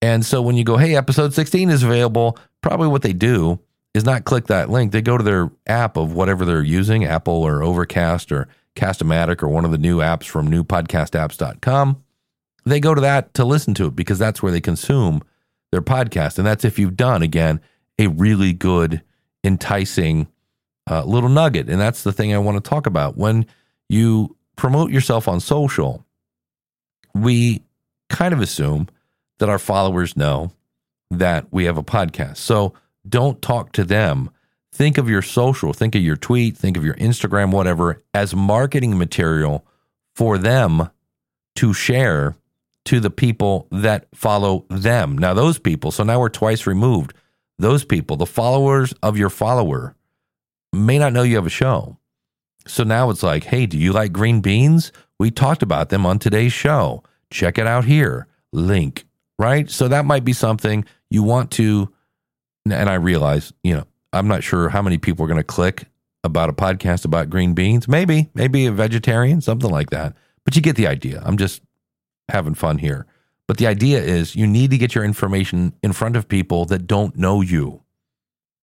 And 0.00 0.24
so 0.24 0.40
when 0.40 0.56
you 0.56 0.64
go, 0.64 0.78
hey, 0.78 0.96
episode 0.96 1.34
16 1.34 1.68
is 1.68 1.82
available, 1.82 2.38
probably 2.62 2.88
what 2.88 3.02
they 3.02 3.12
do 3.12 3.60
is 3.92 4.04
not 4.04 4.24
click 4.24 4.46
that 4.46 4.70
link. 4.70 4.92
They 4.92 5.02
go 5.02 5.18
to 5.18 5.24
their 5.24 5.50
app 5.66 5.96
of 5.96 6.14
whatever 6.14 6.44
they're 6.44 6.62
using, 6.62 7.04
Apple 7.04 7.34
or 7.34 7.62
Overcast 7.62 8.32
or 8.32 8.48
Castamatic 8.76 9.42
or 9.42 9.48
one 9.48 9.64
of 9.64 9.72
the 9.72 9.78
new 9.78 9.98
apps 9.98 10.24
from 10.24 10.50
newpodcastapps.com. 10.50 12.02
They 12.64 12.80
go 12.80 12.94
to 12.94 13.00
that 13.00 13.34
to 13.34 13.44
listen 13.44 13.74
to 13.74 13.86
it 13.86 13.96
because 13.96 14.18
that's 14.18 14.42
where 14.42 14.52
they 14.52 14.60
consume 14.60 15.22
their 15.72 15.82
podcast. 15.82 16.38
And 16.38 16.46
that's 16.46 16.64
if 16.64 16.78
you've 16.78 16.96
done, 16.96 17.22
again, 17.22 17.60
a 17.98 18.08
really 18.08 18.52
good, 18.52 19.02
enticing 19.44 20.28
uh, 20.90 21.04
little 21.04 21.28
nugget. 21.28 21.68
And 21.68 21.80
that's 21.80 22.02
the 22.02 22.12
thing 22.12 22.34
I 22.34 22.38
want 22.38 22.62
to 22.62 22.68
talk 22.68 22.86
about. 22.86 23.16
When 23.16 23.46
you 23.88 24.36
promote 24.56 24.90
yourself 24.90 25.28
on 25.28 25.40
social, 25.40 26.04
we 27.14 27.62
kind 28.08 28.34
of 28.34 28.40
assume 28.40 28.88
that 29.38 29.48
our 29.48 29.58
followers 29.58 30.16
know 30.16 30.52
that 31.10 31.46
we 31.50 31.64
have 31.64 31.78
a 31.78 31.82
podcast. 31.82 32.38
So 32.38 32.74
don't 33.08 33.40
talk 33.40 33.72
to 33.72 33.84
them. 33.84 34.30
Think 34.72 34.98
of 34.98 35.08
your 35.08 35.22
social, 35.22 35.72
think 35.72 35.94
of 35.94 36.02
your 36.02 36.16
tweet, 36.16 36.56
think 36.56 36.76
of 36.76 36.84
your 36.84 36.94
Instagram, 36.94 37.50
whatever, 37.52 38.02
as 38.14 38.34
marketing 38.34 38.96
material 38.96 39.66
for 40.14 40.38
them 40.38 40.90
to 41.56 41.74
share 41.74 42.36
to 42.86 43.00
the 43.00 43.10
people 43.10 43.68
that 43.70 44.06
follow 44.14 44.64
them. 44.70 45.16
Now, 45.18 45.34
those 45.34 45.58
people, 45.58 45.90
so 45.90 46.02
now 46.02 46.20
we're 46.20 46.28
twice 46.28 46.66
removed. 46.66 47.14
Those 47.58 47.84
people, 47.84 48.16
the 48.16 48.26
followers 48.26 48.94
of 49.02 49.18
your 49.18 49.30
follower, 49.30 49.94
may 50.72 50.98
not 50.98 51.12
know 51.12 51.22
you 51.22 51.36
have 51.36 51.46
a 51.46 51.50
show. 51.50 51.98
So 52.66 52.84
now 52.84 53.10
it's 53.10 53.22
like, 53.22 53.44
hey, 53.44 53.66
do 53.66 53.76
you 53.76 53.92
like 53.92 54.12
green 54.12 54.40
beans? 54.40 54.92
We 55.18 55.30
talked 55.30 55.62
about 55.62 55.88
them 55.90 56.06
on 56.06 56.18
today's 56.18 56.52
show. 56.52 57.02
Check 57.30 57.58
it 57.58 57.66
out 57.66 57.84
here. 57.84 58.26
Link, 58.52 59.04
right? 59.38 59.70
So 59.70 59.88
that 59.88 60.04
might 60.04 60.24
be 60.24 60.32
something 60.32 60.84
you 61.10 61.22
want 61.22 61.50
to. 61.52 61.92
And 62.64 62.88
I 62.88 62.94
realize, 62.94 63.52
you 63.62 63.74
know, 63.74 63.84
I'm 64.12 64.28
not 64.28 64.42
sure 64.42 64.68
how 64.68 64.82
many 64.82 64.98
people 64.98 65.24
are 65.24 65.28
going 65.28 65.38
to 65.38 65.44
click 65.44 65.84
about 66.24 66.50
a 66.50 66.52
podcast 66.52 67.04
about 67.04 67.30
green 67.30 67.54
beans. 67.54 67.88
Maybe, 67.88 68.30
maybe 68.34 68.66
a 68.66 68.72
vegetarian, 68.72 69.40
something 69.40 69.70
like 69.70 69.90
that. 69.90 70.14
But 70.44 70.56
you 70.56 70.62
get 70.62 70.76
the 70.76 70.86
idea. 70.86 71.22
I'm 71.24 71.36
just 71.36 71.62
having 72.30 72.54
fun 72.54 72.78
here. 72.78 73.06
But 73.46 73.58
the 73.58 73.66
idea 73.66 74.00
is 74.00 74.36
you 74.36 74.46
need 74.46 74.70
to 74.70 74.78
get 74.78 74.94
your 74.94 75.04
information 75.04 75.74
in 75.82 75.92
front 75.92 76.16
of 76.16 76.28
people 76.28 76.64
that 76.66 76.86
don't 76.86 77.16
know 77.16 77.40
you. 77.40 77.82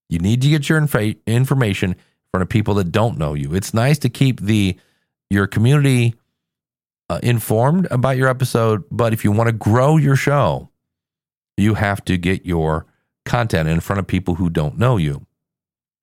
You 0.10 0.19
need 0.19 0.41
to 0.41 0.49
get 0.49 0.69
your 0.69 0.77
inf- 0.77 1.17
information 1.25 1.91
in 1.91 1.97
front 2.32 2.41
of 2.43 2.49
people 2.49 2.73
that 2.75 2.91
don't 2.91 3.17
know 3.17 3.34
you. 3.34 3.53
It's 3.53 3.73
nice 3.73 3.99
to 3.99 4.10
keep 4.10 4.39
the 4.39 4.77
your 5.30 5.45
community 5.45 6.15
uh, 7.10 7.19
informed 7.23 7.88
about 7.91 8.17
your 8.17 8.30
episode, 8.30 8.84
but 8.91 9.13
if 9.13 9.23
you 9.23 9.32
want 9.32 9.47
to 9.47 9.53
grow 9.53 9.97
your 9.97 10.15
show, 10.15 10.69
you 11.58 11.73
have 11.73 12.03
to 12.06 12.17
get 12.17 12.45
your 12.45 12.86
content 13.25 13.67
in 13.67 13.80
front 13.80 13.99
of 13.99 14.08
people 14.08 14.36
who 14.36 14.49
don't 14.49 14.77
know 14.77 14.97
you. 14.97 15.25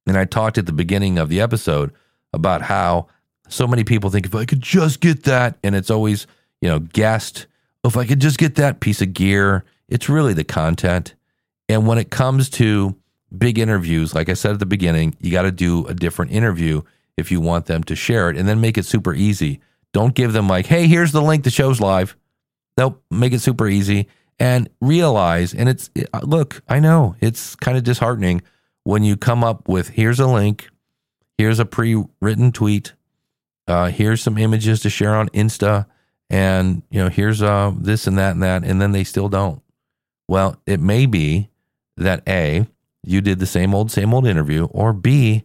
And 0.06 0.18
I 0.18 0.24
talked 0.24 0.58
at 0.58 0.66
the 0.66 0.72
beginning 0.72 1.18
of 1.18 1.28
the 1.28 1.40
episode 1.40 1.92
about 2.32 2.62
how 2.62 3.06
so 3.48 3.66
many 3.66 3.84
people 3.84 4.10
think 4.10 4.26
if 4.26 4.34
I 4.34 4.44
could 4.44 4.60
just 4.60 5.00
get 5.00 5.24
that, 5.24 5.56
and 5.62 5.74
it's 5.74 5.90
always, 5.90 6.26
you 6.60 6.68
know, 6.68 6.80
guest, 6.80 7.46
if 7.84 7.96
I 7.96 8.06
could 8.06 8.20
just 8.20 8.38
get 8.38 8.54
that 8.56 8.80
piece 8.80 9.02
of 9.02 9.12
gear, 9.12 9.64
it's 9.88 10.08
really 10.08 10.32
the 10.32 10.44
content. 10.44 11.14
And 11.68 11.86
when 11.86 11.98
it 11.98 12.10
comes 12.10 12.48
to 12.50 12.96
big 13.36 13.58
interviews, 13.58 14.14
like 14.14 14.28
I 14.28 14.34
said 14.34 14.52
at 14.52 14.58
the 14.58 14.66
beginning, 14.66 15.16
you 15.20 15.30
got 15.30 15.42
to 15.42 15.52
do 15.52 15.86
a 15.86 15.94
different 15.94 16.32
interview 16.32 16.82
if 17.16 17.30
you 17.30 17.40
want 17.40 17.66
them 17.66 17.84
to 17.84 17.96
share 17.96 18.30
it 18.30 18.36
and 18.36 18.48
then 18.48 18.60
make 18.60 18.78
it 18.78 18.84
super 18.84 19.14
easy. 19.14 19.60
Don't 19.92 20.14
give 20.14 20.32
them 20.32 20.48
like, 20.48 20.66
hey, 20.66 20.86
here's 20.86 21.12
the 21.12 21.22
link, 21.22 21.44
the 21.44 21.50
show's 21.50 21.80
live. 21.80 22.16
Nope, 22.76 23.02
make 23.10 23.32
it 23.32 23.40
super 23.40 23.68
easy 23.68 24.08
and 24.38 24.68
realize, 24.80 25.54
and 25.54 25.68
it's, 25.68 25.90
look, 26.22 26.62
I 26.68 26.80
know 26.80 27.14
it's 27.20 27.54
kind 27.56 27.76
of 27.76 27.84
disheartening 27.84 28.42
when 28.82 29.04
you 29.04 29.16
come 29.16 29.44
up 29.44 29.68
with 29.68 29.90
here's 29.90 30.20
a 30.20 30.26
link, 30.26 30.68
here's 31.38 31.58
a 31.58 31.64
pre 31.64 32.02
written 32.20 32.52
tweet, 32.52 32.92
uh, 33.66 33.86
here's 33.86 34.22
some 34.22 34.36
images 34.38 34.80
to 34.80 34.90
share 34.90 35.14
on 35.14 35.28
Insta, 35.30 35.86
and, 36.30 36.82
you 36.90 37.02
know, 37.02 37.08
here's 37.08 37.42
uh, 37.42 37.72
this 37.76 38.06
and 38.06 38.18
that 38.18 38.32
and 38.32 38.42
that, 38.42 38.64
and 38.64 38.80
then 38.80 38.92
they 38.92 39.04
still 39.04 39.28
don't. 39.28 39.62
Well, 40.28 40.60
it 40.66 40.80
may 40.80 41.06
be 41.06 41.50
that 41.96 42.22
A, 42.28 42.66
you 43.02 43.20
did 43.20 43.38
the 43.38 43.46
same 43.46 43.74
old, 43.74 43.90
same 43.90 44.14
old 44.14 44.26
interview, 44.26 44.64
or 44.66 44.92
B, 44.92 45.44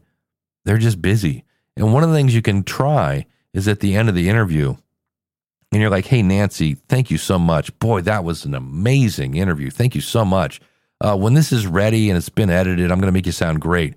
they're 0.66 0.78
just 0.78 1.02
busy. 1.02 1.44
And 1.76 1.94
one 1.94 2.04
of 2.04 2.10
the 2.10 2.16
things 2.16 2.34
you 2.34 2.42
can 2.42 2.64
try 2.64 3.26
is 3.54 3.68
at 3.68 3.80
the 3.80 3.96
end 3.96 4.10
of 4.10 4.16
the 4.16 4.30
interview, 4.30 4.76
and 5.72 5.82
you're 5.82 5.92
like, 5.92 6.06
hey, 6.06 6.22
Nancy, 6.24 6.76
thank 6.88 7.12
you 7.12 7.18
so 7.18 7.38
much. 7.38 7.78
Boy, 7.80 8.02
that 8.02 8.24
was 8.24 8.46
an 8.46 8.56
amazing 8.56 9.36
interview. 9.36 9.70
Thank 9.70 9.94
you 9.94 10.02
so 10.02 10.26
much. 10.26 10.60
Uh, 11.02 11.16
when 11.16 11.34
this 11.36 11.52
is 11.52 11.68
ready 11.68 12.10
and 12.10 12.18
it's 12.18 12.30
been 12.30 12.50
edited, 12.50 12.92
I'm 12.92 13.00
going 13.00 13.08
to 13.08 13.14
make 13.14 13.26
you 13.26 13.32
sound 13.32 13.62
great. 13.62 13.94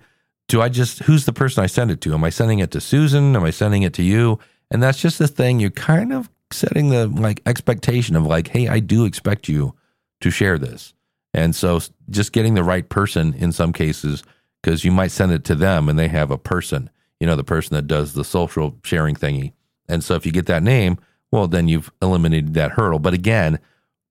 Do 0.49 0.61
I 0.61 0.69
just, 0.69 1.01
who's 1.01 1.25
the 1.25 1.33
person 1.33 1.65
I 1.65 1.67
send 1.67 1.91
it 1.91 2.01
to? 2.03 2.13
Am 2.13 2.25
I 2.25 2.31
sending 2.31 2.59
it 2.59 2.71
to 2.73 2.81
Susan? 2.81 3.35
Am 3.35 3.43
I 3.43 3.51
sending 3.51 3.83
it 3.83 3.95
to 3.95 4.03
you? 4.03 4.39
And 4.71 4.83
that's 4.83 5.01
just 5.01 5.19
the 5.19 5.29
thing. 5.29 5.61
You're 5.61 5.71
kind 5.71 6.13
of 6.13 6.29
setting 6.53 6.91
the 6.91 7.07
like 7.07 7.43
expectation 7.47 8.17
of 8.17 8.27
like, 8.27 8.49
hey, 8.49 8.69
I 8.69 8.81
do 8.81 9.05
expect 9.05 9.49
you 9.49 9.75
to 10.21 10.31
share 10.31 10.59
this. 10.59 10.95
And 11.35 11.55
so 11.55 11.81
just 12.11 12.33
getting 12.33 12.55
the 12.55 12.65
right 12.65 12.89
person 12.89 13.35
in 13.35 13.53
some 13.53 13.73
cases, 13.73 14.23
because 14.63 14.85
you 14.85 14.93
might 14.93 15.11
send 15.11 15.33
it 15.33 15.45
to 15.45 15.55
them 15.55 15.89
and 15.89 15.99
they 15.99 16.09
have 16.09 16.31
a 16.31 16.39
person, 16.39 16.91
you 17.21 17.27
know, 17.27 17.37
the 17.37 17.45
person 17.45 17.75
that 17.75 17.87
does 17.87 18.15
the 18.15 18.25
social 18.25 18.77
sharing 18.85 19.15
thingy. 19.15 19.53
And 19.89 20.05
so 20.05 20.15
if 20.15 20.27
you 20.27 20.33
get 20.33 20.47
that 20.47 20.63
name, 20.63 20.99
well, 21.31 21.49
then 21.49 21.69
you've 21.69 21.91
eliminated 22.01 22.55
that 22.55 22.73
hurdle. 22.73 22.99
But 22.99 23.15
again, 23.15 23.59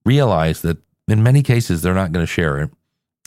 realize 0.04 0.62
that 0.62 0.78
in 1.08 1.22
many 1.22 1.42
cases, 1.42 1.82
they're 1.82 1.94
not 1.94 2.12
going 2.12 2.26
to 2.26 2.30
share 2.30 2.58
it 2.58 2.70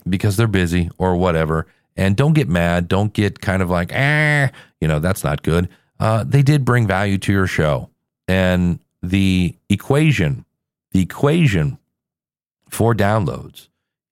because 0.08 0.38
they're 0.38 0.48
busy 0.48 0.90
or 0.98 1.16
whatever. 1.16 1.68
And 1.96 2.16
don't 2.16 2.34
get 2.34 2.50
mad. 2.50 2.88
Don't 2.88 3.14
get 3.14 3.40
kind 3.40 3.62
of 3.62 3.70
like, 3.70 3.92
ah, 3.96 4.50
you 4.82 4.88
know, 4.88 5.00
that's 5.00 5.24
not 5.24 5.44
good. 5.44 5.70
Uh, 6.00 6.26
they 6.26 6.42
did 6.42 6.66
bring 6.66 6.86
value 6.86 7.18
to 7.20 7.32
your 7.32 7.48
show. 7.48 7.90
And 8.28 8.80
the 9.10 9.56
equation, 9.70 10.46
the 10.92 11.02
equation 11.02 11.78
for 12.70 12.94
downloads 12.94 13.70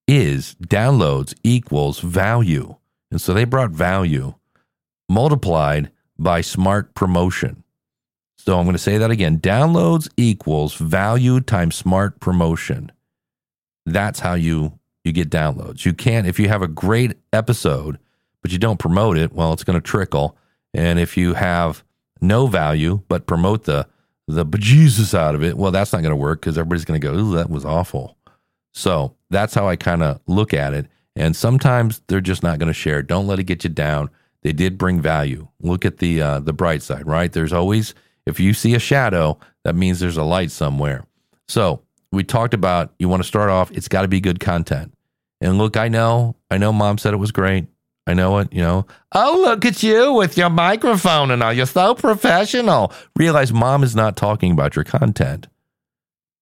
is 0.07 0.55
downloads 0.55 1.33
equals 1.43 1.99
value. 1.99 2.75
And 3.11 3.21
so 3.21 3.33
they 3.33 3.45
brought 3.45 3.71
value 3.71 4.35
multiplied 5.09 5.91
by 6.17 6.41
smart 6.41 6.93
promotion. 6.95 7.63
So 8.37 8.57
I'm 8.57 8.65
going 8.65 8.73
to 8.73 8.79
say 8.79 8.97
that 8.97 9.11
again. 9.11 9.39
Downloads 9.39 10.09
equals 10.17 10.75
value 10.75 11.39
times 11.39 11.75
smart 11.75 12.19
promotion. 12.19 12.91
That's 13.85 14.19
how 14.19 14.33
you 14.33 14.79
you 15.03 15.11
get 15.11 15.29
downloads. 15.29 15.85
You 15.85 15.93
can't 15.93 16.27
if 16.27 16.39
you 16.39 16.47
have 16.47 16.61
a 16.61 16.67
great 16.67 17.17
episode 17.31 17.99
but 18.41 18.51
you 18.51 18.57
don't 18.57 18.79
promote 18.79 19.17
it, 19.17 19.33
well 19.33 19.53
it's 19.53 19.63
going 19.63 19.79
to 19.79 19.81
trickle. 19.81 20.37
And 20.73 20.99
if 20.99 21.17
you 21.17 21.33
have 21.35 21.83
no 22.21 22.47
value 22.47 23.01
but 23.07 23.27
promote 23.27 23.65
the 23.65 23.87
the 24.27 24.45
bejesus 24.45 25.13
out 25.13 25.35
of 25.35 25.43
it, 25.43 25.57
well 25.57 25.71
that's 25.71 25.93
not 25.93 26.01
going 26.01 26.11
to 26.11 26.15
work 26.15 26.41
cuz 26.41 26.57
everybody's 26.57 26.85
going 26.85 26.99
to 26.99 27.07
go, 27.07 27.13
"Ooh, 27.13 27.35
that 27.35 27.49
was 27.49 27.65
awful." 27.65 28.17
So, 28.73 29.15
that's 29.29 29.53
how 29.53 29.67
I 29.67 29.75
kind 29.75 30.01
of 30.01 30.19
look 30.25 30.53
at 30.53 30.73
it. 30.73 30.87
And 31.15 31.35
sometimes 31.35 32.01
they're 32.07 32.21
just 32.21 32.41
not 32.41 32.57
going 32.57 32.67
to 32.67 32.73
share. 32.73 33.03
Don't 33.03 33.27
let 33.27 33.37
it 33.39 33.43
get 33.43 33.63
you 33.63 33.69
down. 33.69 34.09
They 34.41 34.51
did 34.51 34.77
bring 34.77 34.99
value. 34.99 35.47
Look 35.61 35.85
at 35.85 35.97
the 35.97 36.21
uh, 36.21 36.39
the 36.39 36.53
bright 36.53 36.81
side, 36.81 37.07
right? 37.07 37.31
There's 37.31 37.53
always 37.53 37.93
if 38.25 38.39
you 38.39 38.53
see 38.53 38.73
a 38.73 38.79
shadow, 38.79 39.37
that 39.63 39.75
means 39.75 39.99
there's 39.99 40.17
a 40.17 40.23
light 40.23 40.51
somewhere. 40.51 41.05
So 41.47 41.81
we 42.11 42.23
talked 42.23 42.53
about 42.53 42.93
you 42.99 43.09
want 43.09 43.21
to 43.21 43.27
start 43.27 43.49
off, 43.49 43.71
it's 43.71 43.87
got 43.87 44.03
to 44.03 44.07
be 44.07 44.21
good 44.21 44.39
content. 44.39 44.93
And 45.41 45.57
look, 45.57 45.77
I 45.77 45.87
know, 45.87 46.35
I 46.49 46.57
know 46.57 46.71
mom 46.71 46.97
said 46.97 47.13
it 47.13 47.17
was 47.17 47.31
great. 47.31 47.67
I 48.05 48.13
know 48.13 48.37
it, 48.39 48.51
you 48.51 48.61
know. 48.61 48.85
Oh, 49.13 49.41
look 49.45 49.65
at 49.65 49.81
you 49.81 50.13
with 50.13 50.37
your 50.37 50.49
microphone 50.49 51.31
and 51.31 51.41
all. 51.41 51.53
You're 51.53 51.65
so 51.65 51.95
professional. 51.95 52.91
Realize 53.15 53.53
mom 53.53 53.83
is 53.83 53.95
not 53.95 54.17
talking 54.17 54.51
about 54.51 54.75
your 54.75 54.83
content. 54.83 55.47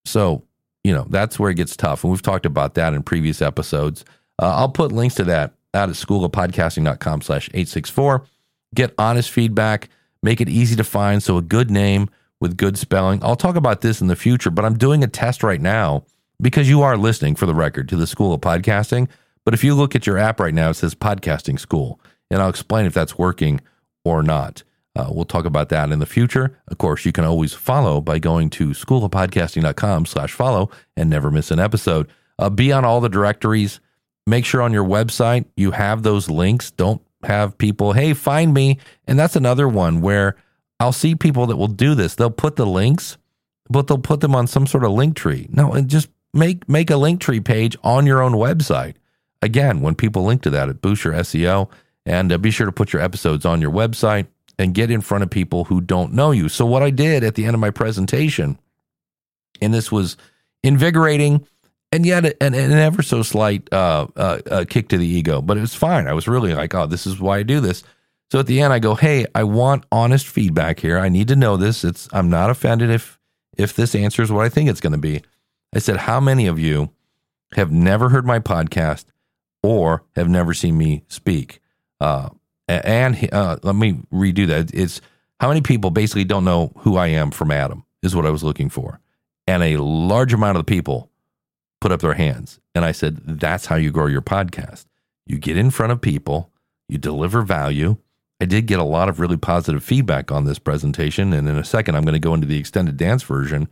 So, 0.05 0.43
you 0.83 0.91
know, 0.93 1.05
that's 1.09 1.37
where 1.37 1.51
it 1.51 1.55
gets 1.55 1.75
tough. 1.75 2.03
And 2.03 2.11
we've 2.11 2.21
talked 2.21 2.47
about 2.47 2.73
that 2.75 2.93
in 2.93 3.03
previous 3.03 3.41
episodes. 3.41 4.03
Uh, 4.41 4.55
I'll 4.55 4.69
put 4.69 4.91
links 4.91 5.15
to 5.15 5.23
that 5.25 5.53
out 5.73 5.89
at 5.89 5.95
schoolofpodcasting.com 5.95 7.21
slash 7.21 7.47
864. 7.49 8.25
get 8.73 8.95
honest 8.97 9.29
feedback, 9.29 9.89
make 10.23 10.41
it 10.41 10.49
easy 10.49 10.75
to 10.75 10.83
find. 10.83 11.21
So, 11.21 11.37
a 11.37 11.43
good 11.43 11.69
name 11.69 12.09
with 12.39 12.57
good 12.57 12.77
spelling. 12.77 13.23
I'll 13.23 13.35
talk 13.35 13.55
about 13.55 13.81
this 13.81 14.01
in 14.01 14.07
the 14.07 14.15
future, 14.15 14.49
but 14.49 14.65
I'm 14.65 14.77
doing 14.77 15.03
a 15.03 15.07
test 15.07 15.43
right 15.43 15.61
now 15.61 16.05
because 16.41 16.67
you 16.67 16.81
are 16.81 16.97
listening 16.97 17.35
for 17.35 17.45
the 17.45 17.53
record 17.53 17.87
to 17.89 17.95
the 17.95 18.07
School 18.07 18.33
of 18.33 18.41
Podcasting. 18.41 19.07
But 19.45 19.53
if 19.53 19.63
you 19.63 19.75
look 19.75 19.95
at 19.95 20.05
your 20.05 20.17
app 20.17 20.39
right 20.39 20.53
now, 20.53 20.69
it 20.69 20.75
says 20.75 20.95
Podcasting 20.95 21.59
School, 21.59 21.99
and 22.29 22.41
I'll 22.41 22.49
explain 22.49 22.85
if 22.85 22.93
that's 22.93 23.17
working 23.17 23.61
or 24.05 24.23
not. 24.23 24.63
Uh, 24.95 25.07
we'll 25.09 25.25
talk 25.25 25.45
about 25.45 25.69
that 25.69 25.91
in 25.91 25.99
the 25.99 26.05
future. 26.05 26.57
Of 26.67 26.77
course, 26.77 27.05
you 27.05 27.11
can 27.11 27.23
always 27.23 27.53
follow 27.53 28.01
by 28.01 28.19
going 28.19 28.49
to 28.51 28.69
schoolofpodcasting.com 28.69 30.05
slash 30.05 30.33
follow 30.33 30.69
and 30.97 31.09
never 31.09 31.31
miss 31.31 31.49
an 31.49 31.59
episode. 31.59 32.09
Uh, 32.37 32.49
be 32.49 32.71
on 32.71 32.83
all 32.83 32.99
the 32.99 33.09
directories. 33.09 33.79
Make 34.27 34.45
sure 34.45 34.61
on 34.61 34.73
your 34.73 34.85
website 34.85 35.45
you 35.55 35.71
have 35.71 36.03
those 36.03 36.29
links. 36.29 36.71
Don't 36.71 37.01
have 37.23 37.57
people, 37.57 37.93
hey, 37.93 38.13
find 38.13 38.53
me. 38.53 38.79
And 39.07 39.17
that's 39.17 39.35
another 39.35 39.67
one 39.67 40.01
where 40.01 40.35
I'll 40.79 40.91
see 40.91 41.15
people 41.15 41.45
that 41.47 41.57
will 41.57 41.67
do 41.67 41.95
this. 41.95 42.15
They'll 42.15 42.29
put 42.29 42.55
the 42.55 42.65
links, 42.65 43.17
but 43.69 43.87
they'll 43.87 43.97
put 43.97 44.19
them 44.19 44.35
on 44.35 44.47
some 44.47 44.67
sort 44.67 44.83
of 44.83 44.91
link 44.91 45.15
tree. 45.15 45.47
No, 45.51 45.71
and 45.71 45.87
just 45.87 46.09
make 46.33 46.67
make 46.67 46.89
a 46.89 46.97
link 46.97 47.21
tree 47.21 47.39
page 47.39 47.77
on 47.83 48.05
your 48.05 48.21
own 48.21 48.33
website. 48.33 48.95
Again, 49.41 49.81
when 49.81 49.95
people 49.95 50.23
link 50.23 50.41
to 50.43 50.49
that, 50.51 50.69
it 50.69 50.81
boosts 50.81 51.03
your 51.05 51.13
SEO. 51.13 51.69
And 52.05 52.31
uh, 52.31 52.37
be 52.37 52.51
sure 52.51 52.65
to 52.65 52.71
put 52.71 52.93
your 52.93 53.01
episodes 53.01 53.45
on 53.45 53.61
your 53.61 53.71
website 53.71 54.27
and 54.57 54.73
get 54.73 54.89
in 54.89 55.01
front 55.01 55.23
of 55.23 55.29
people 55.29 55.65
who 55.65 55.81
don't 55.81 56.13
know 56.13 56.31
you. 56.31 56.49
So, 56.49 56.65
what 56.65 56.81
I 56.81 56.89
did 56.89 57.23
at 57.23 57.35
the 57.35 57.45
end 57.45 57.53
of 57.53 57.59
my 57.59 57.69
presentation, 57.69 58.57
and 59.61 59.73
this 59.73 59.91
was 59.91 60.17
invigorating 60.63 61.45
and 61.91 62.05
yet 62.05 62.25
an, 62.25 62.53
an 62.53 62.71
ever 62.71 63.01
so 63.01 63.21
slight 63.21 63.71
uh, 63.71 64.07
uh, 64.15 64.39
uh, 64.49 64.65
kick 64.67 64.87
to 64.89 64.97
the 64.97 65.07
ego, 65.07 65.41
but 65.41 65.57
it 65.57 65.61
was 65.61 65.75
fine. 65.75 66.07
I 66.07 66.13
was 66.13 66.27
really 66.27 66.53
like, 66.53 66.73
oh, 66.73 66.87
this 66.87 67.05
is 67.05 67.19
why 67.19 67.39
I 67.39 67.43
do 67.43 67.59
this. 67.59 67.83
So 68.31 68.39
at 68.39 68.47
the 68.47 68.61
end, 68.61 68.71
I 68.71 68.79
go, 68.79 68.95
hey, 68.95 69.25
I 69.35 69.43
want 69.43 69.85
honest 69.91 70.25
feedback 70.25 70.79
here. 70.79 70.97
I 70.97 71.09
need 71.09 71.27
to 71.27 71.35
know 71.35 71.57
this. 71.57 71.83
It's 71.83 72.07
I'm 72.13 72.29
not 72.29 72.49
offended 72.49 72.89
if 72.89 73.19
if 73.57 73.75
this 73.75 73.93
answers 73.93 74.31
what 74.31 74.45
I 74.45 74.49
think 74.49 74.69
it's 74.69 74.79
going 74.79 74.93
to 74.93 74.97
be. 74.97 75.21
I 75.75 75.79
said, 75.79 75.97
how 75.97 76.19
many 76.19 76.47
of 76.47 76.57
you 76.57 76.91
have 77.55 77.71
never 77.71 78.09
heard 78.09 78.25
my 78.25 78.39
podcast 78.39 79.05
or 79.63 80.03
have 80.15 80.29
never 80.29 80.53
seen 80.53 80.77
me 80.77 81.03
speak? 81.07 81.61
Uh, 81.99 82.29
and 82.67 83.29
uh, 83.33 83.57
let 83.63 83.75
me 83.75 83.99
redo 84.11 84.47
that. 84.47 84.73
It's 84.73 85.01
how 85.39 85.47
many 85.47 85.61
people 85.61 85.91
basically 85.91 86.23
don't 86.23 86.45
know 86.45 86.71
who 86.79 86.97
I 86.97 87.07
am 87.07 87.31
from 87.31 87.51
Adam 87.51 87.85
is 88.01 88.15
what 88.15 88.25
I 88.25 88.29
was 88.29 88.43
looking 88.43 88.69
for, 88.69 88.99
and 89.47 89.63
a 89.63 89.77
large 89.77 90.33
amount 90.33 90.57
of 90.57 90.65
the 90.65 90.71
people 90.71 91.09
put 91.79 91.91
up 91.91 91.99
their 92.01 92.13
hands. 92.13 92.59
And 92.73 92.85
I 92.85 92.91
said, 92.91 93.21
that's 93.25 93.65
how 93.65 93.75
you 93.75 93.91
grow 93.91 94.05
your 94.05 94.21
podcast. 94.21 94.85
You 95.25 95.37
get 95.37 95.57
in 95.57 95.71
front 95.71 95.91
of 95.91 95.99
people, 95.99 96.51
you 96.87 96.97
deliver 96.97 97.41
value. 97.41 97.97
I 98.39 98.45
did 98.45 98.65
get 98.65 98.79
a 98.79 98.83
lot 98.83 99.09
of 99.09 99.19
really 99.19 99.37
positive 99.37 99.83
feedback 99.83 100.31
on 100.31 100.45
this 100.45 100.59
presentation, 100.59 101.33
and 101.33 101.47
in 101.47 101.57
a 101.57 101.63
second, 101.63 101.95
I'm 101.95 102.03
going 102.03 102.13
to 102.13 102.19
go 102.19 102.33
into 102.33 102.47
the 102.47 102.57
extended 102.57 102.97
dance 102.97 103.23
version. 103.23 103.67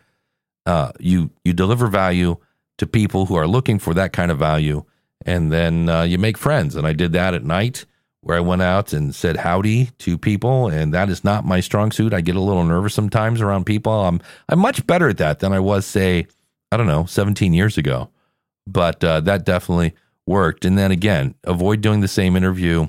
Uh, 0.65 0.91
you 0.99 1.31
you 1.43 1.53
deliver 1.53 1.87
value 1.87 2.37
to 2.77 2.85
people 2.85 3.25
who 3.25 3.35
are 3.35 3.47
looking 3.47 3.79
for 3.79 3.93
that 3.95 4.13
kind 4.13 4.29
of 4.29 4.37
value, 4.37 4.83
and 5.25 5.51
then 5.51 5.89
uh, 5.89 6.03
you 6.03 6.17
make 6.17 6.37
friends. 6.37 6.75
And 6.75 6.85
I 6.87 6.93
did 6.93 7.13
that 7.13 7.33
at 7.33 7.43
night, 7.43 7.85
where 8.21 8.37
I 8.37 8.41
went 8.41 8.61
out 8.61 8.93
and 8.93 9.13
said 9.13 9.37
howdy 9.37 9.89
to 9.99 10.17
people, 10.17 10.67
and 10.67 10.93
that 10.93 11.09
is 11.09 11.23
not 11.23 11.45
my 11.45 11.59
strong 11.59 11.91
suit. 11.91 12.13
I 12.13 12.21
get 12.21 12.35
a 12.35 12.41
little 12.41 12.63
nervous 12.63 12.93
sometimes 12.93 13.41
around 13.41 13.65
people. 13.65 13.93
I'm 13.93 14.21
I'm 14.47 14.59
much 14.59 14.85
better 14.85 15.09
at 15.09 15.17
that 15.17 15.39
than 15.39 15.53
I 15.53 15.59
was, 15.59 15.85
say, 15.85 16.27
I 16.71 16.77
don't 16.77 16.87
know, 16.87 17.05
17 17.05 17.53
years 17.53 17.77
ago. 17.77 18.09
But 18.67 19.03
uh, 19.03 19.21
that 19.21 19.45
definitely 19.45 19.95
worked. 20.27 20.63
And 20.63 20.77
then 20.77 20.91
again, 20.91 21.35
avoid 21.43 21.81
doing 21.81 22.01
the 22.01 22.07
same 22.07 22.35
interview. 22.35 22.87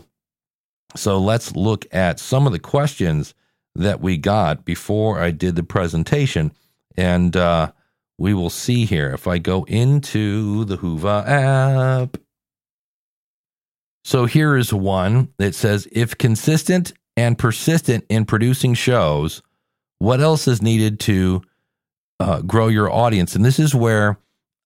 So 0.97 1.19
let's 1.19 1.55
look 1.57 1.87
at 1.93 2.21
some 2.21 2.47
of 2.47 2.53
the 2.53 2.59
questions 2.59 3.35
that 3.75 4.01
we 4.01 4.19
got 4.19 4.65
before 4.65 5.21
I 5.21 5.31
did 5.31 5.57
the 5.57 5.63
presentation. 5.63 6.53
And 6.97 7.37
uh, 7.37 7.73
we 8.21 8.35
will 8.35 8.51
see 8.51 8.85
here 8.85 9.11
if 9.15 9.27
I 9.27 9.39
go 9.39 9.65
into 9.65 10.67
the 10.67 10.77
Whova 10.77 11.27
app. 11.27 12.19
So 14.05 14.27
here 14.27 14.59
is 14.59 14.75
one 14.75 15.33
that 15.39 15.55
says 15.55 15.89
if 15.91 16.19
consistent 16.19 16.93
and 17.17 17.39
persistent 17.39 18.05
in 18.11 18.27
producing 18.27 18.75
shows, 18.75 19.43
what 20.01 20.21
else 20.21 20.47
is 20.47 20.61
needed 20.61 21.01
to 21.01 21.41
uh, 22.21 22.43
grow 22.43 22.69
your 22.69 22.93
audience. 22.93 23.35
And 23.35 23.43
this 23.43 23.59
is 23.59 23.75
where, 23.75 24.19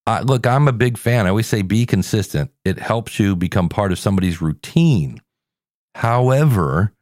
I, 0.05 0.23
look, 0.23 0.49
I'm 0.49 0.67
a 0.67 0.73
big 0.73 0.99
fan. 0.99 1.27
I 1.27 1.29
always 1.29 1.47
say 1.47 1.63
be 1.63 1.87
consistent. 1.87 2.51
It 2.65 2.81
helps 2.81 3.21
you 3.21 3.37
become 3.37 3.69
part 3.69 3.93
of 3.93 4.01
somebody's 4.01 4.43
routine. 4.43 5.21
However, 5.95 6.93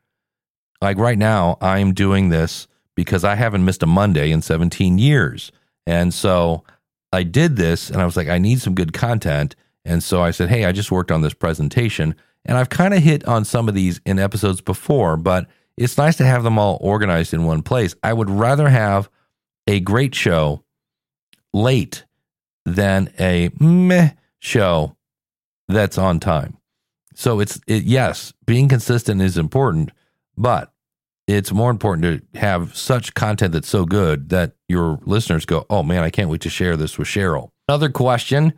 like 0.83 0.99
right 0.99 1.19
now, 1.19 1.57
I'm 1.63 1.95
doing 1.95 2.29
this 2.29 2.69
because 2.95 3.25
I 3.25 3.37
haven't 3.37 3.65
missed 3.65 3.83
a 3.83 3.87
Monday 3.87 4.31
in 4.31 4.43
17 4.43 4.99
years. 4.99 5.51
And 5.87 6.13
so 6.13 6.65
I 7.13 7.23
did 7.23 7.57
this 7.57 7.91
and 7.91 8.01
I 8.01 8.05
was 8.05 8.17
like, 8.17 8.29
I 8.29 8.39
need 8.39 8.61
some 8.61 8.75
good 8.75 8.93
content. 8.93 9.57
And 9.85 10.03
so 10.03 10.23
I 10.23 10.31
said, 10.31 10.49
Hey, 10.49 10.65
I 10.65 10.73
just 10.73 10.93
worked 10.93 11.11
on 11.11 11.23
this 11.23 11.35
presentation. 11.35 12.15
And 12.45 12.57
I've 12.57 12.71
kind 12.71 12.95
of 12.95 13.03
hit 13.03 13.27
on 13.27 13.45
some 13.45 13.69
of 13.69 13.75
these 13.75 14.01
in 14.05 14.19
episodes 14.19 14.61
before, 14.61 15.17
but 15.17 15.47
it's 15.77 15.99
nice 15.99 16.17
to 16.17 16.25
have 16.25 16.43
them 16.43 16.59
all 16.59 16.79
organized 16.81 17.33
in 17.33 17.45
one 17.45 17.63
place. 17.63 17.95
I 18.03 18.13
would 18.13 18.31
rather 18.31 18.69
have 18.69 19.09
a 19.67 19.81
great 19.81 20.15
show 20.15 20.65
late 21.53 22.05
than 22.65 23.13
a 23.19 23.51
meh 23.61 24.11
show 24.41 24.97
that's 25.69 25.99
on 25.99 26.21
time. 26.21 26.59
So 27.15 27.41
it's 27.41 27.61
it, 27.67 27.85
yes, 27.85 28.33
being 28.47 28.69
consistent 28.69 29.21
is 29.21 29.37
important, 29.37 29.91
but 30.37 30.72
it's 31.33 31.53
more 31.53 31.71
important 31.71 32.23
to 32.33 32.39
have 32.39 32.77
such 32.77 33.15
content 33.15 33.53
that's 33.53 33.69
so 33.69 33.85
good 33.85 34.29
that 34.31 34.53
your 34.69 34.99
listeners 35.05 35.45
go, 35.45 35.67
"Oh 35.71 35.83
man, 35.83 36.03
I 36.03 36.11
can't 36.11 36.31
wait 36.31 36.41
to 36.43 36.51
share 36.51 36.77
this 36.77 36.99
with 36.99 37.09
Cheryl." 37.09 37.51
Another 37.69 37.89
question, 37.91 38.55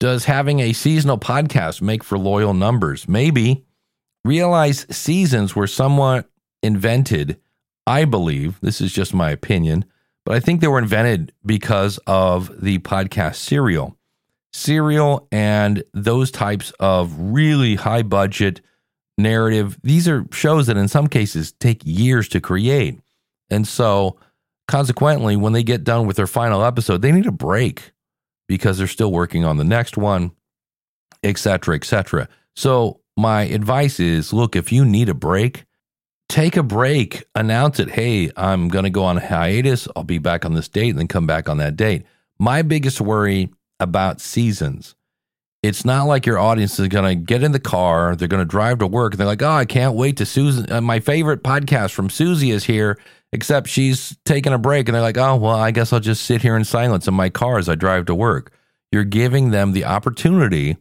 does 0.00 0.24
having 0.24 0.60
a 0.60 0.72
seasonal 0.72 1.18
podcast 1.18 1.80
make 1.82 2.02
for 2.02 2.18
loyal 2.18 2.54
numbers? 2.54 3.08
Maybe. 3.08 3.64
Realize 4.24 4.86
seasons 4.90 5.56
were 5.56 5.66
somewhat 5.66 6.28
invented, 6.62 7.40
I 7.86 8.04
believe, 8.04 8.60
this 8.60 8.80
is 8.80 8.92
just 8.92 9.12
my 9.12 9.30
opinion, 9.30 9.84
but 10.24 10.34
I 10.36 10.40
think 10.40 10.60
they 10.60 10.68
were 10.68 10.78
invented 10.78 11.32
because 11.44 11.98
of 12.06 12.62
the 12.62 12.78
podcast 12.78 13.36
Serial. 13.36 13.96
Serial 14.52 15.26
and 15.32 15.82
those 15.92 16.30
types 16.30 16.72
of 16.78 17.14
really 17.18 17.74
high 17.74 18.02
budget 18.02 18.60
narrative, 19.18 19.78
these 19.82 20.08
are 20.08 20.26
shows 20.32 20.66
that 20.66 20.76
in 20.76 20.88
some 20.88 21.06
cases 21.06 21.52
take 21.52 21.82
years 21.84 22.28
to 22.28 22.40
create. 22.40 23.00
And 23.50 23.66
so, 23.66 24.18
consequently, 24.68 25.36
when 25.36 25.52
they 25.52 25.62
get 25.62 25.84
done 25.84 26.06
with 26.06 26.16
their 26.16 26.26
final 26.26 26.64
episode, 26.64 27.02
they 27.02 27.12
need 27.12 27.26
a 27.26 27.32
break 27.32 27.92
because 28.48 28.78
they're 28.78 28.86
still 28.86 29.12
working 29.12 29.44
on 29.44 29.56
the 29.56 29.64
next 29.64 29.96
one, 29.96 30.32
et 31.22 31.38
cetera, 31.38 31.76
et 31.76 31.84
cetera. 31.84 32.28
So, 32.56 33.00
my 33.16 33.42
advice 33.42 34.00
is 34.00 34.32
look, 34.32 34.56
if 34.56 34.72
you 34.72 34.84
need 34.84 35.08
a 35.08 35.14
break, 35.14 35.66
take 36.28 36.56
a 36.56 36.62
break, 36.62 37.24
announce 37.34 37.78
it. 37.78 37.90
Hey, 37.90 38.30
I'm 38.36 38.68
going 38.68 38.84
to 38.84 38.90
go 38.90 39.04
on 39.04 39.18
hiatus. 39.18 39.86
I'll 39.94 40.04
be 40.04 40.18
back 40.18 40.46
on 40.46 40.54
this 40.54 40.68
date 40.68 40.90
and 40.90 40.98
then 40.98 41.08
come 41.08 41.26
back 41.26 41.48
on 41.48 41.58
that 41.58 41.76
date. 41.76 42.04
My 42.38 42.62
biggest 42.62 43.00
worry 43.00 43.50
about 43.78 44.20
seasons, 44.20 44.94
it's 45.62 45.84
not 45.84 46.04
like 46.04 46.26
your 46.26 46.38
audience 46.38 46.78
is 46.80 46.88
going 46.88 47.04
to 47.04 47.14
get 47.14 47.44
in 47.44 47.52
the 47.52 47.60
car, 47.60 48.16
they're 48.16 48.28
going 48.28 48.42
to 48.42 48.44
drive 48.44 48.78
to 48.78 48.86
work, 48.86 49.12
and 49.12 49.20
they're 49.20 49.26
like, 49.26 49.42
oh, 49.42 49.50
I 49.50 49.64
can't 49.64 49.94
wait 49.94 50.16
to 50.16 50.26
Susan. 50.26 50.70
Uh, 50.70 50.80
my 50.80 50.98
favorite 50.98 51.44
podcast 51.44 51.92
from 51.92 52.10
Susie 52.10 52.50
is 52.50 52.64
here, 52.64 52.98
except 53.32 53.68
she's 53.68 54.16
taking 54.24 54.52
a 54.52 54.58
break. 54.58 54.88
And 54.88 54.94
they're 54.94 55.02
like, 55.02 55.18
oh, 55.18 55.36
well, 55.36 55.54
I 55.54 55.70
guess 55.70 55.92
I'll 55.92 56.00
just 56.00 56.24
sit 56.24 56.42
here 56.42 56.56
in 56.56 56.64
silence 56.64 57.06
in 57.06 57.14
my 57.14 57.30
car 57.30 57.58
as 57.58 57.68
I 57.68 57.76
drive 57.76 58.06
to 58.06 58.14
work. 58.14 58.52
You're 58.90 59.04
giving 59.04 59.50
them 59.50 59.72
the 59.72 59.84
opportunity 59.84 60.76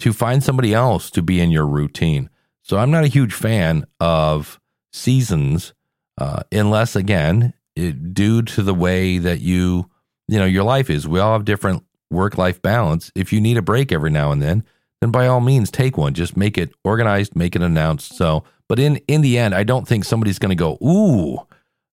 to 0.00 0.12
find 0.12 0.42
somebody 0.42 0.72
else 0.72 1.10
to 1.10 1.22
be 1.22 1.40
in 1.40 1.50
your 1.50 1.66
routine. 1.66 2.30
So 2.62 2.78
I'm 2.78 2.90
not 2.90 3.04
a 3.04 3.08
huge 3.08 3.34
fan 3.34 3.84
of 4.00 4.58
seasons, 4.92 5.74
uh, 6.18 6.44
unless 6.50 6.96
again, 6.96 7.52
it, 7.76 8.14
due 8.14 8.40
to 8.42 8.62
the 8.62 8.74
way 8.74 9.18
that 9.18 9.40
you, 9.40 9.90
you 10.28 10.38
know, 10.38 10.46
your 10.46 10.64
life 10.64 10.88
is. 10.88 11.06
We 11.06 11.20
all 11.20 11.34
have 11.34 11.44
different 11.44 11.84
work 12.10 12.38
life 12.38 12.60
balance. 12.62 13.10
If 13.14 13.32
you 13.32 13.40
need 13.40 13.56
a 13.56 13.62
break 13.62 13.92
every 13.92 14.10
now 14.10 14.32
and 14.32 14.42
then, 14.42 14.64
then 15.00 15.10
by 15.10 15.26
all 15.26 15.40
means 15.40 15.70
take 15.70 15.96
one. 15.96 16.14
Just 16.14 16.36
make 16.36 16.56
it 16.56 16.72
organized, 16.84 17.36
make 17.36 17.54
it 17.56 17.62
announced. 17.62 18.16
So, 18.16 18.44
but 18.68 18.78
in 18.78 18.96
in 19.08 19.20
the 19.20 19.38
end, 19.38 19.54
I 19.54 19.64
don't 19.64 19.86
think 19.86 20.04
somebody's 20.04 20.38
going 20.38 20.50
to 20.50 20.54
go, 20.54 20.78
"Ooh, 20.84 21.46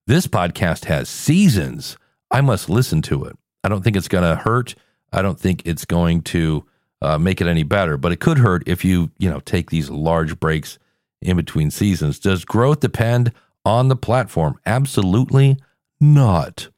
this 0.08 0.28
podcast 0.28 0.86
has 0.86 1.10
seasons. 1.10 1.98
I 2.30 2.42
must 2.42 2.70
listen 2.70 3.02
to 3.04 3.26
it." 3.26 3.38
I 3.64 3.70
don't 3.70 3.84
think 3.84 3.96
it's 3.96 4.08
going 4.08 4.24
to 4.24 4.42
hurt. 4.42 4.76
I 5.14 5.22
don't 5.22 5.40
think 5.40 5.62
it's 5.66 5.86
going 5.86 6.22
to 6.24 6.66
uh, 7.02 7.18
make 7.18 7.42
it 7.42 7.48
any 7.48 7.64
better, 7.64 7.98
but 7.98 8.12
it 8.12 8.20
could 8.20 8.38
hurt 8.38 8.64
if 8.68 8.86
you, 8.86 9.12
you 9.18 9.30
know, 9.30 9.40
take 9.42 9.70
these 9.70 9.90
large 9.90 10.40
breaks 10.40 10.80
in 11.22 11.38
between 11.38 11.72
seasons. 11.72 12.20
Does 12.20 12.46
growth 12.46 12.80
depend 12.80 13.32
on 13.66 13.88
the 13.88 13.96
platform? 13.96 14.60
Absolutely 14.66 15.58
not. 16.00 16.70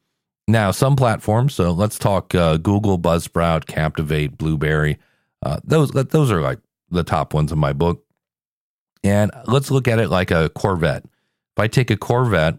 Now, 0.46 0.70
some 0.72 0.94
platforms, 0.94 1.54
so 1.54 1.72
let's 1.72 1.98
talk 1.98 2.34
uh, 2.34 2.58
Google, 2.58 2.98
Buzzsprout, 2.98 3.66
Captivate, 3.66 4.36
Blubrry. 4.36 4.98
Uh, 5.42 5.60
those 5.64 5.90
those 5.90 6.30
are 6.30 6.40
like 6.40 6.58
the 6.90 7.04
top 7.04 7.34
ones 7.34 7.52
in 7.52 7.58
my 7.58 7.72
book. 7.72 8.04
And 9.02 9.30
let's 9.46 9.70
look 9.70 9.88
at 9.88 9.98
it 9.98 10.08
like 10.08 10.30
a 10.30 10.48
Corvette. 10.50 11.04
If 11.04 11.58
I 11.58 11.68
take 11.68 11.90
a 11.90 11.96
Corvette 11.96 12.58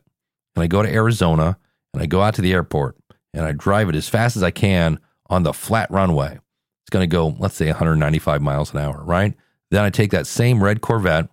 and 0.56 0.64
I 0.64 0.68
go 0.68 0.84
to 0.84 0.92
Arizona 0.92 1.58
and 1.94 2.04
I 2.04 2.06
go 2.06 2.22
out 2.22 2.36
to 2.36 2.42
the 2.42 2.54
airport 2.54 2.98
and 3.34 3.44
I 3.44 3.52
drive 3.52 3.90
it 3.90 3.96
as 3.96 4.08
fast 4.08 4.38
as 4.38 4.44
I 4.44 4.52
can 4.52 5.00
on 5.28 5.44
the 5.44 5.54
flat 5.54 5.90
runway, 5.90 6.40
it's 6.84 6.92
going 6.92 7.08
to 7.08 7.12
go, 7.12 7.36
let's 7.40 7.56
say, 7.56 7.68
195 7.68 8.42
miles 8.44 8.74
an 8.74 8.80
hour, 8.80 9.04
right? 9.04 9.34
Then 9.72 9.84
I 9.84 9.90
take 9.90 10.12
that 10.12 10.28
same 10.28 10.64
red 10.64 10.82
Corvette 10.82 11.30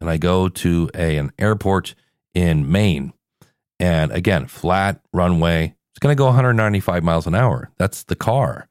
and 0.00 0.10
I 0.10 0.16
go 0.16 0.48
to 0.48 0.90
a, 0.94 1.16
an 1.16 1.30
airport 1.38 1.94
in 2.34 2.70
Maine. 2.70 3.12
And 3.78 4.10
again, 4.10 4.46
flat 4.46 5.00
runway, 5.12 5.75
it's 5.96 6.02
going 6.02 6.14
to 6.14 6.18
go 6.18 6.26
195 6.26 7.02
miles 7.02 7.26
an 7.26 7.34
hour. 7.34 7.70
That's 7.78 8.02
the 8.02 8.14
car. 8.14 8.68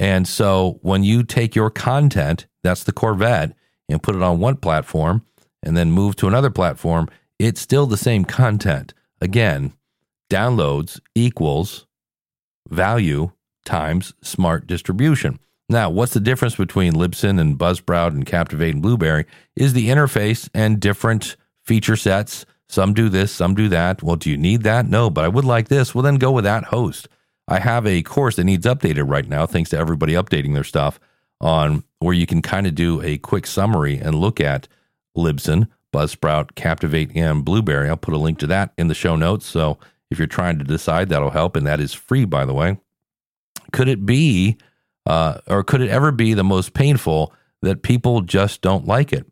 And 0.00 0.26
so 0.26 0.80
when 0.82 1.04
you 1.04 1.22
take 1.22 1.54
your 1.54 1.70
content, 1.70 2.48
that's 2.64 2.82
the 2.82 2.90
Corvette, 2.92 3.52
and 3.88 4.02
put 4.02 4.16
it 4.16 4.22
on 4.22 4.40
one 4.40 4.56
platform 4.56 5.24
and 5.62 5.76
then 5.76 5.92
move 5.92 6.16
to 6.16 6.26
another 6.26 6.50
platform, 6.50 7.08
it's 7.38 7.60
still 7.60 7.86
the 7.86 7.96
same 7.96 8.24
content. 8.24 8.92
Again, 9.20 9.72
downloads 10.28 10.98
equals 11.14 11.86
value 12.68 13.30
times 13.64 14.12
smart 14.20 14.66
distribution. 14.66 15.38
Now, 15.68 15.90
what's 15.90 16.14
the 16.14 16.18
difference 16.18 16.56
between 16.56 16.94
Libsyn 16.94 17.40
and 17.40 17.56
Buzzsprout 17.56 18.08
and 18.08 18.26
Captivate 18.26 18.74
and 18.74 18.82
Blubrry 18.82 19.26
is 19.54 19.74
the 19.74 19.90
interface 19.90 20.48
and 20.52 20.80
different 20.80 21.36
feature 21.62 21.96
sets. 21.96 22.44
Some 22.74 22.92
do 22.92 23.08
this, 23.08 23.30
some 23.30 23.54
do 23.54 23.68
that. 23.68 24.02
Well, 24.02 24.16
do 24.16 24.28
you 24.28 24.36
need 24.36 24.64
that? 24.64 24.88
No, 24.88 25.08
but 25.08 25.24
I 25.24 25.28
would 25.28 25.44
like 25.44 25.68
this. 25.68 25.94
Well, 25.94 26.02
then 26.02 26.16
go 26.16 26.32
with 26.32 26.42
that 26.42 26.64
host. 26.64 27.08
I 27.46 27.60
have 27.60 27.86
a 27.86 28.02
course 28.02 28.34
that 28.34 28.42
needs 28.42 28.66
updated 28.66 29.08
right 29.08 29.28
now, 29.28 29.46
thanks 29.46 29.70
to 29.70 29.78
everybody 29.78 30.14
updating 30.14 30.54
their 30.54 30.64
stuff 30.64 30.98
on 31.40 31.84
where 32.00 32.14
you 32.14 32.26
can 32.26 32.42
kind 32.42 32.66
of 32.66 32.74
do 32.74 33.00
a 33.02 33.18
quick 33.18 33.46
summary 33.46 33.96
and 33.96 34.16
look 34.16 34.40
at 34.40 34.66
Libsyn, 35.16 35.68
Buzzsprout, 35.92 36.56
Captivate, 36.56 37.14
and 37.14 37.44
Blubrry. 37.44 37.88
I'll 37.88 37.96
put 37.96 38.12
a 38.12 38.18
link 38.18 38.40
to 38.40 38.48
that 38.48 38.72
in 38.76 38.88
the 38.88 38.94
show 38.94 39.14
notes. 39.14 39.46
So 39.46 39.78
if 40.10 40.18
you're 40.18 40.26
trying 40.26 40.58
to 40.58 40.64
decide, 40.64 41.10
that'll 41.10 41.30
help. 41.30 41.54
And 41.54 41.68
that 41.68 41.78
is 41.78 41.94
free, 41.94 42.24
by 42.24 42.44
the 42.44 42.54
way. 42.54 42.76
Could 43.70 43.86
it 43.86 44.04
be, 44.04 44.56
uh, 45.06 45.38
or 45.46 45.62
could 45.62 45.80
it 45.80 45.90
ever 45.90 46.10
be 46.10 46.34
the 46.34 46.42
most 46.42 46.74
painful 46.74 47.32
that 47.62 47.82
people 47.82 48.22
just 48.22 48.62
don't 48.62 48.84
like 48.84 49.12
it? 49.12 49.30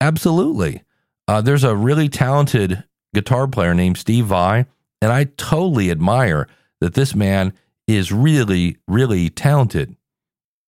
Absolutely. 0.00 0.83
Uh, 1.26 1.40
there's 1.40 1.64
a 1.64 1.74
really 1.74 2.08
talented 2.08 2.84
guitar 3.14 3.46
player 3.46 3.74
named 3.74 3.98
Steve 3.98 4.26
Vai, 4.26 4.66
and 5.00 5.12
I 5.12 5.24
totally 5.24 5.90
admire 5.90 6.48
that 6.80 6.94
this 6.94 7.14
man 7.14 7.52
is 7.86 8.12
really, 8.12 8.76
really 8.88 9.30
talented. 9.30 9.96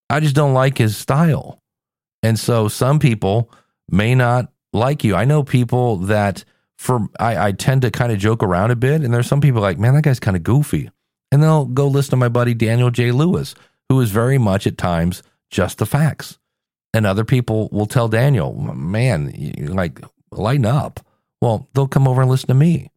I 0.09 0.19
just 0.19 0.35
don't 0.35 0.53
like 0.53 0.77
his 0.77 0.95
style. 0.97 1.61
And 2.23 2.39
so 2.39 2.67
some 2.67 2.99
people 2.99 3.51
may 3.89 4.15
not 4.15 4.51
like 4.73 5.03
you. 5.03 5.15
I 5.15 5.25
know 5.25 5.43
people 5.43 5.97
that 5.97 6.43
for 6.77 7.07
I, 7.19 7.47
I 7.47 7.51
tend 7.51 7.81
to 7.83 7.91
kind 7.91 8.11
of 8.11 8.19
joke 8.19 8.43
around 8.43 8.71
a 8.71 8.75
bit, 8.75 9.01
and 9.01 9.13
there's 9.13 9.27
some 9.27 9.41
people 9.41 9.61
like, 9.61 9.79
man, 9.79 9.95
that 9.95 10.03
guy's 10.03 10.19
kind 10.19 10.37
of 10.37 10.43
goofy. 10.43 10.89
And 11.31 11.43
they'll 11.43 11.65
go 11.65 11.87
listen 11.87 12.11
to 12.11 12.17
my 12.17 12.29
buddy 12.29 12.53
Daniel 12.53 12.89
J. 12.89 13.11
Lewis, 13.11 13.53
who 13.89 13.99
is 13.99 14.11
very 14.11 14.37
much 14.37 14.65
at 14.65 14.77
times 14.77 15.23
just 15.49 15.77
the 15.77 15.85
facts. 15.85 16.39
And 16.93 17.05
other 17.05 17.25
people 17.25 17.67
will 17.71 17.85
tell 17.85 18.07
Daniel, 18.07 18.53
man, 18.53 19.33
like 19.69 19.99
lighten 20.37 20.65
up. 20.65 20.99
Well, 21.41 21.67
they'll 21.73 21.87
come 21.87 22.07
over 22.07 22.21
and 22.21 22.29
listen 22.29 22.47
to 22.47 22.53
me. 22.53 22.91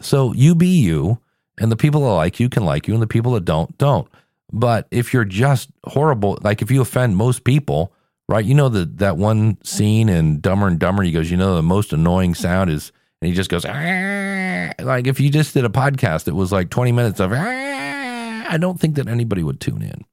So 0.00 0.32
you 0.32 0.54
be 0.54 0.68
you, 0.68 1.18
and 1.58 1.70
the 1.70 1.76
people 1.76 2.02
that 2.02 2.14
like 2.14 2.40
you 2.40 2.48
can 2.48 2.64
like 2.64 2.86
you, 2.86 2.94
and 2.94 3.02
the 3.02 3.06
people 3.06 3.32
that 3.32 3.44
don't, 3.44 3.76
don't. 3.78 4.08
But 4.52 4.86
if 4.90 5.12
you're 5.12 5.24
just 5.24 5.70
horrible, 5.84 6.38
like 6.42 6.62
if 6.62 6.70
you 6.70 6.80
offend 6.80 7.16
most 7.16 7.44
people, 7.44 7.92
right? 8.28 8.44
You 8.44 8.54
know 8.54 8.68
that 8.68 8.98
that 8.98 9.16
one 9.16 9.58
scene 9.64 10.08
in 10.08 10.40
Dumber 10.40 10.68
and 10.68 10.78
Dumber, 10.78 11.02
he 11.02 11.12
goes, 11.12 11.30
you 11.30 11.36
know, 11.36 11.54
the 11.54 11.62
most 11.62 11.92
annoying 11.92 12.34
sound 12.34 12.70
is, 12.70 12.92
and 13.20 13.28
he 13.28 13.34
just 13.34 13.50
goes, 13.50 13.64
"Ah." 13.64 14.72
like 14.80 15.06
if 15.06 15.20
you 15.20 15.30
just 15.30 15.54
did 15.54 15.64
a 15.64 15.70
podcast, 15.70 16.28
it 16.28 16.34
was 16.34 16.52
like 16.52 16.70
20 16.70 16.92
minutes 16.92 17.20
of, 17.20 17.32
"Ah," 17.32 18.46
I 18.48 18.58
don't 18.58 18.78
think 18.78 18.96
that 18.96 19.08
anybody 19.08 19.42
would 19.42 19.60
tune 19.60 19.82
in. 19.82 20.04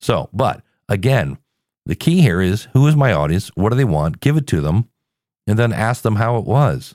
So, 0.00 0.28
but 0.32 0.62
again, 0.88 1.38
the 1.86 1.94
key 1.94 2.20
here 2.20 2.40
is 2.40 2.68
who 2.72 2.86
is 2.86 2.96
my 2.96 3.12
audience? 3.12 3.50
What 3.54 3.70
do 3.70 3.76
they 3.76 3.84
want? 3.84 4.20
Give 4.20 4.36
it 4.36 4.46
to 4.48 4.60
them, 4.60 4.88
and 5.46 5.58
then 5.58 5.72
ask 5.72 6.02
them 6.02 6.16
how 6.16 6.36
it 6.36 6.44
was. 6.44 6.94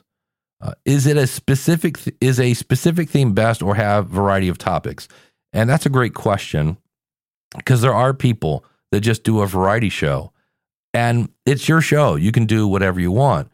Uh, 0.60 0.72
is 0.84 1.06
it 1.06 1.16
a 1.16 1.26
specific? 1.26 1.98
Th- 1.98 2.16
is 2.20 2.40
a 2.40 2.54
specific 2.54 3.08
theme 3.08 3.32
best, 3.32 3.62
or 3.62 3.74
have 3.74 4.08
variety 4.08 4.48
of 4.48 4.58
topics? 4.58 5.08
And 5.52 5.70
that's 5.70 5.86
a 5.86 5.90
great 5.90 6.14
question 6.14 6.76
because 7.56 7.80
there 7.80 7.94
are 7.94 8.12
people 8.12 8.64
that 8.90 9.00
just 9.00 9.22
do 9.22 9.40
a 9.40 9.46
variety 9.46 9.88
show 9.88 10.32
and 10.94 11.28
it's 11.46 11.68
your 11.68 11.80
show. 11.80 12.16
You 12.16 12.32
can 12.32 12.46
do 12.46 12.66
whatever 12.66 13.00
you 13.00 13.12
want. 13.12 13.50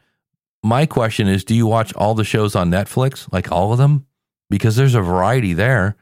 My 0.62 0.86
question 0.86 1.28
is 1.28 1.44
do 1.44 1.54
you 1.54 1.66
watch 1.66 1.92
all 1.94 2.14
the 2.14 2.24
shows 2.24 2.56
on 2.56 2.70
Netflix, 2.70 3.30
like 3.32 3.52
all 3.52 3.72
of 3.72 3.78
them? 3.78 4.06
Because 4.50 4.76
there's 4.76 4.94
a 4.94 5.00
variety 5.00 5.52
there. 5.52 5.96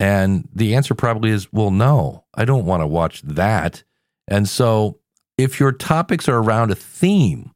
And 0.00 0.48
the 0.54 0.76
answer 0.76 0.94
probably 0.94 1.30
is 1.30 1.52
well, 1.52 1.70
no, 1.70 2.24
I 2.34 2.44
don't 2.44 2.64
want 2.64 2.82
to 2.82 2.86
watch 2.86 3.22
that. 3.22 3.82
And 4.28 4.48
so 4.48 5.00
if 5.36 5.58
your 5.58 5.72
topics 5.72 6.28
are 6.28 6.38
around 6.38 6.70
a 6.70 6.76
theme, 6.76 7.52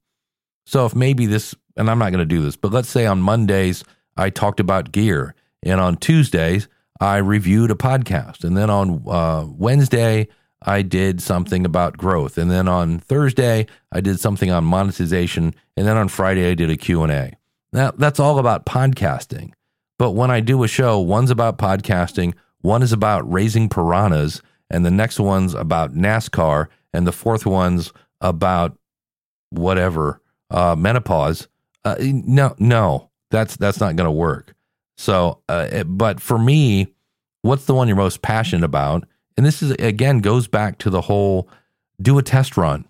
so 0.65 0.87
if 0.87 0.95
maybe 0.95 1.27
this, 1.27 1.55
and 1.77 1.91
I'm 1.91 1.99
not 1.99 2.11
going 2.11 2.19
to 2.19 2.25
do 2.25 2.43
this, 2.43 2.57
but 2.57 2.73
let's 2.73 2.89
say 2.89 3.07
on 3.07 3.21
Mondays, 3.21 3.85
I 4.17 4.31
talked 4.31 4.61
about 4.61 4.93
gear, 4.93 5.35
and 5.63 5.81
on 5.81 5.97
Tuesdays, 5.97 6.69
I 7.01 7.17
reviewed 7.17 7.71
a 7.71 7.75
podcast. 7.75 8.45
And 8.45 8.57
then 8.57 8.71
on 8.71 9.03
uh, 9.09 9.47
Wednesday, 9.49 10.29
I 10.65 10.83
did 10.83 11.21
something 11.21 11.65
about 11.65 11.97
growth. 11.97 12.39
And 12.39 12.51
then 12.51 12.69
on 12.69 12.99
Thursday, 13.01 13.67
I 13.91 14.01
did 14.01 14.21
something 14.21 14.51
on 14.51 14.65
monetization. 14.65 15.55
And 15.77 15.87
then 15.87 15.97
on 15.97 16.09
Friday, 16.09 16.49
I 16.49 16.55
did 16.55 16.71
a 16.71 16.77
Q&A. 16.77 17.33
Now, 17.73 17.93
that's 17.97 18.21
all 18.21 18.39
about 18.39 18.67
podcasting. 18.67 19.53
But 19.99 20.13
when 20.13 20.31
I 20.31 20.41
do 20.41 20.63
a 20.63 20.69
show, 20.69 20.99
one's 20.99 21.31
about 21.31 21.59
podcasting, 21.59 22.35
one 22.61 22.83
is 22.83 22.93
about 22.93 23.31
raising 23.31 23.69
piranhas, 23.69 24.43
and 24.71 24.85
the 24.85 24.91
next 24.91 25.19
one's 25.19 25.55
about 25.55 25.95
NASCAR, 25.95 26.69
and 26.93 27.07
the 27.07 27.13
fourth 27.13 27.47
one's 27.47 27.93
about 28.21 28.77
whatever, 29.51 30.21
uh, 30.53 30.77
menopause. 30.77 31.49
Uh, 31.85 31.97
no, 31.99 32.55
no, 32.59 33.11
that's 33.31 33.57
that's 33.57 33.81
not 33.81 33.97
going 33.97 34.07
to 34.07 34.13
work. 34.13 34.55
So, 34.97 35.41
uh, 35.49 35.69
it, 35.73 35.85
but 35.85 36.21
for 36.21 36.39
me, 36.39 36.95
what's 37.41 37.65
the 37.65 37.75
one 37.75 37.89
you're 37.89 37.97
most 37.97 38.23
passionate 38.23 38.65
about? 38.65 39.05
And 39.37 39.45
this 39.45 39.63
is 39.63 39.73
again 39.73 40.21
goes 40.21 40.47
back 40.47 40.79
to 40.79 40.91
the 40.91 41.01
whole 41.01 41.49
do 42.01 42.19
a 42.19 42.23
test 42.23 42.57
run 42.57 42.85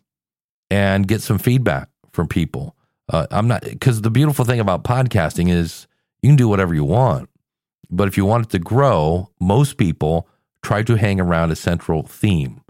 and 0.70 1.06
get 1.06 1.22
some 1.22 1.38
feedback 1.38 1.88
from 2.12 2.28
people. 2.28 2.76
Uh, 3.08 3.26
I'm 3.30 3.48
not 3.48 3.62
because 3.62 4.02
the 4.02 4.10
beautiful 4.10 4.44
thing 4.44 4.60
about 4.60 4.84
podcasting 4.84 5.50
is 5.50 5.86
you 6.22 6.28
can 6.30 6.36
do 6.36 6.48
whatever 6.48 6.74
you 6.74 6.84
want, 6.84 7.28
but 7.90 8.08
if 8.08 8.16
you 8.16 8.24
want 8.24 8.46
it 8.46 8.50
to 8.50 8.58
grow, 8.58 9.30
most 9.40 9.76
people 9.76 10.28
try 10.62 10.82
to 10.82 10.94
hang 10.96 11.20
around 11.20 11.50
a 11.50 11.56
central 11.56 12.02
theme. 12.02 12.62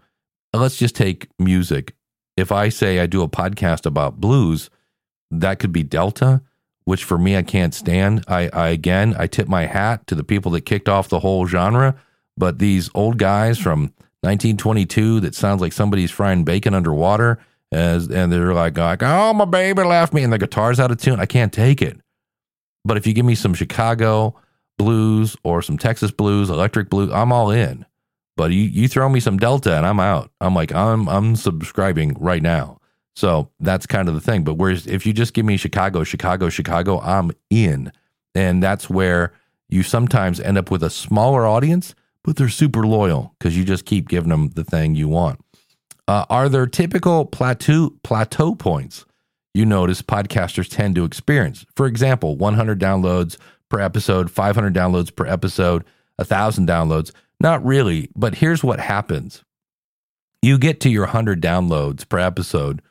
Let's 0.52 0.76
just 0.76 0.94
take 0.94 1.28
music. 1.38 1.94
If 2.36 2.50
I 2.50 2.68
say 2.70 2.98
I 2.98 3.06
do 3.06 3.22
a 3.22 3.28
podcast 3.28 3.86
about 3.86 4.20
blues, 4.20 4.70
that 5.40 5.58
could 5.58 5.72
be 5.72 5.82
Delta, 5.82 6.42
which 6.84 7.04
for 7.04 7.18
me 7.18 7.36
I 7.36 7.42
can't 7.42 7.74
stand. 7.74 8.24
I, 8.28 8.48
I 8.52 8.68
again 8.68 9.14
I 9.18 9.26
tip 9.26 9.48
my 9.48 9.66
hat 9.66 10.06
to 10.06 10.14
the 10.14 10.24
people 10.24 10.52
that 10.52 10.62
kicked 10.62 10.88
off 10.88 11.08
the 11.08 11.20
whole 11.20 11.46
genre 11.46 11.96
but 12.36 12.58
these 12.58 12.90
old 12.94 13.18
guys 13.18 13.58
from 13.58 13.92
1922 14.22 15.20
that 15.20 15.34
sounds 15.34 15.60
like 15.60 15.72
somebody's 15.72 16.10
frying 16.10 16.44
bacon 16.44 16.74
underwater, 16.74 17.38
as 17.70 18.08
and 18.08 18.32
they're 18.32 18.54
like, 18.54 18.76
like, 18.76 19.02
oh 19.02 19.32
my 19.32 19.44
baby 19.44 19.82
left 19.82 20.12
me, 20.12 20.22
and 20.22 20.32
the 20.32 20.38
guitar's 20.38 20.80
out 20.80 20.90
of 20.90 20.98
tune. 20.98 21.20
I 21.20 21.26
can't 21.26 21.52
take 21.52 21.82
it. 21.82 21.98
But 22.84 22.96
if 22.96 23.06
you 23.06 23.12
give 23.12 23.26
me 23.26 23.34
some 23.34 23.54
Chicago 23.54 24.36
blues 24.78 25.36
or 25.44 25.62
some 25.62 25.78
Texas 25.78 26.10
blues, 26.10 26.50
electric 26.50 26.90
blues, 26.90 27.10
I'm 27.12 27.32
all 27.32 27.50
in. 27.50 27.86
But 28.36 28.50
you 28.52 28.62
you 28.62 28.88
throw 28.88 29.08
me 29.08 29.20
some 29.20 29.38
Delta 29.38 29.76
and 29.76 29.86
I'm 29.86 30.00
out. 30.00 30.30
I'm 30.40 30.54
like 30.54 30.72
I'm 30.72 31.08
I'm 31.08 31.36
subscribing 31.36 32.16
right 32.18 32.42
now. 32.42 32.78
So 33.14 33.50
that's 33.60 33.86
kind 33.86 34.08
of 34.08 34.14
the 34.14 34.20
thing. 34.20 34.44
But 34.44 34.54
whereas 34.54 34.86
if 34.86 35.04
you 35.06 35.12
just 35.12 35.34
give 35.34 35.44
me 35.44 35.56
Chicago, 35.56 36.04
Chicago, 36.04 36.48
Chicago, 36.48 37.00
I'm 37.00 37.30
in. 37.50 37.92
And 38.34 38.62
that's 38.62 38.88
where 38.88 39.32
you 39.68 39.82
sometimes 39.82 40.40
end 40.40 40.56
up 40.56 40.70
with 40.70 40.82
a 40.82 40.90
smaller 40.90 41.46
audience 41.46 41.94
but 42.24 42.36
they're 42.36 42.48
super 42.48 42.86
loyal 42.86 43.34
because 43.38 43.56
you 43.56 43.64
just 43.64 43.84
keep 43.84 44.08
giving 44.08 44.30
them 44.30 44.50
the 44.50 44.64
thing 44.64 44.94
you 44.94 45.08
want. 45.08 45.40
Uh, 46.08 46.24
are 46.30 46.48
there 46.48 46.66
typical 46.66 47.24
plateau 47.24 47.90
plateau 48.02 48.54
points 48.54 49.04
you 49.54 49.64
notice 49.66 50.02
podcasters 50.02 50.68
tend 50.68 50.94
to 50.96 51.04
experience? 51.04 51.64
For 51.76 51.86
example, 51.86 52.36
100 52.36 52.80
downloads 52.80 53.36
per 53.68 53.80
episode, 53.80 54.30
500 54.30 54.74
downloads 54.74 55.14
per 55.14 55.26
episode, 55.26 55.84
1,000 56.16 56.68
downloads. 56.68 57.12
Not 57.40 57.64
really, 57.64 58.10
but 58.14 58.36
here's 58.36 58.62
what 58.62 58.80
happens. 58.80 59.42
You 60.42 60.58
get 60.58 60.80
to 60.80 60.88
your 60.90 61.04
100 61.04 61.40
downloads 61.40 62.08
per 62.08 62.18
episode 62.18 62.82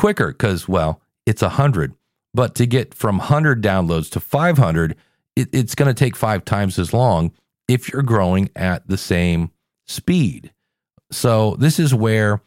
quicker 0.00 0.28
because, 0.32 0.68
well, 0.68 1.02
it's 1.26 1.42
100. 1.42 1.94
But 2.34 2.54
to 2.56 2.66
get 2.66 2.94
from 2.94 3.18
100 3.18 3.62
downloads 3.62 4.10
to 4.12 4.20
500, 4.20 4.96
it, 5.36 5.48
it's 5.52 5.74
going 5.76 5.88
to 5.94 5.94
take 5.94 6.16
five 6.16 6.44
times 6.44 6.78
as 6.78 6.94
long 6.94 7.32
if 7.68 7.92
you're 7.92 8.02
growing 8.02 8.50
at 8.56 8.88
the 8.88 8.96
same 8.98 9.50
speed. 9.86 10.52
So 11.12 11.56
this 11.60 11.78
is 11.78 11.94
where, 11.94 12.40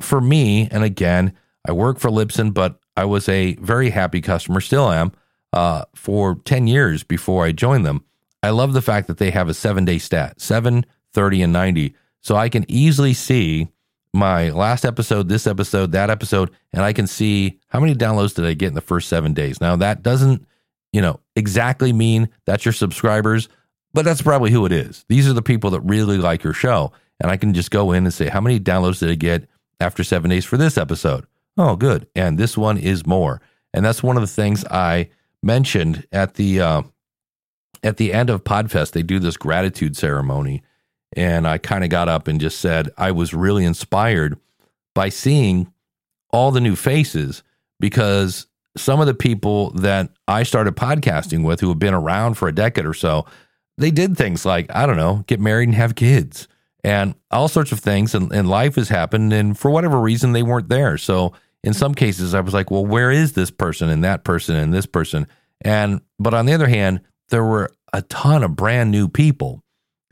for 0.00 0.20
me, 0.20 0.68
and 0.70 0.84
again, 0.84 1.34
I 1.68 1.72
work 1.72 1.98
for 1.98 2.10
Libsyn, 2.10 2.54
but 2.54 2.78
I 2.96 3.06
was 3.06 3.28
a 3.28 3.54
very 3.56 3.90
happy 3.90 4.20
customer, 4.20 4.60
still 4.60 4.90
am. 4.92 5.12
uh, 5.52 5.84
for 5.94 6.36
10 6.44 6.66
years 6.66 7.04
before 7.04 7.44
I 7.44 7.52
joined 7.52 7.86
them. 7.86 8.04
I 8.42 8.50
love 8.50 8.72
the 8.74 8.82
fact 8.82 9.06
that 9.08 9.18
they 9.18 9.30
have 9.30 9.48
a 9.48 9.54
seven 9.54 9.84
day 9.84 9.98
stat 9.98 10.40
7, 10.40 10.84
30, 11.12 11.42
and 11.42 11.52
90. 11.52 11.94
So 12.20 12.36
I 12.36 12.48
can 12.48 12.64
easily 12.68 13.14
see 13.14 13.68
my 14.14 14.50
last 14.50 14.84
episode, 14.84 15.28
this 15.28 15.46
episode, 15.46 15.90
that 15.92 16.08
episode, 16.08 16.50
and 16.72 16.82
I 16.82 16.92
can 16.92 17.08
see 17.08 17.58
how 17.68 17.80
many 17.80 17.94
downloads 17.94 18.34
did 18.34 18.46
I 18.46 18.54
get 18.54 18.68
in 18.68 18.74
the 18.74 18.80
first 18.80 19.08
seven 19.08 19.34
days. 19.34 19.60
Now, 19.60 19.74
that 19.76 20.04
doesn't, 20.04 20.46
you 20.92 21.02
know, 21.02 21.18
exactly 21.34 21.92
mean 21.92 22.28
that's 22.46 22.64
your 22.64 22.72
subscribers, 22.72 23.48
but 23.92 24.04
that's 24.04 24.22
probably 24.22 24.52
who 24.52 24.66
it 24.66 24.72
is. 24.72 25.04
These 25.08 25.28
are 25.28 25.32
the 25.32 25.42
people 25.42 25.70
that 25.70 25.80
really 25.80 26.16
like 26.16 26.44
your 26.44 26.52
show. 26.52 26.92
And 27.20 27.30
I 27.30 27.36
can 27.36 27.54
just 27.54 27.72
go 27.72 27.90
in 27.90 28.04
and 28.04 28.14
say, 28.14 28.28
how 28.28 28.40
many 28.40 28.60
downloads 28.60 29.00
did 29.00 29.10
I 29.10 29.16
get 29.16 29.48
after 29.80 30.04
seven 30.04 30.30
days 30.30 30.44
for 30.44 30.56
this 30.56 30.78
episode? 30.78 31.26
Oh, 31.56 31.74
good. 31.74 32.06
And 32.14 32.38
this 32.38 32.56
one 32.56 32.78
is 32.78 33.06
more. 33.06 33.40
And 33.72 33.84
that's 33.84 34.02
one 34.02 34.16
of 34.16 34.22
the 34.22 34.28
things 34.28 34.64
I 34.66 35.10
mentioned 35.42 36.06
at 36.12 36.34
the 36.34 36.60
uh, 36.60 36.82
at 37.82 37.96
the 37.96 38.12
end 38.12 38.30
of 38.30 38.44
Podfest. 38.44 38.92
They 38.92 39.02
do 39.02 39.18
this 39.18 39.36
gratitude 39.36 39.96
ceremony, 39.96 40.62
and 41.16 41.46
I 41.46 41.58
kind 41.58 41.84
of 41.84 41.90
got 41.90 42.08
up 42.08 42.28
and 42.28 42.40
just 42.40 42.58
said 42.58 42.90
I 42.96 43.12
was 43.12 43.34
really 43.34 43.64
inspired 43.64 44.38
by 44.94 45.08
seeing 45.08 45.72
all 46.30 46.50
the 46.50 46.60
new 46.60 46.76
faces 46.76 47.42
because 47.80 48.46
some 48.76 49.00
of 49.00 49.06
the 49.06 49.14
people 49.14 49.70
that 49.70 50.10
I 50.26 50.42
started 50.42 50.74
podcasting 50.74 51.44
with 51.44 51.60
who 51.60 51.68
have 51.68 51.78
been 51.78 51.94
around 51.94 52.34
for 52.34 52.48
a 52.48 52.54
decade 52.54 52.86
or 52.86 52.94
so, 52.94 53.26
they 53.78 53.90
did 53.90 54.16
things 54.16 54.44
like, 54.44 54.66
I 54.74 54.86
don't 54.86 54.96
know, 54.96 55.24
get 55.26 55.40
married 55.40 55.68
and 55.68 55.74
have 55.76 55.94
kids 55.94 56.48
and 56.82 57.14
all 57.30 57.48
sorts 57.48 57.72
of 57.72 57.80
things. 57.80 58.14
And, 58.14 58.32
and 58.32 58.48
life 58.48 58.76
has 58.76 58.88
happened. 58.88 59.32
And 59.32 59.58
for 59.58 59.70
whatever 59.70 60.00
reason, 60.00 60.32
they 60.32 60.42
weren't 60.42 60.68
there. 60.68 60.98
So 60.98 61.32
in 61.62 61.72
some 61.72 61.94
cases, 61.94 62.34
I 62.34 62.40
was 62.40 62.54
like, 62.54 62.70
well, 62.70 62.84
where 62.84 63.10
is 63.10 63.32
this 63.32 63.50
person 63.50 63.88
and 63.88 64.04
that 64.04 64.24
person 64.24 64.54
and 64.56 64.72
this 64.72 64.86
person? 64.86 65.26
And, 65.62 66.02
but 66.18 66.34
on 66.34 66.46
the 66.46 66.52
other 66.52 66.68
hand, 66.68 67.00
there 67.30 67.44
were 67.44 67.72
a 67.92 68.02
ton 68.02 68.44
of 68.44 68.54
brand 68.54 68.90
new 68.90 69.08
people. 69.08 69.63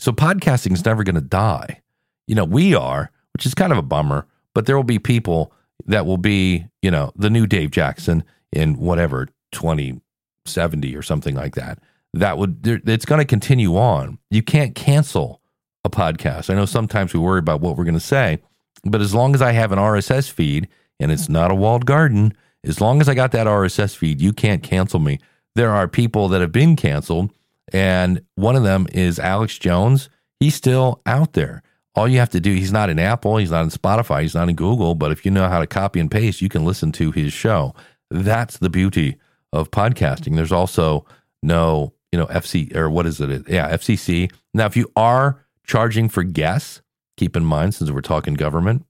So 0.03 0.11
podcasting 0.11 0.73
is 0.73 0.85
never 0.85 1.05
going 1.05 1.15
to 1.15 1.21
die. 1.21 1.81
You 2.27 2.35
know, 2.35 2.45
we 2.45 2.75
are, 2.75 3.13
which 3.35 3.47
is 3.47 3.55
kind 3.55 3.71
of 3.71 3.79
a 3.79 3.83
bummer, 3.83 4.27
but 4.53 4.67
there 4.67 4.75
will 4.75 4.83
be 4.83 4.99
people 4.99 5.53
that 5.87 6.07
will 6.07 6.19
be, 6.19 6.67
you 6.83 6.91
know, 6.91 7.13
the 7.15 7.31
new 7.31 7.47
Dave 7.47 7.71
Jackson 7.71 8.25
in 8.53 8.81
whatever 8.81 9.29
2070 9.53 10.97
or 10.97 11.03
something 11.03 11.37
like 11.37 11.55
that. 11.55 11.79
That 12.15 12.37
would, 12.37 12.67
it's 12.89 13.05
going 13.05 13.21
to 13.21 13.25
continue 13.25 13.77
on. 13.77 14.19
You 14.29 14.43
can't 14.43 14.75
cancel 14.75 15.41
a 15.85 15.89
podcast. 15.89 16.51
I 16.51 16.57
know 16.57 16.67
sometimes 16.67 17.15
we 17.15 17.21
worry 17.21 17.39
about 17.39 17.61
what 17.61 17.77
we're 17.77 17.85
going 17.85 17.95
to 17.95 18.01
say, 18.01 18.41
but 18.83 19.01
as 19.01 19.15
long 19.15 19.37
as 19.37 19.41
I 19.41 19.53
have 19.53 19.71
an 19.71 19.79
RSS 19.79 20.29
feed 20.29 20.67
and 20.99 21.13
it's 21.13 21.29
not 21.29 21.53
a 21.53 21.55
walled 21.55 21.87
garden, 21.87 22.33
as 22.65 22.81
long 22.81 23.01
as 23.01 23.09
I 23.09 23.15
got 23.15 23.31
that 23.31 23.47
RSS 23.47 23.95
feed, 23.95 24.21
you 24.21 24.33
can't 24.33 24.65
cancel 24.65 24.99
me. 24.99 25.21
There 25.55 25.71
are 25.71 25.87
people 25.87 26.27
that 26.31 26.41
have 26.41 26.51
been 26.51 26.75
canceled, 26.75 27.31
and 27.73 28.23
one 28.35 28.57
of 28.57 28.63
them 28.63 28.87
is 28.93 29.19
Alex 29.19 29.59
Jones. 29.59 30.09
He's 30.41 30.55
still 30.55 31.01
out 31.07 31.33
there. 31.33 31.63
All 31.95 32.09
you 32.09 32.19
have 32.19 32.31
to 32.31 32.41
do, 32.41 32.53
he's 32.55 32.73
not 32.73 32.89
in 32.89 32.99
Apple, 32.99 33.37
he's 33.37 33.51
not 33.51 33.65
in 33.65 33.71
Spotify, 33.71 34.23
he's 34.23 34.35
not 34.35 34.49
in 34.49 34.57
Google, 34.57 34.95
but 34.95 35.13
if 35.13 35.25
you 35.25 35.31
know 35.31 35.49
how 35.49 35.59
to 35.59 35.67
copy 35.67 36.01
and 36.01 36.11
paste, 36.11 36.41
you 36.41 36.49
can 36.49 36.65
listen 36.65 36.91
to 36.93 37.11
his 37.11 37.33
show. 37.33 37.75
That's 38.11 38.59
the 38.59 38.71
beauty 38.71 39.17
of 39.53 39.71
podcasting. 39.71 40.37
There's 40.37 40.53
also 40.53 41.05
no, 41.43 41.93
you 42.11 42.19
know, 42.19 42.27
FC 42.27 42.75
or 42.75 42.89
what 42.89 43.07
is 43.07 43.21
it? 43.21 43.47
Yeah, 43.49 43.71
FCC. 43.71 44.33
Now, 44.55 44.67
if 44.67 44.77
you 44.77 44.91
are 44.97 45.45
charging 45.65 46.09
for 46.09 46.23
guests, 46.23 46.81
keep 47.17 47.37
in 47.37 47.45
mind, 47.45 47.75
since 47.75 47.91
we're 47.91 48.01
talking 48.01 48.35
government, 48.35 48.87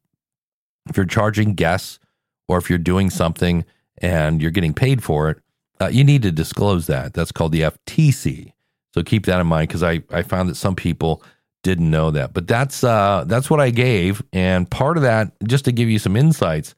if 0.89 0.97
you're 0.97 1.07
charging 1.07 1.55
guests 1.55 1.99
or 2.49 2.59
if 2.59 2.68
you're 2.68 2.78
doing 2.78 3.11
something 3.11 3.64
and 3.99 4.41
you're 4.41 4.51
getting 4.51 4.74
paid 4.74 5.03
for 5.03 5.30
it, 5.30 5.39
uh, 5.80 5.89
you 5.89 6.05
need 6.05 6.22
to 6.22 6.30
disclose 6.30 6.87
that. 6.87 7.14
That's 7.14 7.33
called 7.33 7.53
the 7.53 7.62
FTC. 7.62 8.51
So 8.95 9.03
keep 9.03 9.26
that 9.26 9.40
in 9.40 9.47
mind 9.47 9.68
because 9.68 9.82
I, 9.82 10.03
I 10.11 10.22
found 10.22 10.49
that 10.49 10.57
some 10.57 10.74
people 10.74 11.22
didn't 11.62 11.90
know 11.90 12.11
that. 12.11 12.32
But 12.32 12.47
that's 12.47 12.84
uh, 12.84 13.24
that's 13.26 13.49
what 13.49 13.61
I 13.61 13.70
gave, 13.70 14.22
and 14.32 14.70
part 14.70 14.97
of 14.97 15.03
that, 15.05 15.32
just 15.45 15.64
to 15.66 15.72
give 15.72 15.88
you 15.88 15.99
some 15.99 16.16
insights. 16.16 16.74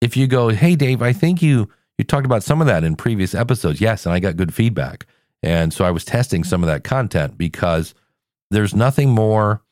If 0.00 0.16
you 0.16 0.26
go, 0.26 0.48
hey 0.48 0.76
Dave, 0.76 1.02
I 1.02 1.12
think 1.12 1.42
you 1.42 1.68
you 1.98 2.04
talked 2.04 2.26
about 2.26 2.42
some 2.42 2.60
of 2.60 2.66
that 2.66 2.84
in 2.84 2.96
previous 2.96 3.34
episodes. 3.34 3.80
Yes, 3.80 4.06
and 4.06 4.14
I 4.14 4.20
got 4.20 4.36
good 4.36 4.54
feedback, 4.54 5.06
and 5.42 5.72
so 5.72 5.84
I 5.84 5.90
was 5.90 6.04
testing 6.04 6.44
some 6.44 6.62
of 6.62 6.66
that 6.68 6.84
content 6.84 7.38
because 7.38 7.94
there's 8.50 8.74
nothing 8.74 9.10
more 9.10 9.62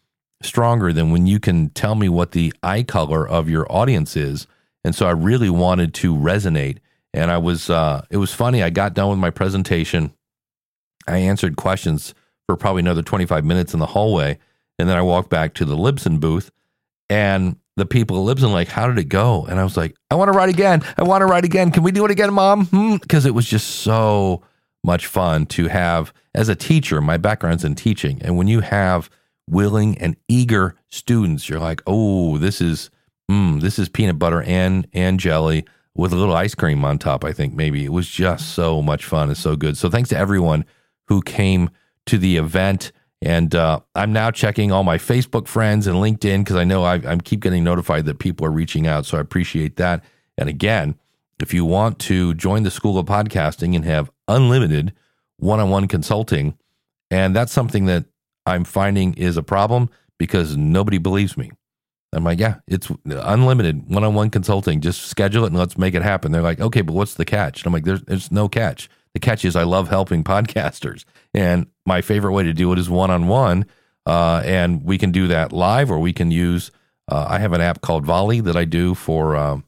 stronger 0.42 0.92
than 0.92 1.10
when 1.10 1.26
you 1.26 1.40
can 1.40 1.70
tell 1.70 1.94
me 1.94 2.08
what 2.08 2.32
the 2.32 2.52
eye 2.62 2.82
color 2.82 3.26
of 3.26 3.48
your 3.48 3.70
audience 3.70 4.16
is. 4.16 4.46
And 4.84 4.94
so 4.94 5.06
I 5.06 5.12
really 5.12 5.50
wanted 5.50 5.94
to 5.94 6.14
resonate. 6.14 6.78
And 7.14 7.30
I 7.30 7.38
was, 7.38 7.70
uh, 7.70 8.04
it 8.10 8.16
was 8.16 8.34
funny. 8.34 8.62
I 8.62 8.70
got 8.70 8.94
done 8.94 9.10
with 9.10 9.18
my 9.18 9.30
presentation. 9.30 10.12
I 11.06 11.18
answered 11.18 11.56
questions 11.56 12.14
for 12.46 12.56
probably 12.56 12.80
another 12.80 13.02
25 13.02 13.44
minutes 13.44 13.74
in 13.74 13.80
the 13.80 13.86
hallway. 13.86 14.38
And 14.78 14.88
then 14.88 14.96
I 14.96 15.02
walked 15.02 15.30
back 15.30 15.54
to 15.54 15.64
the 15.64 15.76
Libsyn 15.76 16.20
booth 16.20 16.50
and 17.08 17.56
the 17.76 17.86
people 17.86 18.28
at 18.28 18.36
Libsyn 18.36 18.52
like, 18.52 18.68
how 18.68 18.86
did 18.86 18.98
it 18.98 19.08
go? 19.08 19.46
And 19.46 19.58
I 19.58 19.64
was 19.64 19.76
like, 19.76 19.96
I 20.10 20.14
want 20.14 20.30
to 20.32 20.36
ride 20.36 20.48
again. 20.48 20.82
I 20.96 21.02
want 21.02 21.22
to 21.22 21.26
ride 21.26 21.44
again. 21.44 21.70
Can 21.70 21.82
we 21.82 21.92
do 21.92 22.04
it 22.04 22.10
again, 22.10 22.32
mom? 22.32 22.98
Because 23.00 23.24
hmm? 23.24 23.28
it 23.28 23.34
was 23.34 23.46
just 23.46 23.68
so 23.68 24.42
much 24.84 25.06
fun 25.06 25.46
to 25.46 25.68
have 25.68 26.12
as 26.34 26.48
a 26.48 26.56
teacher. 26.56 27.00
My 27.00 27.16
background's 27.16 27.64
in 27.64 27.74
teaching. 27.74 28.20
And 28.22 28.36
when 28.36 28.48
you 28.48 28.60
have 28.60 29.08
willing 29.48 29.96
and 29.98 30.16
eager 30.28 30.74
students, 30.88 31.48
you're 31.48 31.60
like, 31.60 31.82
oh, 31.86 32.38
this 32.38 32.60
is, 32.60 32.90
mm, 33.30 33.60
this 33.60 33.78
is 33.78 33.88
peanut 33.88 34.18
butter 34.18 34.42
and, 34.42 34.86
and 34.92 35.20
jelly 35.20 35.64
with 35.94 36.12
a 36.12 36.16
little 36.16 36.34
ice 36.34 36.54
cream 36.54 36.84
on 36.84 36.98
top. 36.98 37.24
I 37.24 37.32
think 37.32 37.54
maybe 37.54 37.84
it 37.84 37.92
was 37.92 38.08
just 38.08 38.54
so 38.54 38.82
much 38.82 39.04
fun 39.04 39.28
and 39.28 39.38
so 39.38 39.56
good. 39.56 39.76
So 39.76 39.88
thanks 39.88 40.08
to 40.10 40.16
everyone 40.16 40.64
who 41.12 41.20
came 41.20 41.68
to 42.06 42.16
the 42.16 42.38
event. 42.38 42.90
And 43.20 43.54
uh, 43.54 43.80
I'm 43.94 44.14
now 44.14 44.30
checking 44.30 44.72
all 44.72 44.82
my 44.82 44.96
Facebook 44.96 45.46
friends 45.46 45.86
and 45.86 45.96
LinkedIn 45.96 46.38
because 46.38 46.56
I 46.56 46.64
know 46.64 46.84
I, 46.84 47.18
keep 47.18 47.40
getting 47.40 47.62
notified 47.62 48.06
that 48.06 48.18
people 48.18 48.46
are 48.46 48.50
reaching 48.50 48.86
out. 48.86 49.04
So 49.04 49.18
I 49.18 49.20
appreciate 49.20 49.76
that. 49.76 50.02
And 50.38 50.48
again, 50.48 50.98
if 51.38 51.52
you 51.52 51.66
want 51.66 51.98
to 52.00 52.32
join 52.32 52.62
the 52.62 52.70
School 52.70 52.98
of 52.98 53.04
Podcasting 53.04 53.76
and 53.76 53.84
have 53.84 54.10
unlimited 54.26 54.94
one 55.36 55.60
on 55.60 55.68
one 55.68 55.86
consulting, 55.86 56.56
and 57.10 57.36
that's 57.36 57.52
something 57.52 57.84
that 57.84 58.06
I'm 58.46 58.64
finding 58.64 59.12
is 59.14 59.36
a 59.36 59.42
problem 59.42 59.90
because 60.18 60.56
nobody 60.56 60.96
believes 60.96 61.36
me. 61.36 61.50
I'm 62.14 62.24
like, 62.24 62.40
yeah, 62.40 62.56
it's 62.66 62.90
unlimited 63.04 63.86
one 63.86 64.02
on 64.02 64.14
one 64.14 64.30
consulting. 64.30 64.80
Just 64.80 65.02
schedule 65.02 65.44
it 65.44 65.48
and 65.48 65.58
let's 65.58 65.76
make 65.76 65.94
it 65.94 66.02
happen. 66.02 66.32
They're 66.32 66.40
like, 66.40 66.60
okay, 66.60 66.80
but 66.80 66.94
what's 66.94 67.14
the 67.14 67.26
catch? 67.26 67.60
And 67.60 67.66
I'm 67.66 67.72
like, 67.74 67.84
there's, 67.84 68.02
there's 68.02 68.32
no 68.32 68.48
catch. 68.48 68.88
The 69.14 69.20
catch 69.20 69.44
is 69.44 69.56
I 69.56 69.64
love 69.64 69.88
helping 69.88 70.24
podcasters. 70.32 71.04
And 71.34 71.66
my 71.86 72.00
favorite 72.00 72.32
way 72.32 72.44
to 72.44 72.52
do 72.52 72.72
it 72.72 72.78
is 72.78 72.90
one 72.90 73.10
on 73.10 73.28
one. 73.28 73.66
And 74.06 74.84
we 74.84 74.98
can 74.98 75.12
do 75.12 75.28
that 75.28 75.52
live 75.52 75.90
or 75.90 75.98
we 75.98 76.12
can 76.12 76.30
use, 76.30 76.70
uh, 77.10 77.26
I 77.28 77.38
have 77.38 77.52
an 77.52 77.60
app 77.60 77.80
called 77.80 78.04
Volley 78.04 78.40
that 78.40 78.56
I 78.56 78.64
do 78.64 78.94
for 78.94 79.36
um, 79.36 79.64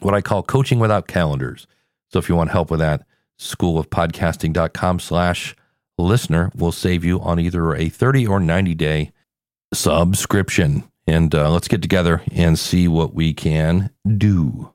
what 0.00 0.14
I 0.14 0.20
call 0.20 0.42
coaching 0.42 0.78
without 0.78 1.06
calendars. 1.06 1.66
So 2.10 2.18
if 2.18 2.28
you 2.28 2.36
want 2.36 2.50
help 2.50 2.70
with 2.70 2.80
that, 2.80 3.06
schoolofpodcasting.com 3.38 5.00
slash 5.00 5.56
listener 5.98 6.50
will 6.54 6.72
save 6.72 7.04
you 7.04 7.20
on 7.20 7.38
either 7.38 7.74
a 7.74 7.88
30 7.88 8.26
or 8.26 8.40
90 8.40 8.74
day 8.74 9.12
subscription. 9.72 10.84
And 11.06 11.34
uh, 11.34 11.50
let's 11.50 11.68
get 11.68 11.82
together 11.82 12.22
and 12.32 12.58
see 12.58 12.86
what 12.86 13.14
we 13.14 13.34
can 13.34 13.90
do. 14.16 14.71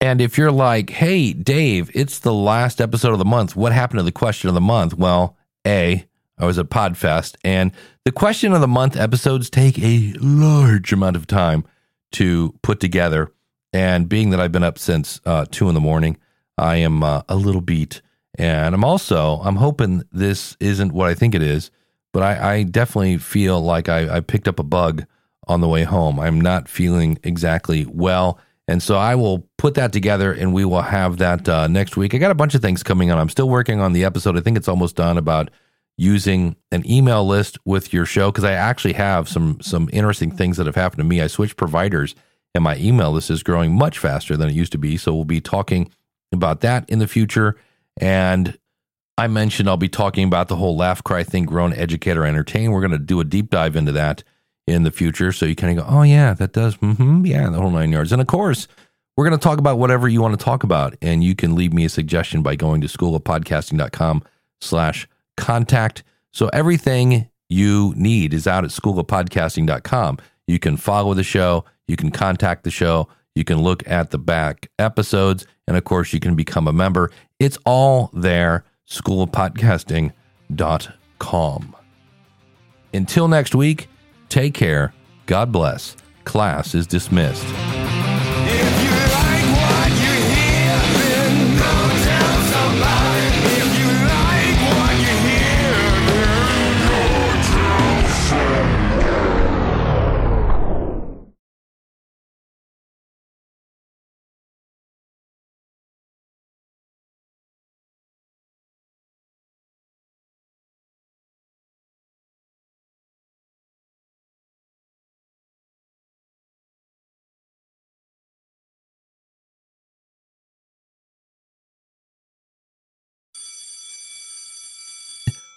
And 0.00 0.22
if 0.22 0.38
you're 0.38 0.50
like, 0.50 0.88
hey, 0.90 1.34
Dave, 1.34 1.90
it's 1.94 2.20
the 2.20 2.32
last 2.32 2.80
episode 2.80 3.12
of 3.12 3.18
the 3.18 3.24
month. 3.24 3.54
What 3.54 3.72
happened 3.72 3.98
to 3.98 4.02
the 4.02 4.10
question 4.12 4.48
of 4.48 4.54
the 4.54 4.60
month? 4.60 4.94
Well, 4.94 5.36
A, 5.66 6.06
I 6.38 6.46
was 6.46 6.58
at 6.58 6.70
PodFest, 6.70 7.36
and 7.44 7.70
the 8.06 8.12
question 8.12 8.54
of 8.54 8.62
the 8.62 8.68
month 8.68 8.96
episodes 8.96 9.50
take 9.50 9.78
a 9.78 10.14
large 10.18 10.90
amount 10.90 11.16
of 11.16 11.26
time 11.26 11.64
to 12.12 12.54
put 12.62 12.80
together. 12.80 13.30
And 13.74 14.08
being 14.08 14.30
that 14.30 14.40
I've 14.40 14.52
been 14.52 14.64
up 14.64 14.78
since 14.78 15.20
uh, 15.26 15.44
two 15.50 15.68
in 15.68 15.74
the 15.74 15.80
morning, 15.80 16.16
I 16.56 16.76
am 16.76 17.02
uh, 17.02 17.22
a 17.28 17.36
little 17.36 17.60
beat. 17.60 18.00
And 18.38 18.74
I'm 18.74 18.84
also, 18.84 19.40
I'm 19.44 19.56
hoping 19.56 20.02
this 20.10 20.56
isn't 20.60 20.92
what 20.92 21.10
I 21.10 21.14
think 21.14 21.34
it 21.34 21.42
is, 21.42 21.70
but 22.12 22.22
I, 22.22 22.54
I 22.54 22.62
definitely 22.62 23.18
feel 23.18 23.60
like 23.60 23.90
I, 23.90 24.16
I 24.16 24.20
picked 24.20 24.48
up 24.48 24.58
a 24.58 24.64
bug 24.64 25.04
on 25.46 25.60
the 25.60 25.68
way 25.68 25.84
home. 25.84 26.18
I'm 26.18 26.40
not 26.40 26.68
feeling 26.68 27.18
exactly 27.22 27.84
well. 27.84 28.38
And 28.68 28.82
so 28.82 28.96
I 28.96 29.14
will 29.16 29.48
put 29.58 29.74
that 29.74 29.92
together 29.92 30.32
and 30.32 30.54
we 30.54 30.64
will 30.64 30.82
have 30.82 31.18
that 31.18 31.48
uh, 31.48 31.66
next 31.66 31.96
week. 31.96 32.14
I 32.14 32.18
got 32.18 32.30
a 32.30 32.36
bunch 32.36 32.54
of 32.54 32.62
things 32.62 32.82
coming 32.82 33.10
on. 33.10 33.18
I'm 33.18 33.28
still 33.28 33.48
working 33.48 33.80
on 33.80 33.92
the 33.92 34.04
episode. 34.04 34.36
I 34.36 34.40
think 34.40 34.56
it's 34.56 34.68
almost 34.68 34.96
done 34.96 35.18
about 35.18 35.50
using 35.98 36.56
an 36.72 36.88
email 36.90 37.26
list 37.26 37.58
with 37.64 37.92
your 37.92 38.06
show 38.06 38.30
because 38.30 38.44
I 38.44 38.52
actually 38.52 38.94
have 38.94 39.28
some 39.28 39.60
some 39.60 39.90
interesting 39.92 40.30
things 40.30 40.56
that 40.56 40.66
have 40.66 40.76
happened 40.76 41.00
to 41.00 41.04
me. 41.04 41.20
I 41.20 41.26
switched 41.26 41.56
providers 41.56 42.14
and 42.54 42.64
my 42.64 42.76
email 42.76 43.12
list 43.12 43.30
is 43.30 43.42
growing 43.42 43.74
much 43.76 43.98
faster 43.98 44.36
than 44.36 44.48
it 44.48 44.54
used 44.54 44.72
to 44.72 44.78
be. 44.78 44.96
So 44.96 45.14
we'll 45.14 45.24
be 45.24 45.40
talking 45.40 45.92
about 46.32 46.60
that 46.60 46.88
in 46.88 47.00
the 47.00 47.08
future. 47.08 47.56
And 48.00 48.58
I 49.18 49.26
mentioned 49.26 49.68
I'll 49.68 49.76
be 49.76 49.88
talking 49.88 50.26
about 50.26 50.48
the 50.48 50.56
whole 50.56 50.76
laugh, 50.76 51.04
cry, 51.04 51.22
think, 51.22 51.48
groan, 51.48 51.72
educator, 51.74 52.24
entertain. 52.24 52.72
We're 52.72 52.80
going 52.80 52.92
to 52.92 52.98
do 52.98 53.20
a 53.20 53.24
deep 53.24 53.50
dive 53.50 53.76
into 53.76 53.92
that 53.92 54.22
in 54.70 54.84
the 54.84 54.90
future. 54.90 55.32
So 55.32 55.46
you 55.46 55.56
kind 55.56 55.78
of 55.78 55.84
go, 55.84 55.92
oh, 55.92 56.02
yeah, 56.02 56.34
that 56.34 56.52
does, 56.52 56.76
mm-hmm, 56.76 57.26
yeah, 57.26 57.48
the 57.50 57.60
whole 57.60 57.70
nine 57.70 57.92
yards. 57.92 58.12
And 58.12 58.20
of 58.20 58.28
course, 58.28 58.68
we're 59.16 59.28
going 59.28 59.38
to 59.38 59.42
talk 59.42 59.58
about 59.58 59.78
whatever 59.78 60.08
you 60.08 60.22
want 60.22 60.38
to 60.38 60.44
talk 60.44 60.62
about. 60.62 60.94
And 61.02 61.22
you 61.22 61.34
can 61.34 61.54
leave 61.54 61.72
me 61.72 61.84
a 61.84 61.88
suggestion 61.88 62.42
by 62.42 62.56
going 62.56 62.80
to 62.80 62.86
schoolofpodcasting.com 62.86 64.22
slash 64.60 65.08
contact. 65.36 66.02
So 66.32 66.48
everything 66.52 67.28
you 67.48 67.92
need 67.96 68.32
is 68.32 68.46
out 68.46 68.64
at 68.64 68.70
schoolofpodcasting.com. 68.70 70.18
You 70.46 70.58
can 70.58 70.76
follow 70.76 71.14
the 71.14 71.22
show. 71.22 71.64
You 71.86 71.96
can 71.96 72.10
contact 72.10 72.64
the 72.64 72.70
show. 72.70 73.08
You 73.34 73.44
can 73.44 73.60
look 73.60 73.86
at 73.88 74.10
the 74.10 74.18
back 74.18 74.70
episodes. 74.78 75.46
And 75.66 75.76
of 75.76 75.84
course, 75.84 76.14
you 76.14 76.20
can 76.20 76.34
become 76.34 76.66
a 76.66 76.72
member. 76.72 77.10
It's 77.38 77.58
all 77.66 78.10
there, 78.12 78.64
schoolofpodcasting.com. 78.88 81.76
Until 82.92 83.28
next 83.28 83.54
week, 83.54 83.88
take 84.30 84.54
care. 84.54 84.94
God 85.26 85.52
bless. 85.52 85.96
Class 86.24 86.74
is 86.74 86.86
dismissed. 86.86 87.44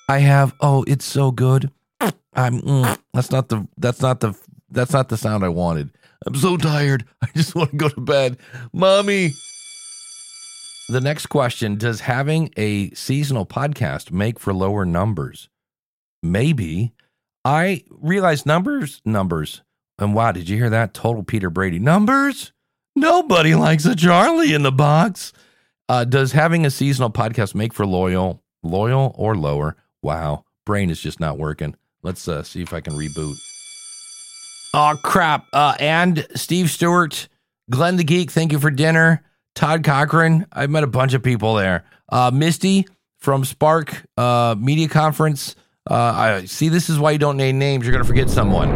I 0.10 0.20
have. 0.20 0.54
Oh, 0.60 0.84
it's 0.88 1.06
so 1.06 1.32
good. 1.32 1.72
I'm. 2.34 2.62
mm, 2.62 2.98
that's 3.14 3.32
not 3.32 3.50
the. 3.50 3.68
That's 3.78 4.02
not 4.02 4.20
the. 4.20 4.34
That's 4.70 4.92
not 4.92 5.10
the 5.10 5.18
sound 5.18 5.44
I 5.44 5.50
wanted. 5.50 5.92
I'm 6.26 6.36
so 6.36 6.58
tired. 6.58 7.06
I 7.22 7.28
just 7.36 7.56
want 7.56 7.72
to 7.72 7.78
go 7.78 7.90
to 7.90 8.02
bed, 8.02 8.38
mommy. 8.74 9.32
The 10.90 11.02
next 11.02 11.28
question: 11.28 11.78
Does 11.78 12.02
having 12.02 12.52
a 12.58 12.92
seasonal 12.92 13.46
podcast 13.46 14.12
make 14.12 14.40
for 14.40 14.54
lower 14.54 14.86
numbers? 14.86 15.50
Maybe. 16.22 16.94
I 17.46 17.84
realize 17.90 18.46
numbers. 18.46 19.02
Numbers. 19.04 19.64
And 20.00 20.14
wow, 20.16 20.32
did 20.32 20.50
you 20.50 20.58
hear 20.58 20.70
that? 20.70 20.94
Total 20.94 21.24
Peter 21.24 21.50
Brady 21.50 21.80
numbers. 21.80 22.52
Nobody 22.96 23.56
likes 23.56 23.86
a 23.86 23.96
Charlie 23.96 24.54
in 24.54 24.64
the 24.64 24.72
box. 24.72 25.34
Uh, 25.90 26.06
does 26.06 26.32
having 26.32 26.66
a 26.66 26.72
seasonal 26.72 27.10
podcast 27.10 27.54
make 27.54 27.74
for 27.74 27.86
loyal, 27.86 28.42
loyal 28.64 29.14
or 29.18 29.36
lower? 29.36 29.76
Wow, 30.04 30.44
brain 30.66 30.90
is 30.92 31.00
just 31.00 31.20
not 31.20 31.40
working. 31.40 31.76
Let's 32.04 32.28
uh, 32.28 32.44
see 32.44 32.62
if 32.62 32.74
I 32.74 32.82
can 32.82 32.94
reboot. 32.94 33.36
Oh 34.76 35.00
crap! 35.02 35.48
Uh, 35.54 35.76
and 35.80 36.28
Steve 36.36 36.70
Stewart, 36.70 37.28
Glenn 37.72 37.96
the 37.96 38.04
Geek, 38.04 38.30
thank 38.30 38.52
you 38.52 38.60
for 38.60 38.70
dinner. 38.70 39.24
Todd 39.56 39.84
Cochran, 39.84 40.46
I 40.52 40.68
met 40.68 40.84
a 40.84 40.88
bunch 40.88 41.14
of 41.14 41.24
people 41.24 41.56
there. 41.56 41.86
Uh, 42.10 42.32
Misty 42.34 42.86
from 43.20 43.46
Spark 43.46 44.04
uh, 44.18 44.56
Media 44.60 44.90
Conference. 44.90 45.56
Uh, 45.90 45.96
I 45.96 46.46
see. 46.46 46.70
This 46.70 46.90
is 46.90 47.00
why 47.00 47.12
you 47.12 47.18
don't 47.18 47.38
name 47.38 47.58
names. 47.58 47.86
You're 47.86 47.94
gonna 47.94 48.04
forget 48.04 48.30
someone. 48.30 48.70